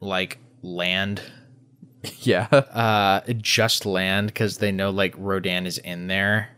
like 0.00 0.38
land. 0.62 1.22
Yeah. 2.20 2.46
uh 2.46 3.20
just 3.42 3.84
land 3.84 4.28
because 4.28 4.56
they 4.56 4.72
know 4.72 4.88
like 4.88 5.14
rodan 5.18 5.66
is 5.66 5.76
in 5.76 6.06
there. 6.06 6.48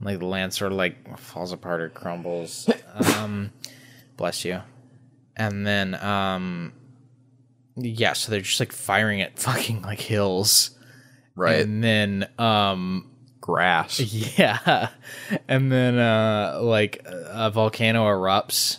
Like 0.00 0.20
the 0.20 0.26
land 0.26 0.54
sort 0.54 0.70
of 0.70 0.78
like 0.78 1.18
falls 1.18 1.50
apart 1.50 1.80
or 1.80 1.88
crumbles. 1.88 2.70
Um 3.16 3.50
bless 4.16 4.44
you. 4.44 4.60
And 5.36 5.66
then 5.66 5.96
um 5.96 6.72
yeah 7.74 8.12
so 8.12 8.30
they're 8.30 8.40
just 8.40 8.60
like 8.60 8.70
firing 8.70 9.20
at 9.20 9.36
fucking 9.38 9.82
like 9.82 10.00
hills. 10.00 10.70
Right. 11.34 11.60
and 11.60 11.82
then 11.82 12.28
um 12.38 13.10
Grass. 13.40 13.98
yeah. 14.38 14.90
And 15.48 15.72
then 15.72 15.98
uh 15.98 16.60
like 16.62 17.02
a 17.04 17.50
volcano 17.50 18.04
erupts 18.04 18.78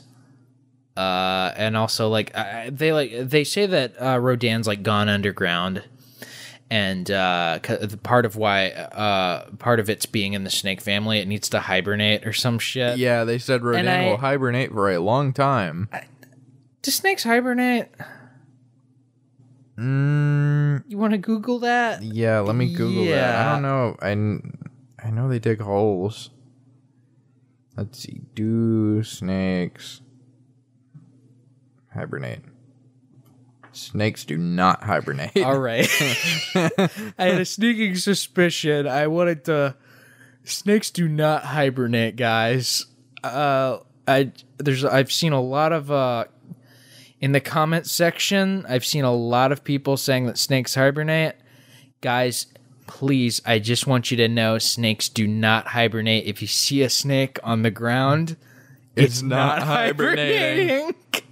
Uh, 1.00 1.54
and 1.56 1.78
also 1.78 2.10
like 2.10 2.30
uh, 2.36 2.70
they 2.70 2.92
like 2.92 3.12
they 3.30 3.46
say 3.46 3.66
that 3.66 3.94
uh, 4.02 4.20
Rodan's 4.20 4.68
like 4.68 4.84
gone 4.84 5.08
underground, 5.08 5.82
and 6.70 7.10
uh, 7.10 7.60
the 7.64 7.98
part 8.04 8.26
of 8.26 8.36
why 8.36 8.72
uh, 8.72 9.50
part 9.60 9.80
of 9.80 9.90
it's 9.90 10.06
being 10.06 10.34
in 10.34 10.44
the 10.44 10.50
snake 10.50 10.82
family, 10.82 11.20
it 11.20 11.28
needs 11.30 11.48
to 11.50 11.60
hibernate 11.62 12.28
or 12.28 12.34
some 12.34 12.60
shit. 12.60 12.98
Yeah, 12.98 13.24
they 13.24 13.38
said 13.38 13.64
Rodan 13.64 13.88
I- 13.88 14.06
will 14.10 14.18
hibernate 14.18 14.72
for 14.74 14.92
a 14.92 15.00
long 15.00 15.32
time. 15.32 15.88
Do 16.82 16.92
snakes 16.92 17.24
hibernate? 17.24 17.90
Mm, 19.78 20.84
You 20.88 20.98
want 20.98 21.12
to 21.14 21.18
Google 21.18 21.60
that? 21.60 22.04
yeah, 22.04 22.40
let 22.40 22.56
me 22.56 22.74
Google 22.74 23.06
that. 23.06 23.36
I 23.48 23.52
don't 23.54 23.62
know. 23.62 23.96
I, 24.02 25.08
I 25.08 25.12
know 25.12 25.30
they 25.30 25.40
dig 25.40 25.62
holes. 25.62 26.30
Let's 27.78 28.00
see. 28.00 28.20
Do 28.36 29.02
snakes 29.04 30.02
hibernate? 32.00 32.40
Snakes 33.72 34.26
do 34.26 34.38
not 34.38 34.84
hibernate. 34.92 35.38
All 35.38 35.60
right. 35.60 35.88
I 36.56 36.90
had 37.26 37.42
a 37.42 37.46
sneaking 37.58 37.96
suspicion. 37.96 38.88
I 38.88 39.08
wanted 39.08 39.46
to. 39.46 39.76
Snakes 40.44 40.90
do 40.90 41.08
not 41.08 41.44
hibernate, 41.44 42.16
guys. 42.16 42.86
Uh, 43.24 43.80
I 44.08 44.32
there's 44.58 44.84
I've 44.86 45.12
seen 45.12 45.34
a 45.34 45.42
lot 45.42 45.72
of 45.74 45.92
uh 45.92 46.26
in 47.20 47.34
the 47.34 47.42
comment 47.42 47.86
section. 47.86 48.66
I've 48.68 48.86
seen 48.86 49.04
a 49.04 49.14
lot 49.14 49.52
of 49.52 49.64
people 49.64 49.98
saying 49.98 50.26
that 50.26 50.38
snakes 50.38 50.74
hibernate. 50.76 51.36
Guys, 52.02 52.48
please, 52.88 53.42
I 53.46 53.60
just 53.60 53.86
want 53.86 54.10
you 54.10 54.18
to 54.18 54.28
know 54.30 54.58
snakes 54.58 55.10
do 55.10 55.28
not 55.28 55.68
hibernate. 55.68 56.26
If 56.26 56.42
you 56.42 56.48
see 56.48 56.82
a 56.82 56.90
snake 56.90 57.38
on 57.44 57.62
the 57.62 57.72
ground, 57.72 58.38
It's 58.96 59.22
not 59.22 59.62
hibernating. 59.62 60.70
hibernating. 60.70 60.96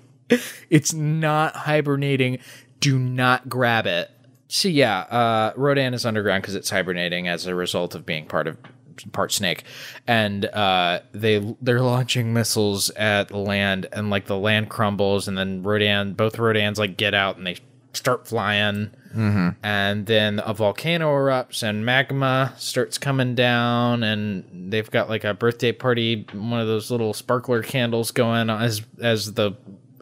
it's 0.69 0.93
not 0.93 1.55
hibernating. 1.55 2.39
Do 2.80 2.99
not 2.99 3.49
grab 3.49 3.86
it. 3.88 4.11
So 4.47 4.67
yeah, 4.67 4.99
uh, 4.99 5.53
Rodan 5.55 5.93
is 5.93 6.05
underground 6.05 6.43
because 6.43 6.55
it's 6.55 6.69
hibernating 6.69 7.28
as 7.28 7.45
a 7.47 7.55
result 7.55 7.95
of 7.95 8.05
being 8.05 8.25
part 8.25 8.47
of 8.47 8.57
part 9.11 9.32
snake, 9.32 9.63
and 10.07 10.45
uh, 10.45 11.01
they 11.11 11.55
they're 11.61 11.82
launching 11.82 12.34
missiles 12.34 12.89
at 12.91 13.28
the 13.28 13.38
land, 13.38 13.88
and 13.91 14.09
like 14.09 14.25
the 14.25 14.38
land 14.38 14.69
crumbles, 14.69 15.28
and 15.28 15.38
then 15.38 15.63
Rodan, 15.63 16.13
both 16.13 16.38
Rodans 16.38 16.78
like 16.78 16.97
get 16.97 17.13
out 17.13 17.38
and 17.38 17.45
they 17.45 17.57
start 17.93 18.28
flying, 18.28 18.91
and 19.63 20.05
then 20.05 20.39
a 20.45 20.53
volcano 20.53 21.09
erupts 21.09 21.63
and 21.63 21.86
magma 21.86 22.53
starts 22.57 22.97
coming 22.97 23.36
down, 23.36 24.03
and 24.03 24.71
they've 24.71 24.89
got 24.91 25.09
like 25.09 25.23
a 25.25 25.34
birthday 25.34 25.71
party, 25.71 26.25
one 26.34 26.59
of 26.59 26.67
those 26.67 26.89
little 26.89 27.13
sparkler 27.13 27.63
candles 27.63 28.11
going 28.11 28.49
as 28.49 28.82
as 29.01 29.34
the 29.34 29.51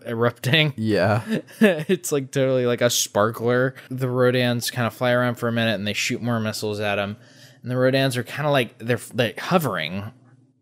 erupting 0.06 0.74
yeah. 0.78 1.22
it's 1.60 2.12
like 2.12 2.32
totally 2.32 2.66
like 2.66 2.82
a 2.82 2.90
sparkler. 2.90 3.76
The 3.90 4.08
Rodans 4.08 4.72
kind 4.72 4.88
of 4.88 4.94
fly 4.94 5.12
around 5.12 5.36
for 5.36 5.48
a 5.48 5.52
minute 5.52 5.76
and 5.76 5.86
they 5.88 5.94
shoot 5.94 6.22
more 6.22 6.40
missiles 6.40 6.80
at 6.80 6.96
them. 6.96 7.18
And 7.62 7.72
the 7.72 7.76
Rodans 7.76 8.16
are 8.18 8.24
kind 8.24 8.46
of 8.46 8.52
like 8.54 8.78
they're 8.78 9.00
like 9.14 9.40
hovering 9.40 10.12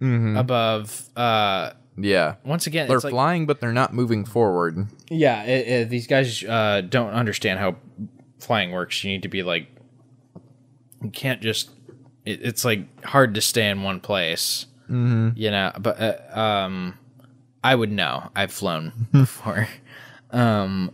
above. 0.02 1.10
Uh, 1.16 1.72
Yeah. 1.98 2.36
once 2.44 2.68
again, 2.68 2.88
They're 2.88 2.98
it's 2.98 3.04
like, 3.04 3.12
flying, 3.12 3.46
but 3.46 3.60
they're 3.62 3.72
not 3.74 3.94
moving 3.94 4.26
forward. 4.26 4.88
yeah, 5.10 5.44
it, 5.44 5.68
it- 5.68 5.90
these 5.90 6.08
guys 6.08 6.44
uh, 6.44 6.82
don't 6.82 7.12
understand 7.12 7.60
how 7.60 7.76
flying 8.40 8.72
works. 8.72 9.04
You 9.04 9.12
need 9.12 9.22
to 9.24 9.30
be 9.30 9.44
like, 9.44 9.68
you 11.02 11.10
can't 11.10 11.42
just. 11.42 11.70
It, 12.26 12.40
it's 12.42 12.64
like 12.66 13.04
hard 13.06 13.36
to 13.36 13.42
stay 13.42 13.70
in 13.70 13.84
one 13.84 14.00
place. 14.00 14.66
Mm-hmm. 14.90 15.30
You 15.38 15.52
know, 15.52 15.72
but 15.80 16.00
uh, 16.02 16.40
um, 16.40 16.98
I 17.64 17.76
would 17.76 17.92
know. 17.92 18.30
I've 18.36 18.52
flown 18.52 19.08
before, 19.12 19.68
um, 20.32 20.92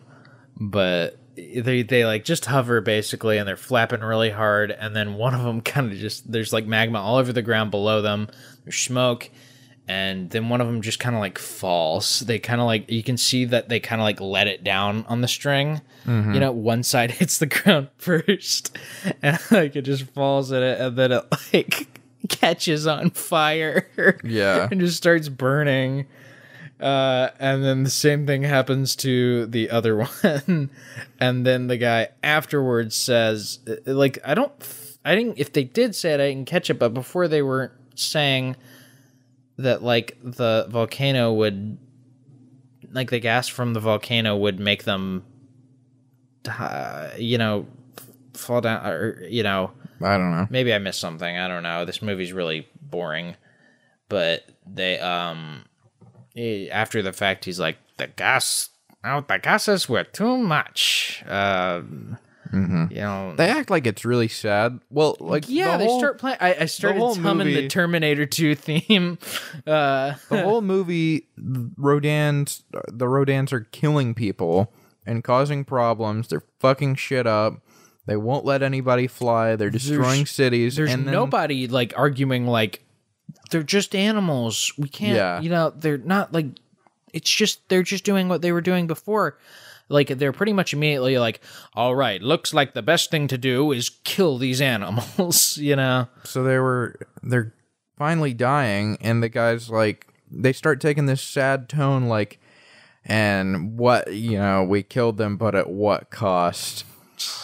but 0.56 1.18
they 1.36 1.84
they 1.84 2.06
like 2.06 2.26
just 2.26 2.46
hover 2.46 2.82
basically, 2.82 3.38
and 3.38 3.48
they're 3.48 3.58
flapping 3.58 4.02
really 4.02 4.30
hard. 4.30 4.72
And 4.72 4.96
then 4.96 5.16
one 5.16 5.34
of 5.34 5.44
them 5.44 5.62
kind 5.62 5.92
of 5.92 5.98
just 5.98 6.32
there's 6.32 6.54
like 6.54 6.66
magma 6.66 7.02
all 7.02 7.18
over 7.18 7.34
the 7.34 7.42
ground 7.42 7.72
below 7.72 8.02
them. 8.02 8.28
There's 8.64 8.78
smoke 8.78 9.30
and 9.90 10.30
then 10.30 10.50
one 10.50 10.62
of 10.62 10.68
them 10.68 10.84
just 10.84 11.00
kind 11.00 11.16
of 11.16 11.20
like 11.20 11.40
falls. 11.40 12.20
They 12.20 12.38
kind 12.38 12.62
of 12.62 12.68
like 12.68 12.90
you 12.92 13.02
can 13.02 13.18
see 13.18 13.46
that 13.46 13.70
they 13.70 13.80
kind 13.80 14.00
of 14.00 14.04
like 14.04 14.22
let 14.22 14.48
it 14.48 14.64
down 14.64 15.04
on 15.08 15.22
the 15.22 15.28
string. 15.28 15.82
You 16.34 16.40
know, 16.40 16.52
one 16.52 16.84
side 16.84 17.12
hits 17.20 17.40
the 17.40 17.48
ground 17.48 17.90
first, 17.98 18.78
and 19.24 19.40
like 19.50 19.76
it 19.76 19.82
just 19.82 20.04
falls 20.04 20.52
in 20.52 20.62
it, 20.62 20.80
and 20.80 20.96
then 20.96 21.12
it 21.12 21.26
like 21.54 22.02
catches 22.30 22.86
on 22.86 23.10
fire. 23.10 23.88
Yeah. 24.24 24.68
and 24.72 24.80
just 24.80 24.98
starts 24.98 25.28
burning. 25.28 26.06
Uh, 26.80 27.30
and 27.40 27.64
then 27.64 27.84
the 27.84 27.90
same 27.90 28.26
thing 28.26 28.44
happens 28.44 28.96
to 28.98 29.46
the 29.48 29.70
other 29.70 29.98
one, 30.24 30.70
and 31.20 31.46
then 31.46 31.68
the 31.68 31.78
guy 31.78 32.08
afterwards 32.24 32.96
says, 32.96 33.60
uh, 33.68 33.76
like, 33.86 34.18
I 34.24 34.34
don't, 34.34 34.52
I 35.04 35.16
didn't. 35.16 35.38
If 35.40 35.52
they 35.54 35.64
did 35.66 35.94
say 35.96 36.14
it, 36.14 36.22
I 36.22 36.30
didn't 36.30 36.48
catch 36.48 36.70
it. 36.70 36.80
But 36.80 36.94
before 36.94 37.28
they 37.28 37.42
were 37.42 37.74
saying 37.96 38.56
that 39.58 39.84
like 39.84 40.18
the 40.24 40.66
volcano 40.70 41.34
would 41.34 41.78
like 42.92 43.10
the 43.10 43.20
gas 43.20 43.48
from 43.50 43.74
the 43.74 43.80
volcano 43.82 44.38
would 44.38 44.58
make 44.58 44.86
them 44.86 45.26
uh, 46.48 47.10
you 47.18 47.38
know 47.38 47.68
f- 47.98 48.08
fall 48.40 48.62
down 48.62 48.86
or 48.86 49.22
you 49.28 49.44
know 49.44 49.72
I 50.02 50.18
don't 50.18 50.32
know. 50.32 50.48
maybe 50.50 50.74
i 50.74 50.78
missed 50.78 51.02
something 51.02 51.38
i 51.38 51.50
don't 51.50 51.64
know 51.64 51.84
this 51.84 52.02
movie's 52.02 52.32
really 52.32 52.68
boring 52.82 53.36
but 54.08 54.46
they 54.66 54.98
um 55.00 55.66
eh, 56.40 56.68
after 56.72 57.02
the 57.02 57.14
fact 57.14 57.46
he's 57.46 57.60
like 57.60 57.78
the 57.98 58.08
gas 58.08 58.70
oh 59.04 59.24
the 59.28 59.38
gases 59.38 59.90
were 59.90 60.04
too 60.04 60.38
much 60.38 61.24
uh 61.28 61.82
you 62.52 62.88
know 62.90 63.36
They 63.36 63.50
act 63.50 63.70
like 63.70 63.86
it's 63.86 64.04
really 64.04 64.28
sad. 64.28 64.80
Well, 64.90 65.18
like 65.20 65.46
yeah, 65.48 65.74
the 65.74 65.78
they 65.80 65.86
whole, 65.86 66.00
start 66.00 66.18
playing. 66.18 66.38
I, 66.40 66.56
I 66.62 66.66
started 66.66 67.00
whole 67.00 67.14
humming 67.14 67.48
the 67.48 67.68
Terminator 67.68 68.26
2 68.26 68.56
theme. 68.56 69.20
Uh, 69.68 70.16
the 70.30 70.42
whole 70.42 70.62
movie. 70.62 71.28
Rodans, 71.40 72.64
the 72.72 73.06
Rodans 73.06 73.54
are 73.54 73.62
killing 73.72 74.16
people 74.16 74.74
and 75.06 75.24
causing 75.24 75.64
problems. 75.64 76.30
They're 76.30 76.44
fucking 76.60 76.96
shit 76.96 77.28
up. 77.28 77.62
They 78.08 78.18
won't 78.18 78.46
let 78.46 78.64
anybody 78.64 79.06
fly. 79.06 79.56
They're 79.56 79.70
destroying 79.70 80.26
cities. 80.26 80.76
there's 80.76 80.92
and 80.92 81.06
then, 81.06 81.14
nobody 81.14 81.68
like 81.68 81.94
arguing 81.96 82.48
like 82.48 82.84
they're 83.52 83.64
just 83.64 83.96
animals. 83.96 84.72
We 84.78 84.90
can't, 84.90 85.16
Yeah. 85.16 85.42
you 85.42 85.50
know, 85.50 85.72
they're 85.76 85.98
not 85.98 86.34
like 86.34 86.48
it's 87.14 87.30
just 87.30 87.68
they're 87.70 87.84
just 87.84 88.04
doing 88.04 88.28
what 88.30 88.42
they 88.42 88.52
were 88.52 88.62
doing 88.62 88.88
before. 88.88 89.38
Like 89.92 90.10
they're 90.10 90.32
pretty 90.32 90.54
much 90.54 90.74
immediately 90.74 91.18
like, 91.18 91.42
all 91.74 91.96
right, 91.96 92.22
looks 92.22 92.54
like 92.54 92.74
the 92.76 92.84
best 92.84 93.10
thing 93.10 93.28
to 93.28 93.38
do 93.40 93.72
is 93.72 93.90
kill 94.04 94.38
these 94.38 94.62
animals, 94.76 95.58
you 95.62 95.76
know. 95.76 96.08
So 96.24 96.44
they 96.44 96.60
were. 96.60 96.96
They're 97.24 97.54
finally 97.98 98.34
dying, 98.34 98.98
and 99.02 99.22
the 99.24 99.30
guys 99.30 99.70
like 99.70 100.08
they 100.32 100.54
start 100.54 100.80
taking 100.80 101.08
this 101.08 101.22
sad 101.24 101.68
tone, 101.68 102.04
like, 102.06 102.40
and 103.04 103.78
what 103.80 104.14
you 104.14 104.38
know, 104.38 104.64
we 104.64 104.84
killed 104.84 105.18
them, 105.18 105.38
but 105.38 105.56
at 105.56 105.70
what 105.70 106.12
cost? 106.12 106.86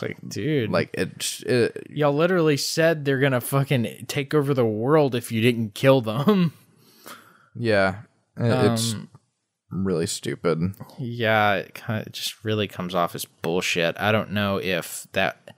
Like, 0.02 0.18
dude, 0.28 0.70
Like 0.72 0.90
it's 0.94 1.42
it, 1.44 1.88
y'all 1.90 2.14
literally 2.16 2.58
said 2.58 3.06
they're 3.06 3.20
gonna 3.20 3.42
fucking 3.42 4.06
take 4.08 4.34
over 4.34 4.54
the 4.54 4.66
world 4.66 5.16
if 5.16 5.32
you 5.32 5.42
didn't 5.42 5.74
kill 5.74 6.02
them. 6.02 6.54
yeah, 7.56 8.02
it- 8.38 8.72
it's 8.72 8.94
Um, 8.94 9.10
really 9.72 10.08
stupid. 10.08 10.74
Yeah, 11.00 11.56
it 11.56 11.74
kind 11.74 12.06
of 12.06 12.14
just 12.14 12.44
really 12.44 12.68
comes 12.68 12.96
off 12.96 13.16
as 13.16 13.26
bullshit. 13.26 13.96
I 14.00 14.12
don't 14.12 14.32
know 14.32 14.58
if 14.58 15.08
that. 15.14 15.56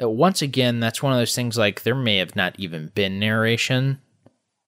uh, 0.00 0.08
Once 0.08 0.42
again, 0.42 0.80
that's 0.80 1.02
one 1.02 1.12
of 1.12 1.18
those 1.18 1.34
things 1.34 1.58
like 1.58 1.82
there 1.82 1.94
may 1.94 2.18
have 2.18 2.36
not 2.36 2.54
even 2.58 2.90
been 2.94 3.18
narration 3.18 3.98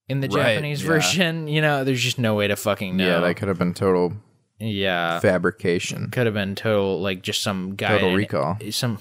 in 0.08 0.20
the 0.20 0.28
Right, 0.28 0.54
Japanese 0.54 0.82
yeah. 0.82 0.88
version. 0.88 1.48
You 1.48 1.62
know, 1.62 1.84
there's 1.84 2.02
just 2.02 2.18
no 2.18 2.34
way 2.34 2.48
to 2.48 2.56
fucking 2.56 2.96
know. 2.96 3.06
Yeah, 3.06 3.20
that 3.20 3.36
could 3.36 3.48
have 3.48 3.58
been 3.58 3.74
total 3.74 4.14
yeah, 4.60 5.18
fabrication. 5.20 6.10
could 6.10 6.26
have 6.26 6.34
been 6.34 6.54
total 6.54 7.00
like 7.00 7.22
just 7.22 7.42
some 7.42 7.74
guy. 7.76 7.88
Total 7.88 8.10
in- 8.10 8.14
Recall. 8.16 8.58
Some 8.70 8.98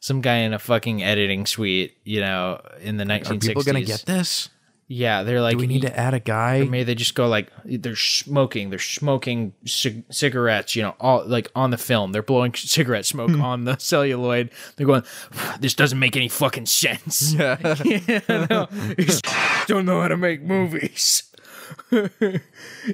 some 0.00 0.20
guy 0.20 0.36
in 0.38 0.52
a 0.52 0.58
fucking 0.58 1.02
editing 1.02 1.46
suite. 1.46 1.96
You 2.04 2.20
know, 2.20 2.60
in 2.80 2.96
the 2.96 3.04
1960s. 3.04 3.30
Are 3.30 3.38
people 3.48 3.62
gonna 3.62 3.82
get 3.82 4.04
this? 4.06 4.48
Yeah, 4.86 5.22
they're 5.22 5.40
like. 5.40 5.52
Do 5.52 5.58
we 5.60 5.66
need 5.66 5.80
to 5.82 5.98
add 5.98 6.12
a 6.12 6.20
guy? 6.20 6.60
Or 6.60 6.66
maybe 6.66 6.84
they 6.84 6.94
just 6.94 7.14
go 7.14 7.26
like 7.26 7.50
they're 7.64 7.96
smoking, 7.96 8.68
they're 8.68 8.78
smoking 8.78 9.54
cig- 9.64 10.04
cigarettes, 10.10 10.76
you 10.76 10.82
know, 10.82 10.94
all 11.00 11.24
like 11.26 11.50
on 11.56 11.70
the 11.70 11.78
film. 11.78 12.12
They're 12.12 12.22
blowing 12.22 12.52
cigarette 12.54 13.06
smoke 13.06 13.30
Hmm. 13.30 13.40
on 13.40 13.64
the 13.64 13.78
celluloid. 13.78 14.50
They're 14.76 14.86
going, 14.86 15.04
this 15.58 15.72
doesn't 15.72 15.98
make 15.98 16.16
any 16.16 16.28
fucking 16.28 16.66
sense. 16.66 17.32
Yeah. 17.32 17.54
don't 19.66 19.86
know 19.86 20.02
how 20.02 20.08
to 20.08 20.16
make 20.18 20.42
movies. 20.42 21.22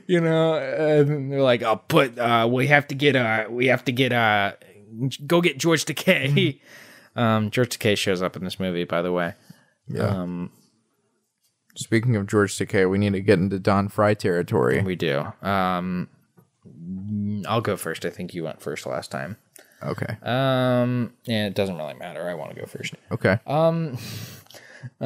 you 0.07 0.21
know, 0.21 0.55
and 0.55 1.33
they're 1.33 1.43
like, 1.43 1.63
"I'll 1.63 1.77
put. 1.77 2.19
uh 2.19 2.49
We 2.51 2.67
have 2.69 2.87
to 2.89 2.95
get. 2.95 3.17
uh 3.17 3.47
We 3.51 3.67
have 3.67 3.85
to 3.87 3.93
get. 3.93 4.13
uh 4.13 4.53
Go 5.27 5.41
get 5.41 5.59
George 5.59 5.85
Takei." 5.85 6.61
um, 7.17 7.51
George 7.51 7.71
Takei 7.79 7.97
shows 7.97 8.23
up 8.23 8.37
in 8.37 8.45
this 8.45 8.59
movie, 8.61 8.85
by 8.85 9.03
the 9.03 9.13
way. 9.13 9.35
yeah. 9.89 10.03
Um, 10.07 10.51
Speaking 11.77 12.17
of 12.17 12.27
George 12.27 12.57
Takei, 12.59 12.91
we 12.91 12.99
need 12.99 13.13
to 13.13 13.21
get 13.21 13.39
into 13.39 13.59
Don 13.59 13.89
Fry 13.89 14.15
territory. 14.15 14.83
We 14.83 14.97
do. 14.97 15.25
Um, 15.41 16.09
I'll 17.47 17.61
go 17.61 17.77
first. 17.77 18.05
I 18.05 18.11
think 18.11 18.35
you 18.35 18.43
went 18.45 18.61
first 18.61 18.85
last 18.87 19.11
time. 19.11 19.37
Okay. 19.83 20.17
Um, 20.23 21.15
yeah, 21.25 21.47
it 21.47 21.55
doesn't 21.55 21.79
really 21.79 21.95
matter. 21.95 22.29
I 22.29 22.35
want 22.35 22.53
to 22.55 22.61
go 22.61 22.67
first. 22.67 22.95
Okay. 23.13 23.39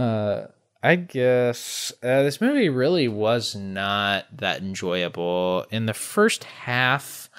I 0.84 0.96
guess 0.96 1.94
uh, 2.02 2.24
this 2.24 2.42
movie 2.42 2.68
really 2.68 3.08
was 3.08 3.54
not 3.54 4.26
that 4.36 4.60
enjoyable. 4.60 5.64
In 5.70 5.86
the 5.86 5.94
first 5.94 6.44
half, 6.44 7.30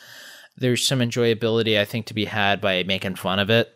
there's 0.58 0.86
some 0.86 0.98
enjoyability 0.98 1.80
I 1.80 1.86
think 1.86 2.08
to 2.08 2.16
be 2.16 2.26
had 2.26 2.60
by 2.60 2.82
making 2.82 3.18
fun 3.18 3.38
of 3.38 3.52
it. 3.52 3.72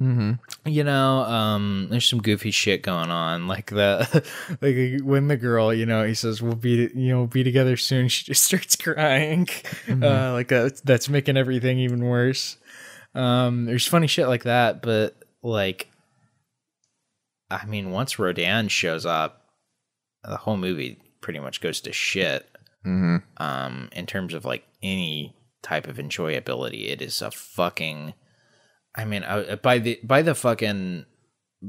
Mm-hmm. 0.00 0.32
You 0.68 0.82
know, 0.82 1.20
um, 1.20 1.86
there's 1.88 2.08
some 2.08 2.20
goofy 2.20 2.50
shit 2.50 2.82
going 2.82 3.12
on, 3.12 3.46
like 3.46 3.70
the 3.70 4.24
like 4.60 5.06
when 5.06 5.28
the 5.28 5.36
girl, 5.36 5.72
you 5.72 5.86
know, 5.86 6.04
he 6.04 6.14
says 6.14 6.42
we'll 6.42 6.56
be 6.56 6.90
you 6.92 7.14
know 7.14 7.28
be 7.28 7.44
together 7.44 7.76
soon. 7.76 8.08
She 8.08 8.24
just 8.24 8.44
starts 8.44 8.74
crying, 8.74 9.48
uh, 9.88 10.32
like 10.32 10.48
that, 10.48 10.80
that's 10.84 11.08
making 11.08 11.36
everything 11.36 11.78
even 11.78 12.04
worse. 12.04 12.56
Um, 13.14 13.66
there's 13.66 13.86
funny 13.86 14.08
shit 14.08 14.26
like 14.26 14.42
that, 14.42 14.82
but 14.82 15.14
like 15.44 15.91
I 17.52 17.66
mean, 17.66 17.90
once 17.90 18.18
Rodan 18.18 18.68
shows 18.68 19.04
up, 19.06 19.44
the 20.24 20.36
whole 20.36 20.56
movie 20.56 20.98
pretty 21.20 21.40
much 21.40 21.60
goes 21.60 21.80
to 21.82 21.92
shit. 21.92 22.48
Mm-hmm. 22.86 23.16
Um, 23.36 23.88
in 23.92 24.06
terms 24.06 24.34
of 24.34 24.44
like 24.44 24.64
any 24.82 25.36
type 25.62 25.86
of 25.86 25.96
enjoyability, 25.96 26.90
it 26.90 27.02
is 27.02 27.22
a 27.22 27.30
fucking. 27.30 28.14
I 28.94 29.04
mean, 29.04 29.22
I, 29.22 29.54
by 29.56 29.78
the 29.78 30.00
by 30.02 30.22
the 30.22 30.34
fucking 30.34 31.06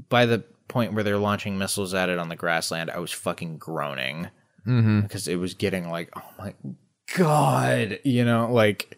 by 0.09 0.25
the 0.25 0.43
point 0.67 0.93
where 0.93 1.03
they're 1.03 1.17
launching 1.17 1.57
missiles 1.57 1.93
at 1.93 2.09
it 2.09 2.17
on 2.17 2.29
the 2.29 2.35
grassland, 2.35 2.89
I 2.89 2.99
was 2.99 3.11
fucking 3.11 3.57
groaning 3.57 4.29
Mm-hmm. 4.65 5.01
because 5.01 5.27
it 5.27 5.35
was 5.35 5.55
getting 5.55 5.89
like, 5.89 6.09
oh 6.15 6.29
my 6.39 6.53
god, 7.17 7.99
you 8.05 8.23
know, 8.23 8.49
like 8.49 8.97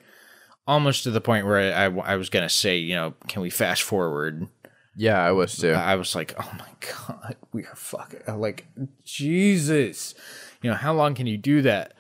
almost 0.67 1.03
to 1.03 1.11
the 1.11 1.21
point 1.21 1.47
where 1.47 1.73
I, 1.73 1.86
I, 1.86 2.13
I 2.13 2.15
was 2.17 2.29
gonna 2.29 2.49
say, 2.49 2.77
you 2.77 2.93
know, 2.93 3.15
can 3.27 3.41
we 3.41 3.49
fast 3.49 3.81
forward? 3.81 4.47
Yeah, 4.96 5.22
I 5.22 5.32
was 5.32 5.58
too. 5.58 5.72
I 5.72 5.96
was 5.96 6.16
like, 6.16 6.34
oh 6.39 6.52
my 6.58 6.70
god, 6.80 7.36
we 7.54 7.64
are 7.66 7.76
fucking 7.76 8.39
like 8.39 8.66
Jesus. 9.04 10.16
You 10.62 10.70
know, 10.72 10.76
how 10.76 10.93
long 10.93 11.16
can 11.16 11.28
you 11.28 11.38
do 11.38 11.62
that? 11.64 11.93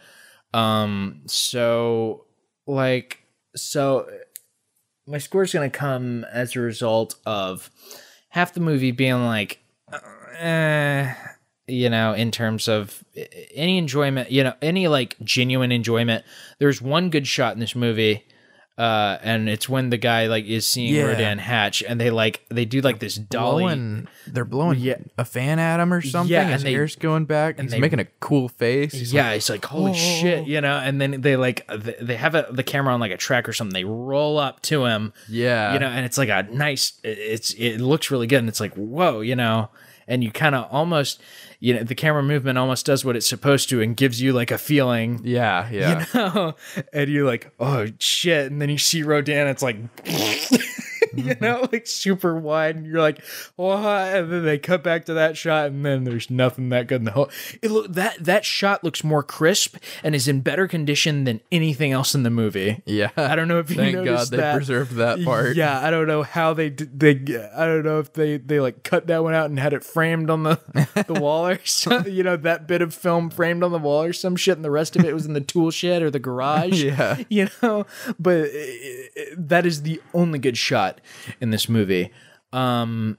Um, 0.53 1.23
so 1.25 2.25
like, 2.65 3.19
so 3.55 4.09
my 5.05 5.17
score's 5.17 5.53
gonna 5.53 5.69
come 5.69 6.23
as 6.31 6.55
a 6.55 6.61
result 6.61 7.15
of 7.25 7.69
half 8.29 8.53
the 8.53 8.61
movie 8.61 8.91
being 8.91 9.25
like, 9.25 9.59
eh, 10.37 11.13
you 11.67 11.89
know, 11.89 12.13
in 12.13 12.31
terms 12.31 12.67
of 12.67 13.03
any 13.53 13.77
enjoyment, 13.77 14.31
you 14.31 14.43
know, 14.43 14.53
any 14.61 14.87
like 14.87 15.17
genuine 15.23 15.71
enjoyment. 15.71 16.23
There's 16.59 16.81
one 16.81 17.09
good 17.09 17.27
shot 17.27 17.53
in 17.53 17.59
this 17.59 17.75
movie. 17.75 18.25
Uh, 18.77 19.17
and 19.23 19.47
it's 19.47 19.69
when 19.69 19.89
the 19.89 19.95
guy 19.97 20.27
like 20.27 20.43
is 20.43 20.65
seeing 20.65 20.93
Yeah. 20.93 21.03
Rodan 21.03 21.37
hatch, 21.37 21.81
and 21.81 21.97
they 21.99 22.09
like 22.09 22.45
they 22.49 22.65
do 22.65 22.81
like 22.81 22.99
this 22.99 23.15
dolly. 23.15 23.63
blowing, 23.63 24.07
they're 24.27 24.43
blowing 24.43 24.79
Yeah. 24.79 24.97
a 25.17 25.23
fan 25.23 25.59
at 25.59 25.79
him 25.79 25.93
or 25.93 26.01
something. 26.01 26.29
Yeah, 26.33 26.43
His 26.43 26.55
and 26.55 26.63
they- 26.67 26.73
hair's 26.73 26.97
going 26.97 27.23
back. 27.23 27.55
And 27.57 27.67
he's 27.67 27.71
they- 27.71 27.79
making 27.79 27.99
a 27.99 28.05
cool 28.19 28.49
face. 28.49 28.91
He's 28.91 29.13
yeah, 29.13 29.27
like, 29.29 29.37
it's 29.37 29.49
like 29.49 29.63
holy 29.63 29.91
"Oh." 29.91 29.93
shit, 29.93 30.45
you 30.45 30.59
know. 30.59 30.75
And 30.77 30.99
then 30.99 31.21
they 31.21 31.37
like 31.37 31.65
they 31.73 32.17
have 32.17 32.35
a, 32.35 32.47
the 32.51 32.63
camera 32.63 32.93
on 32.93 32.99
like 32.99 33.13
a 33.13 33.17
track 33.17 33.47
or 33.47 33.53
something. 33.53 33.73
They 33.73 33.85
roll 33.85 34.37
up 34.37 34.61
to 34.63 34.83
him, 34.85 35.13
yeah, 35.29 35.71
you 35.73 35.79
know, 35.79 35.87
and 35.87 36.05
it's 36.05 36.17
like 36.17 36.27
a 36.29 36.43
nice. 36.51 36.99
It's 37.01 37.53
it 37.53 37.79
looks 37.79 38.11
really 38.11 38.27
good, 38.27 38.39
and 38.39 38.49
it's 38.49 38.59
like 38.59 38.73
whoa, 38.75 39.21
you 39.21 39.37
know. 39.37 39.69
And 40.07 40.23
you 40.23 40.31
kind 40.31 40.53
of 40.53 40.67
almost, 40.69 41.19
you 41.59 41.73
know, 41.73 41.83
the 41.83 41.95
camera 41.95 42.23
movement 42.23 42.57
almost 42.57 42.85
does 42.85 43.05
what 43.05 43.15
it's 43.15 43.27
supposed 43.27 43.69
to 43.69 43.81
and 43.81 43.95
gives 43.95 44.21
you 44.21 44.33
like 44.33 44.51
a 44.51 44.57
feeling, 44.57 45.21
yeah, 45.23 45.69
yeah. 45.69 46.05
you 46.13 46.19
know. 46.19 46.55
And 46.93 47.09
you're 47.09 47.25
like, 47.25 47.51
oh 47.59 47.87
shit, 47.99 48.51
and 48.51 48.61
then 48.61 48.69
you 48.69 48.77
see 48.77 49.03
Rodan, 49.03 49.47
it's 49.47 49.63
like. 49.63 49.77
You 51.25 51.35
know, 51.41 51.67
like 51.71 51.87
super 51.87 52.37
wide, 52.37 52.75
and 52.75 52.85
you're 52.85 53.01
like, 53.01 53.23
"What?" 53.55 53.75
And 54.15 54.31
then 54.31 54.45
they 54.45 54.57
cut 54.57 54.83
back 54.83 55.05
to 55.05 55.13
that 55.15 55.37
shot, 55.37 55.67
and 55.67 55.83
then 55.85 56.03
there's 56.03 56.29
nothing 56.29 56.69
that 56.69 56.87
good 56.87 57.01
in 57.01 57.05
the 57.05 57.11
whole. 57.11 57.29
It 57.61 57.71
look 57.71 57.91
that 57.93 58.23
that 58.23 58.45
shot 58.45 58.83
looks 58.83 59.03
more 59.03 59.23
crisp 59.23 59.77
and 60.03 60.13
is 60.13 60.27
in 60.27 60.41
better 60.41 60.67
condition 60.67 61.23
than 61.23 61.41
anything 61.51 61.91
else 61.91 62.13
in 62.13 62.23
the 62.23 62.29
movie. 62.29 62.81
Yeah. 62.85 63.09
I 63.17 63.35
don't 63.35 63.47
know 63.47 63.59
if 63.59 63.69
you 63.69 63.75
Thank 63.75 64.05
God 64.05 64.27
they 64.29 64.37
that. 64.37 64.55
preserved 64.55 64.93
that 64.95 65.23
part. 65.23 65.55
Yeah, 65.55 65.79
I 65.79 65.89
don't 65.89 66.07
know 66.07 66.23
how 66.23 66.53
they 66.53 66.69
did. 66.69 66.99
They, 66.99 67.11
I 67.55 67.65
don't 67.65 67.83
know 67.83 67.99
if 67.99 68.13
they 68.13 68.37
they 68.37 68.59
like 68.59 68.83
cut 68.83 69.07
that 69.07 69.23
one 69.23 69.33
out 69.33 69.49
and 69.49 69.57
had 69.59 69.73
it 69.73 69.83
framed 69.83 70.29
on 70.29 70.43
the 70.43 70.59
the 71.07 71.19
wall 71.19 71.47
or 71.47 71.59
something. 71.65 72.13
You 72.13 72.23
know, 72.23 72.37
that 72.37 72.67
bit 72.67 72.81
of 72.81 72.93
film 72.93 73.29
framed 73.29 73.63
on 73.63 73.71
the 73.71 73.79
wall 73.79 74.03
or 74.03 74.13
some 74.13 74.35
shit, 74.35 74.57
and 74.57 74.65
the 74.65 74.71
rest 74.71 74.95
of 74.95 75.03
it 75.05 75.13
was 75.13 75.25
in 75.25 75.33
the 75.33 75.41
tool 75.41 75.71
shed 75.71 76.01
or 76.03 76.11
the 76.11 76.19
garage. 76.19 76.83
Yeah. 76.95 77.23
you 77.29 77.47
know. 77.63 77.85
But 78.19 78.45
uh, 78.45 79.21
uh, 79.21 79.23
that 79.37 79.65
is 79.65 79.81
the 79.83 80.01
only 80.13 80.39
good 80.39 80.57
shot 80.57 81.01
in 81.41 81.49
this 81.51 81.69
movie. 81.69 82.11
Um. 82.53 83.17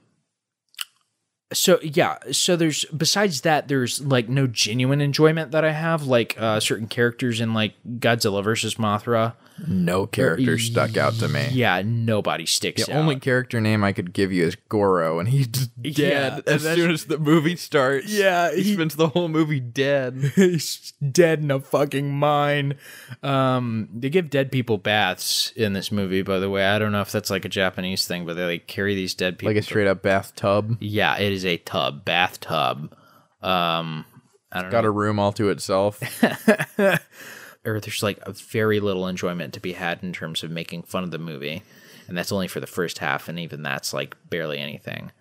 So 1.57 1.79
yeah, 1.81 2.17
so 2.31 2.55
there's 2.55 2.85
besides 2.85 3.41
that, 3.41 3.67
there's 3.67 3.99
like 4.01 4.29
no 4.29 4.45
genuine 4.47 5.01
enjoyment 5.01 5.51
that 5.51 5.65
I 5.65 5.71
have, 5.71 6.03
like 6.03 6.35
uh, 6.39 6.59
certain 6.59 6.87
characters 6.87 7.41
in 7.41 7.53
like 7.53 7.73
Godzilla 7.99 8.43
versus 8.43 8.75
Mothra. 8.75 9.33
No 9.65 10.05
character 10.05 10.59
stuck 10.59 10.97
out 10.97 11.15
to 11.15 11.27
me. 11.27 11.47
Yeah, 11.51 11.81
nobody 11.83 12.45
sticks 12.45 12.83
out. 12.83 12.87
The 12.89 12.93
out. 12.93 12.99
only 12.99 13.15
character 13.19 13.59
name 13.59 13.83
I 13.83 13.91
could 13.91 14.13
give 14.13 14.31
you 14.31 14.45
is 14.45 14.55
Goro, 14.69 15.17
and 15.17 15.27
he's 15.27 15.47
dead 15.47 16.43
Yeah, 16.45 16.53
as 16.53 16.61
soon 16.61 16.91
as 16.91 17.05
the 17.05 17.17
movie 17.17 17.55
starts. 17.55 18.07
Yeah, 18.07 18.53
he, 18.53 18.61
he- 18.61 18.73
spends 18.75 18.95
the 18.95 19.07
whole 19.07 19.29
movie 19.29 19.59
dead. 19.59 20.31
he's 20.35 20.93
dead 21.11 21.39
in 21.39 21.49
a 21.49 21.59
fucking 21.59 22.11
mine. 22.11 22.75
Um, 23.23 23.89
they 23.91 24.11
give 24.11 24.29
dead 24.29 24.51
people 24.51 24.77
baths 24.77 25.51
in 25.55 25.73
this 25.73 25.91
movie, 25.91 26.21
by 26.21 26.37
the 26.37 26.51
way. 26.51 26.63
I 26.67 26.77
don't 26.77 26.91
know 26.91 27.01
if 27.01 27.11
that's 27.11 27.31
like 27.31 27.43
a 27.43 27.49
Japanese 27.49 28.05
thing, 28.05 28.27
but 28.27 28.35
they 28.35 28.45
like 28.45 28.67
carry 28.67 28.93
these 28.93 29.15
dead 29.15 29.39
people. 29.39 29.53
like 29.55 29.59
a 29.59 29.63
straight 29.65 29.87
up 29.87 30.03
bathtub. 30.03 30.77
yeah, 30.79 31.17
it 31.17 31.31
is 31.31 31.45
a 31.47 31.57
tub, 31.57 32.05
bathtub. 32.05 32.95
Um, 33.41 34.05
I 34.51 34.61
don't 34.61 34.71
Got 34.71 34.83
know. 34.83 34.89
a 34.89 34.91
room 34.91 35.19
all 35.19 35.31
to 35.33 35.49
itself. 35.49 36.01
or 36.77 37.79
there's 37.79 38.03
like 38.03 38.19
a 38.23 38.31
very 38.33 38.79
little 38.79 39.07
enjoyment 39.07 39.53
to 39.53 39.59
be 39.59 39.73
had 39.73 40.03
in 40.03 40.13
terms 40.13 40.43
of 40.43 40.51
making 40.51 40.83
fun 40.83 41.03
of 41.03 41.11
the 41.11 41.17
movie, 41.17 41.63
and 42.07 42.17
that's 42.17 42.31
only 42.31 42.47
for 42.47 42.59
the 42.59 42.67
first 42.67 42.99
half, 42.99 43.27
and 43.27 43.39
even 43.39 43.61
that's 43.63 43.93
like 43.93 44.15
barely 44.29 44.59
anything. 44.59 45.11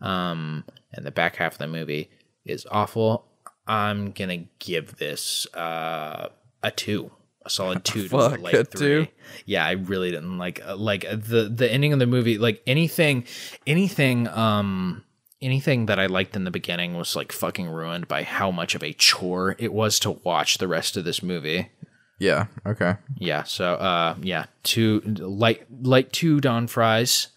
Um, 0.00 0.64
and 0.92 1.04
the 1.04 1.10
back 1.10 1.36
half 1.36 1.52
of 1.52 1.58
the 1.58 1.66
movie 1.66 2.10
is 2.44 2.66
awful. 2.70 3.26
I'm 3.66 4.10
gonna 4.12 4.44
give 4.58 4.96
this 4.96 5.46
uh, 5.54 6.28
a 6.62 6.70
two, 6.70 7.10
a 7.44 7.50
solid 7.50 7.84
two. 7.84 8.04
to 8.04 8.08
Fuck, 8.08 8.40
a 8.40 8.64
three. 8.64 8.78
two? 8.78 9.06
Yeah, 9.46 9.64
I 9.64 9.72
really 9.72 10.10
didn't 10.10 10.38
like 10.38 10.60
uh, 10.66 10.76
like 10.76 11.02
the 11.02 11.50
the 11.54 11.70
ending 11.70 11.92
of 11.92 11.98
the 11.98 12.06
movie. 12.06 12.38
Like 12.38 12.62
anything, 12.66 13.24
anything. 13.66 14.26
Um, 14.28 15.04
anything 15.44 15.86
that 15.86 15.98
I 16.00 16.06
liked 16.06 16.34
in 16.34 16.44
the 16.44 16.50
beginning 16.50 16.94
was 16.96 17.14
like 17.14 17.30
fucking 17.32 17.68
ruined 17.68 18.08
by 18.08 18.22
how 18.22 18.50
much 18.50 18.74
of 18.74 18.82
a 18.82 18.92
chore 18.94 19.54
it 19.58 19.72
was 19.72 20.00
to 20.00 20.12
watch 20.12 20.58
the 20.58 20.66
rest 20.68 20.96
of 20.96 21.04
this 21.04 21.22
movie. 21.22 21.70
yeah. 22.18 22.46
Okay. 22.66 22.94
Yeah, 23.16 23.42
so 23.44 23.74
uh 23.74 24.16
yeah, 24.22 24.46
two 24.62 25.00
light 25.18 25.66
light 25.70 26.12
two 26.12 26.40
Don 26.40 26.66
fries. 26.66 27.28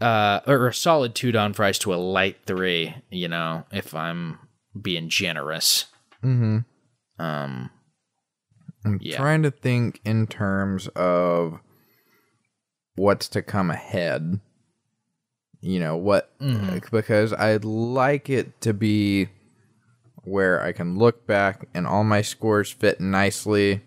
Uh 0.00 0.40
or 0.46 0.66
a 0.68 0.74
solid 0.74 1.14
two 1.14 1.32
Don 1.32 1.52
fries 1.52 1.78
to 1.80 1.94
a 1.94 1.96
light 1.96 2.36
three, 2.46 2.94
you 3.10 3.28
know, 3.28 3.64
if 3.72 3.94
I'm 3.94 4.38
being 4.80 5.08
generous. 5.08 5.86
Mm-hmm. 6.22 6.58
Um 7.22 7.70
I'm 8.84 8.98
Yeah. 9.00 9.16
trying 9.16 9.42
to 9.44 9.50
think 9.50 10.00
in 10.04 10.26
terms 10.26 10.88
of 10.88 11.58
what's 12.96 13.28
to 13.28 13.40
come 13.42 13.70
ahead. 13.70 14.40
You 15.64 15.80
know, 15.80 15.96
what 15.96 16.30
because 16.90 17.32
I'd 17.32 17.64
like 17.64 18.28
it 18.28 18.60
to 18.60 18.74
be 18.74 19.28
where 20.24 20.62
I 20.62 20.72
can 20.72 20.98
look 20.98 21.26
back 21.26 21.66
and 21.72 21.86
all 21.86 22.04
my 22.04 22.20
scores 22.20 22.70
fit 22.70 23.00
nicely. 23.00 23.80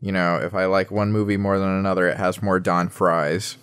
You 0.00 0.12
know, 0.12 0.36
if 0.36 0.54
I 0.54 0.64
like 0.64 0.90
one 0.90 1.12
movie 1.12 1.36
more 1.36 1.58
than 1.58 1.68
another, 1.68 2.08
it 2.08 2.16
has 2.16 2.42
more 2.42 2.58
Don 2.58 2.88
Fries. 2.88 3.58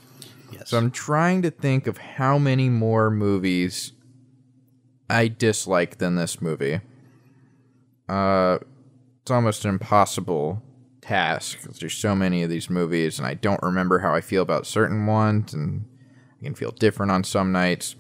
yes. 0.51 0.69
So 0.69 0.77
I'm 0.77 0.91
trying 0.91 1.41
to 1.41 1.49
think 1.49 1.87
of 1.87 1.97
how 1.97 2.37
many 2.37 2.69
more 2.69 3.09
movies 3.09 3.93
I 5.09 5.27
dislike 5.27 5.97
than 5.97 6.15
this 6.15 6.43
movie. 6.43 6.79
Uh, 8.07 8.59
it's 9.21 9.31
almost 9.31 9.65
an 9.65 9.71
impossible 9.71 10.61
task 11.01 11.59
there's 11.79 11.95
so 11.95 12.15
many 12.15 12.43
of 12.43 12.49
these 12.51 12.69
movies, 12.69 13.17
and 13.17 13.27
I 13.27 13.33
don't 13.33 13.61
remember 13.63 13.99
how 13.99 14.13
I 14.13 14.21
feel 14.21 14.43
about 14.43 14.67
certain 14.67 15.07
ones, 15.07 15.53
and 15.55 15.85
Can 16.43 16.55
feel 16.55 16.71
different 16.71 17.11
on 17.11 17.23
some 17.23 17.51
nights. 17.51 17.95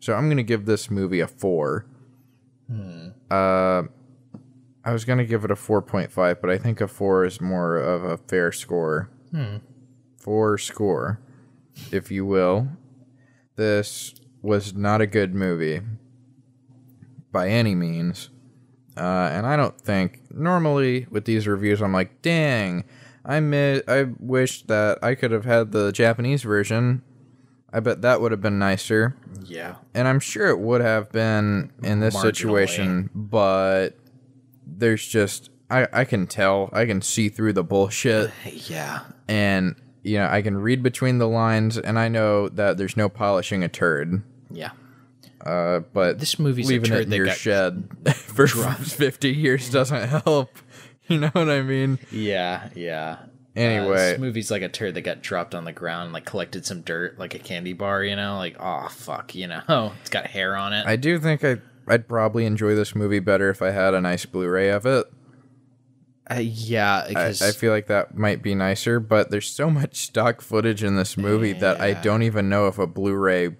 So 0.00 0.14
I'm 0.14 0.28
gonna 0.28 0.42
give 0.42 0.64
this 0.66 0.90
movie 0.90 1.20
a 1.20 1.26
four. 1.28 1.86
Uh, 3.30 3.82
I 4.84 4.92
was 4.92 5.04
gonna 5.04 5.24
give 5.24 5.44
it 5.44 5.50
a 5.50 5.56
four 5.56 5.82
point 5.82 6.10
five, 6.10 6.40
but 6.40 6.50
I 6.50 6.58
think 6.58 6.80
a 6.80 6.88
four 6.88 7.24
is 7.24 7.40
more 7.40 7.76
of 7.76 8.02
a 8.04 8.16
fair 8.16 8.50
score. 8.52 9.10
Four 10.16 10.58
score 10.58 11.20
if 11.92 12.10
you 12.10 12.24
will. 12.26 12.68
This 13.56 14.14
was 14.42 14.74
not 14.74 15.00
a 15.00 15.06
good 15.06 15.34
movie 15.34 15.80
by 17.32 17.48
any 17.48 17.74
means. 17.74 18.30
Uh, 18.96 19.30
and 19.32 19.46
I 19.46 19.56
don't 19.56 19.80
think 19.80 20.20
normally 20.30 21.06
with 21.10 21.24
these 21.24 21.46
reviews 21.46 21.80
I'm 21.80 21.92
like, 21.92 22.20
dang, 22.22 22.84
I 23.24 23.38
mi- 23.40 23.82
I 23.86 24.08
wish 24.18 24.62
that 24.64 24.98
I 25.02 25.14
could 25.14 25.30
have 25.30 25.44
had 25.44 25.72
the 25.72 25.92
Japanese 25.92 26.42
version. 26.42 27.02
I 27.72 27.80
bet 27.80 28.02
that 28.02 28.20
would 28.20 28.32
have 28.32 28.40
been 28.40 28.58
nicer. 28.58 29.16
Yeah. 29.44 29.76
And 29.94 30.08
I'm 30.08 30.20
sure 30.20 30.48
it 30.48 30.58
would 30.58 30.80
have 30.80 31.10
been 31.12 31.72
in 31.82 32.00
this 32.00 32.14
Marginally. 32.16 32.20
situation, 32.22 33.10
but 33.14 33.90
there's 34.66 35.06
just 35.06 35.50
I, 35.70 35.86
I 35.92 36.04
can 36.04 36.26
tell. 36.26 36.68
I 36.72 36.84
can 36.86 37.00
see 37.02 37.28
through 37.28 37.52
the 37.52 37.62
bullshit 37.64 38.30
Yeah. 38.68 39.00
and 39.28 39.76
you 40.02 40.16
know, 40.18 40.28
I 40.28 40.40
can 40.42 40.56
read 40.56 40.82
between 40.82 41.18
the 41.18 41.28
lines 41.28 41.76
and 41.76 41.98
I 41.98 42.08
know 42.08 42.48
that 42.48 42.76
there's 42.78 42.96
no 42.96 43.08
polishing 43.08 43.62
a 43.62 43.68
turd. 43.68 44.22
Yeah. 44.50 44.70
Uh, 45.44 45.80
but 45.92 46.18
This 46.18 46.38
movie's 46.38 46.68
leaving 46.68 46.92
it 46.92 47.02
in 47.06 47.12
your 47.12 47.30
shed 47.30 47.88
for 48.14 48.46
50 48.46 49.28
years 49.30 49.70
doesn't 49.70 50.08
help. 50.08 50.50
You 51.08 51.18
know 51.18 51.30
what 51.32 51.50
I 51.50 51.60
mean? 51.62 51.98
Yeah, 52.12 52.68
yeah. 52.76 53.16
Anyway. 53.56 53.92
Uh, 53.92 53.96
this 53.96 54.18
movie's 54.18 54.50
like 54.50 54.62
a 54.62 54.68
turd 54.68 54.94
that 54.94 55.02
got 55.02 55.22
dropped 55.22 55.54
on 55.54 55.64
the 55.64 55.72
ground, 55.72 56.04
and, 56.04 56.12
like 56.12 56.24
collected 56.24 56.64
some 56.64 56.82
dirt, 56.82 57.18
like 57.18 57.34
a 57.34 57.38
candy 57.38 57.72
bar. 57.72 58.04
You 58.04 58.16
know, 58.16 58.36
like 58.36 58.56
oh 58.60 58.88
fuck, 58.88 59.34
you 59.34 59.46
know, 59.46 59.92
it's 60.00 60.10
got 60.10 60.26
hair 60.26 60.56
on 60.56 60.72
it. 60.72 60.86
I 60.86 60.96
do 60.96 61.18
think 61.18 61.44
I 61.44 61.58
I'd 61.88 62.08
probably 62.08 62.46
enjoy 62.46 62.74
this 62.74 62.94
movie 62.94 63.18
better 63.18 63.50
if 63.50 63.62
I 63.62 63.70
had 63.70 63.94
a 63.94 64.00
nice 64.00 64.24
Blu-ray 64.26 64.70
of 64.70 64.86
it. 64.86 65.06
Uh, 66.30 66.36
yeah, 66.36 67.08
I, 67.16 67.28
I 67.28 67.50
feel 67.50 67.72
like 67.72 67.88
that 67.88 68.16
might 68.16 68.40
be 68.40 68.54
nicer, 68.54 69.00
but 69.00 69.32
there's 69.32 69.50
so 69.50 69.68
much 69.68 69.96
stock 69.96 70.40
footage 70.40 70.84
in 70.84 70.94
this 70.94 71.16
movie 71.16 71.52
that 71.54 71.80
I 71.80 71.94
don't 71.94 72.22
even 72.22 72.48
know 72.48 72.68
if 72.68 72.78
a 72.78 72.86
Blu-ray 72.86 73.56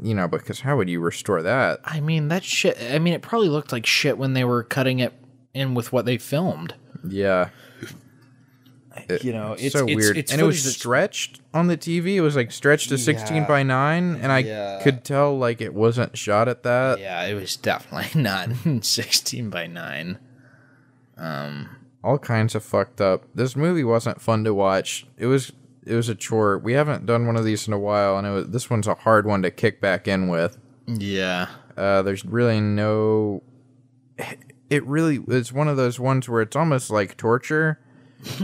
you 0.00 0.14
know, 0.14 0.28
because 0.28 0.60
how 0.60 0.76
would 0.76 0.88
you 0.88 1.00
restore 1.00 1.42
that? 1.42 1.80
I 1.84 2.00
mean 2.00 2.28
that 2.28 2.44
shit. 2.44 2.78
I 2.80 2.98
mean, 2.98 3.14
it 3.14 3.22
probably 3.22 3.48
looked 3.48 3.72
like 3.72 3.84
shit 3.84 4.16
when 4.16 4.32
they 4.32 4.44
were 4.44 4.62
cutting 4.62 5.00
it 5.00 5.12
in 5.52 5.74
with 5.74 5.92
what 5.92 6.06
they 6.06 6.16
filmed. 6.18 6.74
Yeah. 7.06 7.50
You 9.22 9.32
know, 9.32 9.52
it's 9.58 9.72
so 9.72 9.86
it's, 9.86 9.96
weird. 9.96 10.16
It's 10.18 10.32
and 10.32 10.40
it 10.40 10.44
was 10.44 10.62
stretched 10.76 11.40
on 11.54 11.66
the 11.66 11.76
TV. 11.76 12.14
It 12.14 12.20
was 12.20 12.36
like 12.36 12.50
stretched 12.52 12.88
to 12.90 12.98
16 12.98 13.44
by 13.46 13.62
9 13.62 14.16
and 14.16 14.32
I 14.32 14.38
Yeah. 14.40 14.80
could 14.82 15.04
tell 15.04 15.36
like 15.38 15.60
it 15.60 15.74
wasn't 15.74 16.16
shot 16.16 16.48
at 16.48 16.62
that. 16.62 16.98
Yeah, 17.00 17.24
it 17.24 17.34
was 17.34 17.56
definitely 17.56 18.20
not 18.22 18.50
sixteen 18.84 19.50
by 19.50 19.66
nine. 19.66 20.18
Um, 21.16 21.68
All 22.02 22.18
kinds 22.18 22.54
of 22.54 22.64
fucked 22.64 23.00
up. 23.00 23.24
This 23.34 23.54
movie 23.56 23.84
wasn't 23.84 24.20
fun 24.20 24.44
to 24.44 24.54
watch. 24.54 25.06
It 25.16 25.26
was 25.26 25.52
it 25.84 25.94
was 25.94 26.08
a 26.08 26.14
chore. 26.14 26.58
We 26.58 26.74
haven't 26.74 27.06
done 27.06 27.26
one 27.26 27.36
of 27.36 27.44
these 27.44 27.66
in 27.66 27.74
a 27.74 27.78
while 27.78 28.16
and 28.18 28.26
it 28.26 28.30
was, 28.30 28.48
this 28.50 28.70
one's 28.70 28.86
a 28.86 28.94
hard 28.94 29.26
one 29.26 29.42
to 29.42 29.50
kick 29.50 29.80
back 29.80 30.06
in 30.08 30.28
with. 30.28 30.58
Yeah, 30.86 31.46
Uh, 31.76 32.02
there's 32.02 32.24
really 32.24 32.60
no. 32.60 33.42
It 34.70 34.84
really 34.86 35.20
is 35.28 35.52
one 35.52 35.68
of 35.68 35.76
those 35.76 36.00
ones 36.00 36.28
where 36.28 36.40
it's 36.42 36.56
almost 36.56 36.90
like 36.90 37.16
torture. 37.16 37.78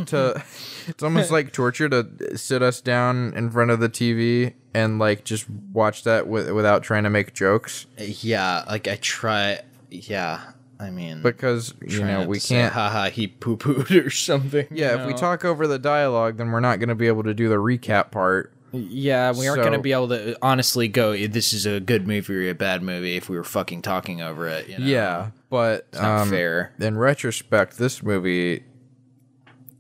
To 0.07 0.43
it's 0.87 1.03
almost 1.03 1.31
like 1.31 1.53
torture 1.53 1.89
to 1.89 2.37
sit 2.37 2.63
us 2.63 2.81
down 2.81 3.33
in 3.35 3.51
front 3.51 3.71
of 3.71 3.81
the 3.81 3.89
TV 3.89 4.55
and 4.75 4.99
like 4.99 5.25
just 5.25 5.49
watch 5.73 6.05
that 6.05 6.27
with, 6.27 6.51
without 6.51 6.83
trying 6.83 7.05
to 7.05 7.11
make 7.11 7.35
jokes 7.35 7.87
yeah. 7.99 8.65
Like 8.69 8.89
I 8.89 8.97
try. 8.97 9.61
Yeah, 9.91 10.53
I 10.79 10.91
mean, 10.91 11.23
because 11.23 11.75
you 11.87 12.05
know 12.05 12.27
we 12.27 12.41
can't. 12.41 12.73
haha, 12.73 13.11
he 13.11 13.27
poo 13.27 13.57
pooed 13.57 13.91
or 14.07 14.11
something. 14.11 14.67
yeah, 14.71 15.01
if 15.01 15.07
we 15.07 15.15
talk 15.15 15.45
over 15.45 15.67
the 15.67 15.79
dialogue, 15.79 16.37
then 16.37 16.51
we're 16.51 16.61
not 16.61 16.79
going 16.79 16.91
to 16.91 16.95
be 16.95 17.07
able 17.07 17.23
to 17.25 17.35
do 17.35 17.49
the 17.49 17.57
recap 17.57 18.11
part. 18.11 18.53
Yeah, 18.71 19.33
we 19.33 19.49
aren't 19.49 19.63
going 19.63 19.73
to 19.73 19.79
be 19.79 19.93
able 19.93 20.09
to 20.09 20.37
honestly 20.43 20.89
go. 20.89 21.17
This 21.17 21.55
is 21.55 21.65
a 21.65 21.81
good 21.81 22.07
movie 22.07 22.35
or 22.35 22.51
a 22.51 22.55
bad 22.55 22.83
movie 22.83 23.17
if 23.17 23.31
we 23.31 23.37
were 23.37 23.45
fucking 23.45 23.81
talking 23.81 24.21
over 24.21 24.47
it. 24.47 24.69
You 24.69 24.79
know? 24.79 24.87
Yeah, 24.87 25.31
but 25.49 25.87
it's 25.91 26.01
not 26.01 26.23
um, 26.23 26.29
fair. 26.29 26.75
in 26.79 26.99
retrospect, 26.99 27.79
this 27.79 28.03
movie, 28.03 28.65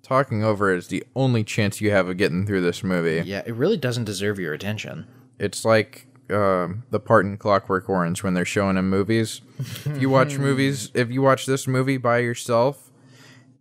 talking 0.08 0.42
over 0.42 0.72
it 0.72 0.78
is 0.78 0.88
the 0.88 1.04
only 1.14 1.44
chance 1.44 1.80
you 1.80 1.90
have 1.90 2.08
of 2.08 2.16
getting 2.16 2.46
through 2.46 2.62
this 2.62 2.82
movie. 2.82 3.22
Yeah, 3.28 3.42
it 3.46 3.54
really 3.54 3.76
doesn't 3.76 4.04
deserve 4.04 4.38
your 4.38 4.52
attention. 4.54 5.06
It's 5.38 5.64
like 5.64 6.06
um 6.30 6.84
the 6.90 7.00
part 7.00 7.24
in 7.24 7.36
Clockwork 7.36 7.88
Orange 7.88 8.22
when 8.22 8.34
they're 8.34 8.44
showing 8.44 8.76
him 8.76 8.88
movies. 8.90 9.40
if 9.58 10.00
you 10.00 10.10
watch 10.10 10.38
movies, 10.38 10.90
if 10.94 11.10
you 11.10 11.22
watch 11.22 11.46
this 11.46 11.66
movie 11.66 11.96
by 11.98 12.18
yourself 12.18 12.90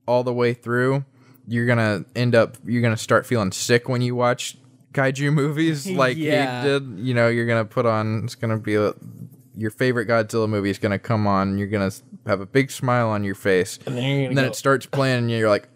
all 0.07 0.23
the 0.23 0.33
way 0.33 0.53
through, 0.53 1.03
you're 1.47 1.65
gonna 1.65 2.05
end 2.15 2.33
up 2.35 2.57
you're 2.65 2.81
gonna 2.81 2.97
start 2.97 3.25
feeling 3.25 3.51
sick 3.51 3.87
when 3.89 4.01
you 4.01 4.15
watch 4.15 4.57
kaiju 4.93 5.33
movies 5.43 5.87
like 6.03 6.17
Yeah. 6.17 6.61
he 6.63 6.67
did. 6.69 6.99
You 6.99 7.13
know, 7.13 7.27
you're 7.27 7.47
gonna 7.47 7.65
put 7.65 7.85
on. 7.85 8.23
It's 8.23 8.35
gonna 8.35 8.57
be 8.57 8.75
a, 8.75 8.93
your 9.55 9.71
favorite 9.71 10.07
Godzilla 10.07 10.47
movie 10.49 10.69
is 10.69 10.77
gonna 10.79 10.99
come 10.99 11.25
on. 11.27 11.57
You're 11.57 11.67
gonna 11.67 11.91
have 12.25 12.41
a 12.41 12.45
big 12.45 12.69
smile 12.71 13.09
on 13.09 13.23
your 13.23 13.35
face, 13.35 13.79
and 13.85 13.97
then 13.97 14.19
you're 14.21 14.33
then, 14.33 14.45
it 14.45 14.55
starts 14.55 14.85
playing, 14.85 15.17
and 15.19 15.31
you're 15.31 15.49
like. 15.49 15.67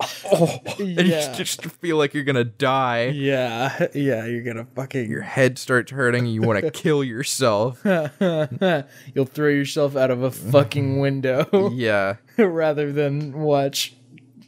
Oh, 0.30 0.58
and 0.78 0.88
you 0.88 1.14
Yeah. 1.14 1.32
just 1.32 1.64
feel 1.64 1.96
like 1.96 2.12
you're 2.14 2.22
gonna 2.24 2.44
die 2.44 3.06
Yeah, 3.06 3.86
yeah, 3.94 4.26
you're 4.26 4.42
gonna 4.42 4.66
fucking. 4.76 5.10
your 5.10 5.22
head 5.22 5.58
starts 5.58 5.90
hurting 5.90 6.26
you 6.26 6.42
want 6.42 6.62
to 6.62 6.70
kill 6.82 7.02
yourself. 7.02 7.80
You'll 7.84 9.24
throw 9.26 9.48
yourself 9.48 9.96
out 9.96 10.10
of 10.10 10.22
a 10.22 10.30
fucking 10.30 11.00
window 11.00 11.70
Yeah. 11.72 12.16
rather 12.36 12.92
than 12.92 13.32
watch 13.32 13.94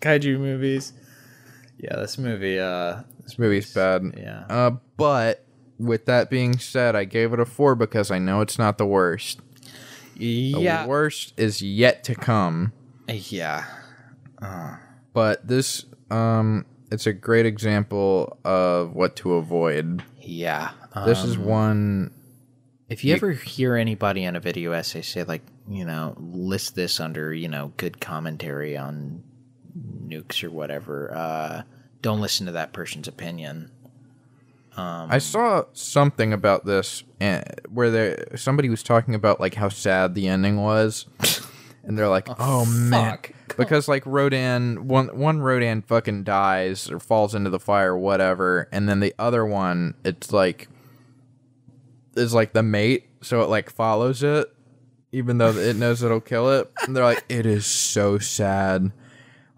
kaiju 0.00 0.38
movies. 0.38 0.92
Yeah, 1.78 1.96
this 1.96 2.18
movie. 2.18 2.58
Uh, 2.60 3.02
This 3.24 3.38
movie's 3.38 3.72
bad. 3.72 4.02
Yeah. 4.16 4.44
Uh, 4.50 4.72
but 4.96 5.44
with 5.78 6.04
that 6.06 6.28
being 6.30 6.58
said, 6.58 6.94
I 6.94 7.04
gave 7.04 7.32
it 7.32 7.40
a 7.40 7.46
four 7.46 7.74
because 7.74 8.10
I 8.10 8.18
know 8.18 8.40
it's 8.42 8.58
not 8.58 8.76
the 8.78 8.86
worst. 8.86 9.40
The 10.16 10.26
yeah, 10.26 10.86
worst 10.86 11.32
is 11.38 11.62
yet 11.62 12.04
to 12.04 12.14
come. 12.14 12.72
yeah. 13.08 13.64
But 15.12 15.46
this, 15.46 15.84
um, 16.10 16.66
it's 16.90 17.06
a 17.06 17.12
great 17.12 17.46
example 17.46 18.38
of 18.44 18.94
what 18.94 19.16
to 19.16 19.34
avoid. 19.34 20.02
Yeah. 20.20 20.70
This 21.06 21.22
Um, 21.22 21.30
is 21.30 21.38
one. 21.38 22.10
if 22.88 23.04
you 23.04 23.14
ever 23.14 23.30
hear 23.32 23.76
anybody 23.76 24.26
on 24.26 24.34
a 24.36 24.40
video 24.40 24.72
essay 24.72 25.02
say 25.02 25.22
like, 25.24 25.42
you 25.68 25.84
know, 25.84 26.16
list 26.18 26.74
this 26.74 26.98
under, 27.00 27.32
you 27.32 27.48
know, 27.48 27.72
good 27.76 28.00
commentary 28.00 28.76
on 28.76 29.22
nukes 30.06 30.42
or 30.42 30.50
whatever, 30.50 31.14
uh, 31.14 31.62
don't 32.02 32.20
listen 32.20 32.46
to 32.46 32.52
that 32.52 32.72
person's 32.72 33.06
opinion. 33.08 33.70
I 34.76 35.18
saw 35.18 35.64
something 35.74 36.32
about 36.32 36.64
this 36.64 37.04
eh, 37.20 37.42
where 37.68 37.90
there 37.90 38.36
somebody 38.38 38.70
was 38.70 38.82
talking 38.82 39.14
about 39.14 39.38
like 39.38 39.54
how 39.54 39.68
sad 39.68 40.14
the 40.14 40.26
ending 40.26 40.56
was, 40.62 41.04
and 41.84 41.98
they're 41.98 42.08
like, 42.08 42.28
"Oh, 42.28 42.36
oh 42.38 42.64
man," 42.66 43.12
fuck. 43.12 43.32
because 43.56 43.88
like 43.88 44.04
Rodan 44.06 44.88
one 44.88 45.08
one 45.16 45.40
Rodan 45.40 45.82
fucking 45.82 46.24
dies 46.24 46.90
or 46.90 47.00
falls 47.00 47.34
into 47.34 47.50
the 47.50 47.60
fire, 47.60 47.94
or 47.94 47.98
whatever, 47.98 48.68
and 48.72 48.88
then 48.88 49.00
the 49.00 49.14
other 49.18 49.44
one, 49.44 49.94
it's 50.04 50.32
like 50.32 50.68
is 52.16 52.34
like 52.34 52.52
the 52.52 52.62
mate, 52.62 53.08
so 53.22 53.42
it 53.42 53.48
like 53.48 53.70
follows 53.70 54.22
it, 54.22 54.52
even 55.12 55.38
though 55.38 55.50
it 55.50 55.76
knows 55.76 56.02
it'll 56.02 56.20
kill 56.20 56.50
it. 56.50 56.70
And 56.82 56.94
they're 56.96 57.04
like, 57.04 57.24
"It 57.28 57.46
is 57.46 57.66
so 57.66 58.18
sad." 58.18 58.92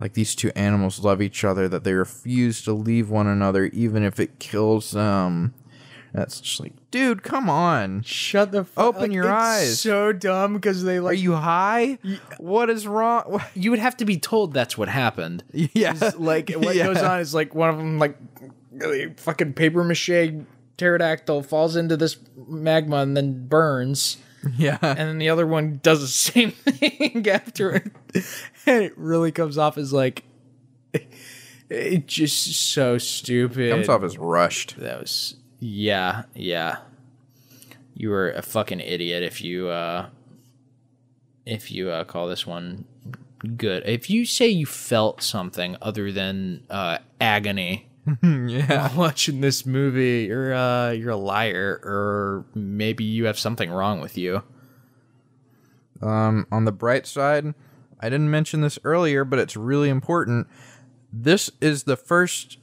Like 0.00 0.14
these 0.14 0.34
two 0.34 0.50
animals 0.56 0.98
love 0.98 1.22
each 1.22 1.44
other 1.44 1.68
that 1.68 1.84
they 1.84 1.92
refuse 1.92 2.60
to 2.62 2.72
leave 2.72 3.08
one 3.08 3.28
another 3.28 3.66
even 3.66 4.02
if 4.02 4.18
it 4.18 4.40
kills 4.40 4.90
them. 4.90 5.54
That's 6.12 6.40
just 6.42 6.60
like, 6.60 6.74
dude, 6.90 7.22
come 7.22 7.48
on. 7.48 8.02
Shut 8.02 8.52
the 8.52 8.64
fuck 8.64 8.84
Open 8.84 9.12
your 9.12 9.32
eyes. 9.32 9.80
So 9.80 10.12
dumb 10.12 10.52
because 10.54 10.84
they 10.84 11.00
like. 11.00 11.12
Are 11.12 11.14
you 11.14 11.32
high? 11.34 11.98
What 12.38 12.68
is 12.68 12.86
wrong? 12.86 13.40
you 13.54 13.70
would 13.70 13.78
have 13.78 13.96
to 13.96 14.04
be 14.04 14.18
told 14.18 14.52
that's 14.52 14.76
what 14.76 14.88
happened. 14.90 15.42
Yeah. 15.52 15.94
like 16.18 16.50
what 16.52 16.76
Yeah. 16.76 16.86
goes 16.92 17.02
on 17.02 17.20
is 17.20 17.34
like 17.34 17.54
one 17.54 17.70
of 17.70 17.78
them 17.78 17.98
like 17.98 18.16
really 18.72 19.14
fucking 19.16 19.54
paper 19.54 19.82
mache 19.84 20.32
pterodactyl 20.76 21.42
falls 21.44 21.76
into 21.76 21.96
this 21.96 22.16
magma 22.48 22.96
and 22.96 23.16
then 23.16 23.46
burns 23.46 24.16
Yeah. 24.56 24.78
and 24.82 24.98
then 24.98 25.18
the 25.18 25.28
other 25.30 25.46
one 25.46 25.80
does 25.82 26.00
the 26.00 26.06
same 26.32 26.50
thing 26.50 27.26
after 27.28 27.74
it 27.76 27.90
and 28.66 28.82
it 28.84 28.96
really 28.98 29.30
comes 29.32 29.56
off 29.58 29.76
as 29.78 29.92
like 29.92 30.24
it 31.68 32.06
just 32.06 32.70
so 32.72 32.98
stupid 32.98 33.58
It 33.58 33.70
Comes 33.70 33.88
off 33.88 34.02
as 34.02 34.18
rushed. 34.18 34.76
that 34.78 35.00
was 35.00 35.36
yeah 35.64 36.24
yeah 36.34 36.78
you 37.94 38.10
were 38.10 38.30
a 38.32 38.42
fucking 38.42 38.80
idiot 38.80 39.22
if 39.22 39.40
you 39.40 39.68
uh 39.68 40.08
if 41.46 41.70
you 41.70 41.88
uh 41.90 42.02
call 42.02 42.26
this 42.26 42.44
one 42.44 42.84
good 43.56 43.84
if 43.86 44.10
you 44.10 44.26
say 44.26 44.48
you 44.48 44.66
felt 44.66 45.22
something 45.22 45.76
other 45.80 46.10
than 46.10 46.64
uh 46.68 46.98
agony 47.20 47.88
yeah. 48.22 48.92
watching 48.96 49.40
this 49.40 49.64
movie 49.64 50.24
you're 50.28 50.52
uh 50.52 50.90
you're 50.90 51.10
a 51.10 51.16
liar 51.16 51.80
or 51.84 52.44
maybe 52.56 53.04
you 53.04 53.26
have 53.26 53.38
something 53.38 53.70
wrong 53.70 54.00
with 54.00 54.18
you 54.18 54.42
Um, 56.02 56.48
on 56.50 56.64
the 56.64 56.72
bright 56.72 57.06
side, 57.06 57.54
I 58.00 58.08
didn't 58.08 58.28
mention 58.30 58.60
this 58.60 58.76
earlier, 58.82 59.24
but 59.24 59.38
it's 59.38 59.56
really 59.56 59.88
important. 59.88 60.48
This 61.12 61.48
is 61.60 61.84
the 61.84 61.96
first 61.96 62.58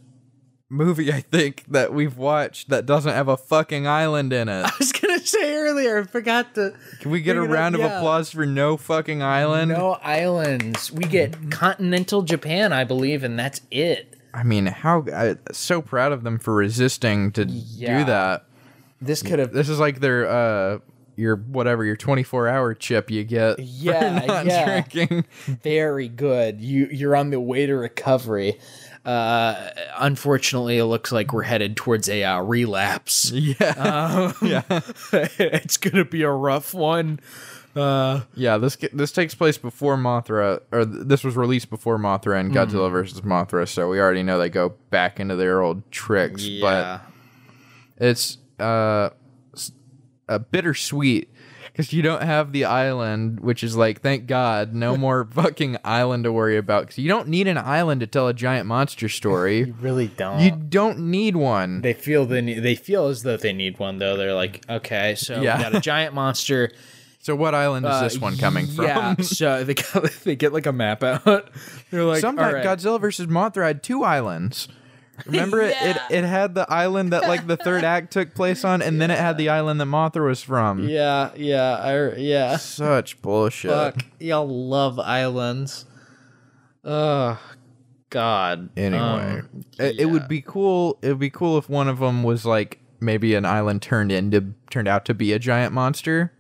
movie 0.70 1.12
I 1.12 1.22
think 1.22 1.64
that 1.70 1.94
we've 1.94 2.18
watched 2.18 2.70
that 2.70 2.86
doesn't 2.86 3.12
have 3.14 3.28
a 3.28 3.38
fucking 3.38 3.88
island 3.88 4.32
in 4.34 4.48
it. 4.50 4.66
I 4.66 4.72
was 4.80 4.92
gonna 4.92 5.20
say 5.20 5.56
earlier, 5.56 6.00
I 6.00 6.04
forgot 6.04 6.56
to. 6.56 6.74
Can 7.02 7.12
we 7.12 7.22
get 7.22 7.36
a 7.38 7.42
it 7.42 7.46
up, 7.46 7.50
round 7.52 7.76
of 7.76 7.82
yeah. 7.82 7.98
applause 7.98 8.32
for 8.32 8.46
no 8.46 8.78
fucking 8.78 9.22
island? 9.24 9.72
No 9.72 9.94
islands. 10.04 10.92
We 10.92 11.04
get 11.06 11.52
continental 11.52 12.22
Japan, 12.22 12.72
I 12.74 12.84
believe, 12.84 13.24
and 13.24 13.38
that's 13.38 13.62
it. 13.72 14.16
I 14.34 14.44
mean, 14.44 14.68
how 14.68 15.06
I'm 15.14 15.40
so 15.52 15.82
proud 15.82 16.12
of 16.12 16.24
them 16.24 16.38
for 16.38 16.54
resisting 16.54 17.32
to 17.32 17.46
Yeah. 17.48 18.00
do 18.00 18.06
that. 18.06 18.46
This 19.02 19.24
could 19.24 19.40
have. 19.40 19.52
This 19.54 19.70
is 19.70 19.80
like 19.80 20.00
their 20.02 20.28
uh 20.30 20.80
your 21.16 21.36
whatever 21.36 21.84
your 21.84 21.98
24 21.98 22.48
hour 22.48 22.74
chip 22.74 23.12
you 23.12 23.24
get 23.26 23.60
Yeah, 23.64 24.44
yeah. 24.46 24.64
drinking. 24.66 25.26
very 25.48 26.08
good. 26.08 26.62
You 26.62 26.88
you're 26.92 27.16
on 27.16 27.30
the 27.32 27.40
way 27.40 27.66
to 27.66 27.74
recovery. 27.76 28.60
Uh, 29.06 29.70
unfortunately, 29.98 30.78
it 30.78 30.86
looks 30.86 31.12
like 31.12 31.34
we're 31.34 31.44
headed 31.44 31.76
towards 31.78 32.10
a 32.10 32.24
uh, 32.24 32.42
relapse. 32.42 33.32
Yeah. 33.34 34.34
yeah. 34.42 34.62
it's 35.40 35.78
gonna 35.78 36.06
be 36.06 36.24
a 36.24 36.32
rough 36.32 36.74
one. 36.74 37.20
Uh, 37.76 38.22
Yeah, 38.36 38.58
this 38.58 38.76
this 38.94 39.12
takes 39.12 39.34
place 39.36 39.58
before 39.58 39.96
Mothra, 39.96 40.62
or 40.72 40.86
this 40.86 41.24
was 41.24 41.36
released 41.38 41.70
before 41.70 41.98
Mothra 41.98 42.40
and 42.40 42.52
Godzilla 42.52 42.92
versus 42.92 43.22
Mothra, 43.22 43.68
so 43.68 43.88
we 43.90 44.00
already 44.00 44.24
know 44.24 44.38
they 44.38 44.50
go 44.50 44.74
back 44.90 45.20
into 45.20 45.36
their 45.36 45.62
old 45.62 45.90
tricks. 45.92 46.44
yeah, 46.44 47.00
But 47.98 48.06
it's 48.06 48.38
uh, 48.60 49.12
a 50.28 50.40
bittersweet 50.40 51.30
because 51.80 51.94
you 51.94 52.02
don't 52.02 52.24
have 52.24 52.52
the 52.52 52.66
island, 52.66 53.40
which 53.40 53.64
is 53.64 53.78
like, 53.78 54.02
thank 54.02 54.28
God, 54.28 54.74
no 54.74 54.98
more 55.08 55.24
fucking 55.32 55.78
island 55.86 56.26
to 56.26 56.32
worry 56.34 56.58
about. 56.58 56.82
Because 56.82 56.98
you 56.98 57.08
don't 57.08 57.30
need 57.30 57.48
an 57.48 57.58
island 57.58 58.02
to 58.02 58.08
tell 58.08 58.28
a 58.28 58.34
giant 58.34 58.66
monster 58.68 59.08
story. 59.08 59.60
you 59.68 59.76
really 59.80 60.08
don't. 60.08 60.42
You 60.42 60.52
don't 60.52 61.00
need 61.10 61.38
one. 61.38 61.80
they 61.80 61.94
feel 61.94 62.26
the 62.26 62.42
ne- 62.42 62.60
they 62.60 62.76
feel 62.76 63.08
as 63.08 63.24
though 63.24 63.38
they 63.38 63.54
need 63.54 63.80
one 63.80 63.98
though. 63.98 64.18
They're 64.18 64.34
like, 64.34 64.66
okay, 64.70 65.16
so 65.16 65.40
Yeah. 65.42 65.56
we 65.56 65.64
got 65.64 65.76
a 65.76 65.80
giant 65.80 66.14
monster. 66.14 66.70
So 67.22 67.34
what 67.34 67.56
island 67.56 67.86
is 67.86 67.92
Uh, 67.94 68.02
this 68.04 68.18
one 68.18 68.36
coming 68.36 68.68
from? 68.68 68.84
Yeah, 68.84 69.16
so 69.22 69.64
they 69.64 69.76
got, 69.76 70.04
they 70.26 70.36
get 70.36 70.52
like 70.52 70.66
a 70.66 70.74
map 70.74 71.02
out. 71.02 71.50
They're 71.92 72.04
like, 72.04 72.20
Sometimes 72.20 72.56
right. 72.56 72.66
Godzilla 72.66 73.00
versus 73.00 73.28
Mothra 73.28 73.68
had 73.68 73.84
two 73.84 74.04
islands. 74.04 74.68
Remember 75.26 75.62
it, 75.62 75.76
Yeah. 75.82 75.90
it? 76.10 76.18
It 76.20 76.24
had 76.26 76.56
the 76.56 76.72
island 76.72 77.14
that 77.14 77.24
like 77.24 77.48
the 77.48 77.58
third 77.58 77.84
act 77.96 78.12
took 78.12 78.34
place 78.36 78.64
on, 78.64 78.82
and 78.82 79.02
then 79.02 79.12
it 79.12 79.18
had 79.20 79.38
the 79.38 79.50
island 79.50 79.80
that 79.82 79.86
Mothra 79.86 80.26
was 80.28 80.42
from. 80.42 80.88
Yeah, 80.88 81.32
yeah, 81.36 81.76
I, 81.78 82.16
yeah. 82.16 82.58
Such 82.58 83.22
bullshit. 83.22 83.72
Fuck, 83.72 84.06
y'all 84.20 84.48
love 84.48 85.00
islands. 85.00 85.86
Oh, 86.84 87.40
God. 88.10 88.70
Anyway, 88.78 89.00
Um, 89.02 89.66
it, 89.78 90.00
it 90.02 90.06
would 90.06 90.28
be 90.28 90.42
cool. 90.42 90.98
It 91.02 91.10
would 91.10 91.20
be 91.20 91.30
cool 91.30 91.58
if 91.58 91.70
one 91.70 91.88
of 91.88 92.00
them 92.00 92.24
was 92.24 92.46
like 92.46 92.80
maybe 93.00 93.36
an 93.36 93.46
island 93.46 93.82
turned 93.82 94.12
into 94.12 94.54
turned 94.70 94.88
out 94.88 95.06
to 95.06 95.14
be 95.14 95.34
a 95.34 95.40
giant 95.40 95.74
monster. 95.74 96.34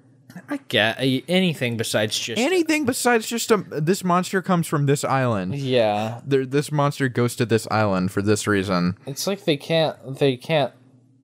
I 0.49 0.57
get 0.67 0.97
anything 0.99 1.77
besides 1.77 2.17
just 2.17 2.39
Anything 2.39 2.85
besides 2.85 3.27
just 3.27 3.51
a 3.51 3.57
this 3.57 4.03
monster 4.03 4.41
comes 4.41 4.67
from 4.67 4.85
this 4.85 5.03
island. 5.03 5.55
yeah. 5.55 6.21
There, 6.25 6.45
this 6.45 6.71
monster 6.71 7.09
goes 7.09 7.35
to 7.37 7.45
this 7.45 7.67
island 7.71 8.11
for 8.11 8.21
this 8.21 8.47
reason. 8.47 8.97
It's 9.05 9.27
like 9.27 9.45
they 9.45 9.57
can't 9.57 9.95
they 10.17 10.37
can't 10.37 10.73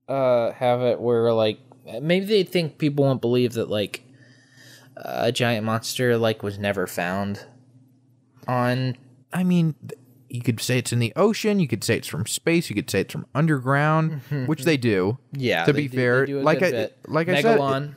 uh 0.08 0.52
have 0.52 0.82
it 0.82 1.00
where 1.00 1.32
like 1.34 1.60
maybe 2.02 2.26
they 2.26 2.44
think 2.44 2.78
people 2.78 3.06
won't 3.06 3.22
believe 3.22 3.54
that 3.54 3.70
like 3.70 4.04
a 4.98 5.32
giant 5.32 5.66
monster 5.66 6.18
like 6.18 6.42
was 6.44 6.58
never 6.58 6.88
found 6.88 7.46
on 8.48 8.98
I 9.34 9.44
mean, 9.44 9.76
th- 9.88 10.00
you 10.30 10.42
could 10.42 10.60
say 10.62 10.78
it's 10.78 10.94
in 10.94 11.00
the 11.00 11.12
ocean. 11.16 11.60
You 11.60 11.68
could 11.68 11.84
say 11.84 11.98
it's 11.98 12.08
from 12.08 12.26
space. 12.26 12.70
You 12.70 12.76
could 12.76 12.90
say 12.90 13.02
it's 13.02 13.12
from 13.12 13.26
underground, 13.36 14.12
mm-hmm, 14.30 14.46
which 14.46 14.60
mm-hmm. 14.60 14.66
they 14.66 14.78
do. 14.78 15.18
yeah. 15.34 15.66
To 15.66 15.74
they 15.74 15.82
be 15.84 15.88
do- 15.88 15.98
fair, 15.98 16.20
they 16.22 16.26
do 16.28 16.40
a 16.40 16.42
like 16.42 16.60
good 16.60 16.68
I- 16.68 16.72
bit. 16.72 16.98
like 17.08 17.30
I 17.30 17.42
said, 17.42 17.60
Megalon, 17.60 17.96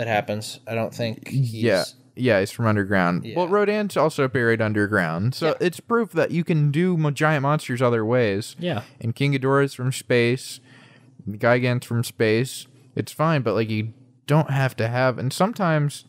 that 0.00 0.08
happens. 0.08 0.60
I 0.66 0.74
don't 0.74 0.94
think. 0.94 1.28
He's, 1.28 1.52
Yeah, 1.52 1.84
yeah, 2.16 2.40
he's 2.40 2.50
from 2.50 2.66
underground. 2.66 3.30
Well, 3.36 3.44
Yeah. 3.46 3.52
Rodan's 3.54 3.98
also 3.98 4.28
buried 4.28 4.62
underground, 4.62 5.34
so 5.34 5.48
Yeah. 5.48 5.54
it's 5.60 5.78
proof 5.78 6.12
that 6.12 6.30
you 6.30 6.42
can 6.42 6.70
do 6.70 6.96
giant 7.10 7.42
monsters 7.42 7.82
other 7.82 8.02
ways. 8.02 8.56
Yeah. 8.58 8.80
and 8.98 9.14
King 9.14 9.34
Ghidorah's 9.34 9.74
from 9.74 9.92
space, 9.92 10.60
Gigan's 11.30 11.84
from 11.84 12.02
space. 12.02 12.66
It's 12.96 13.12
fine, 13.12 13.42
but 13.42 13.54
like 13.54 13.68
you 13.68 13.92
don't 14.26 14.50
have 14.50 14.74
to 14.76 14.88
have. 14.88 15.18
And 15.18 15.34
sometimes, 15.34 16.06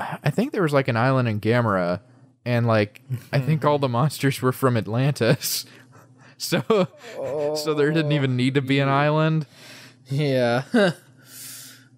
I 0.00 0.30
think 0.30 0.50
there 0.50 0.62
was 0.62 0.72
like 0.72 0.88
an 0.88 0.96
island 0.96 1.28
in 1.28 1.38
Gamera, 1.40 2.00
and 2.44 2.66
like 2.66 3.02
I 3.32 3.38
think 3.46 3.64
all 3.64 3.78
the 3.78 3.88
monsters 3.88 4.42
were 4.42 4.52
from 4.52 4.76
Atlantis. 4.76 5.64
So, 6.42 6.62
so 7.54 7.74
there 7.74 7.90
didn't 7.90 8.12
even 8.12 8.34
need 8.34 8.54
to 8.54 8.62
be 8.62 8.78
an 8.78 8.88
oh. 8.88 8.92
island. 8.92 9.44
Yeah. 10.08 10.62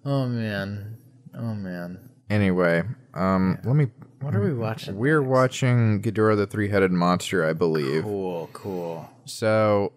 oh 0.05 0.27
man. 0.27 0.97
Oh 1.35 1.53
man. 1.53 2.09
Anyway, 2.29 2.83
um, 3.13 3.59
let 3.63 3.75
me. 3.75 3.87
What 4.21 4.35
are 4.35 4.41
we 4.41 4.53
watching? 4.53 4.97
We're 4.97 5.21
watching 5.21 6.01
Ghidorah 6.01 6.37
the 6.37 6.47
Three-Headed 6.47 6.91
Monster, 6.91 7.45
I 7.45 7.51
believe. 7.51 8.03
Cool. 8.03 8.49
Cool. 8.53 9.09
So 9.25 9.91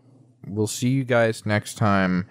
we'll 0.47 0.67
see 0.67 0.89
you 0.89 1.05
guys 1.05 1.47
next 1.47 1.75
time, 1.75 2.27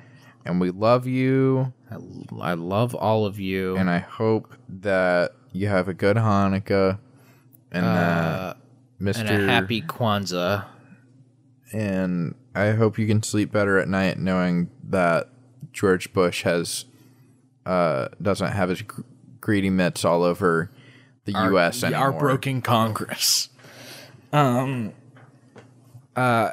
and 0.45 0.59
we 0.59 0.71
love 0.71 1.07
you, 1.07 1.73
I, 1.89 1.95
I 2.41 2.53
love 2.53 2.93
all 2.95 3.25
of 3.25 3.39
you. 3.39 3.77
and 3.77 3.89
I 3.89 3.99
hope 3.99 4.53
that 4.67 5.31
you 5.53 5.67
have 5.69 5.87
a 5.87 5.93
good 5.93 6.17
Hanukkah, 6.17 6.99
and 7.71 7.85
that 7.85 8.57
Mr. 8.99 9.21
and 9.21 9.29
a 9.29 9.47
happy 9.47 9.81
Kwanzaa. 9.81 10.65
and 11.71 12.35
I 12.53 12.71
hope 12.71 12.97
you 12.97 13.07
can 13.07 13.23
sleep 13.23 13.51
better 13.53 13.77
at 13.77 13.87
night 13.87 14.17
knowing 14.19 14.69
that 14.83 15.29
George 15.71 16.11
Bush 16.13 16.43
has 16.43 16.85
uh 17.65 18.09
doesn't 18.21 18.51
have 18.51 18.69
his 18.69 18.81
gr- 18.81 19.01
greedy 19.41 19.69
mitts 19.69 20.05
all 20.05 20.23
over 20.23 20.71
the 21.25 21.31
U.S. 21.31 21.81
Yeah, 21.81 21.87
anymore. 21.87 22.05
our 22.05 22.11
broken 22.19 22.61
Congress. 22.61 23.49
Um. 24.31 24.93
Uh, 26.15 26.51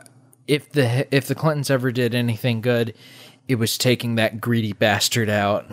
if 0.49 0.71
the 0.73 1.07
if 1.15 1.27
the 1.27 1.35
Clintons 1.35 1.71
ever 1.71 1.93
did 1.93 2.15
anything 2.15 2.61
good, 2.61 2.95
it 3.49 3.57
was 3.57 3.79
taking 3.79 4.17
that 4.17 4.41
greedy 4.41 4.73
bastard 4.73 5.29
out. 5.31 5.67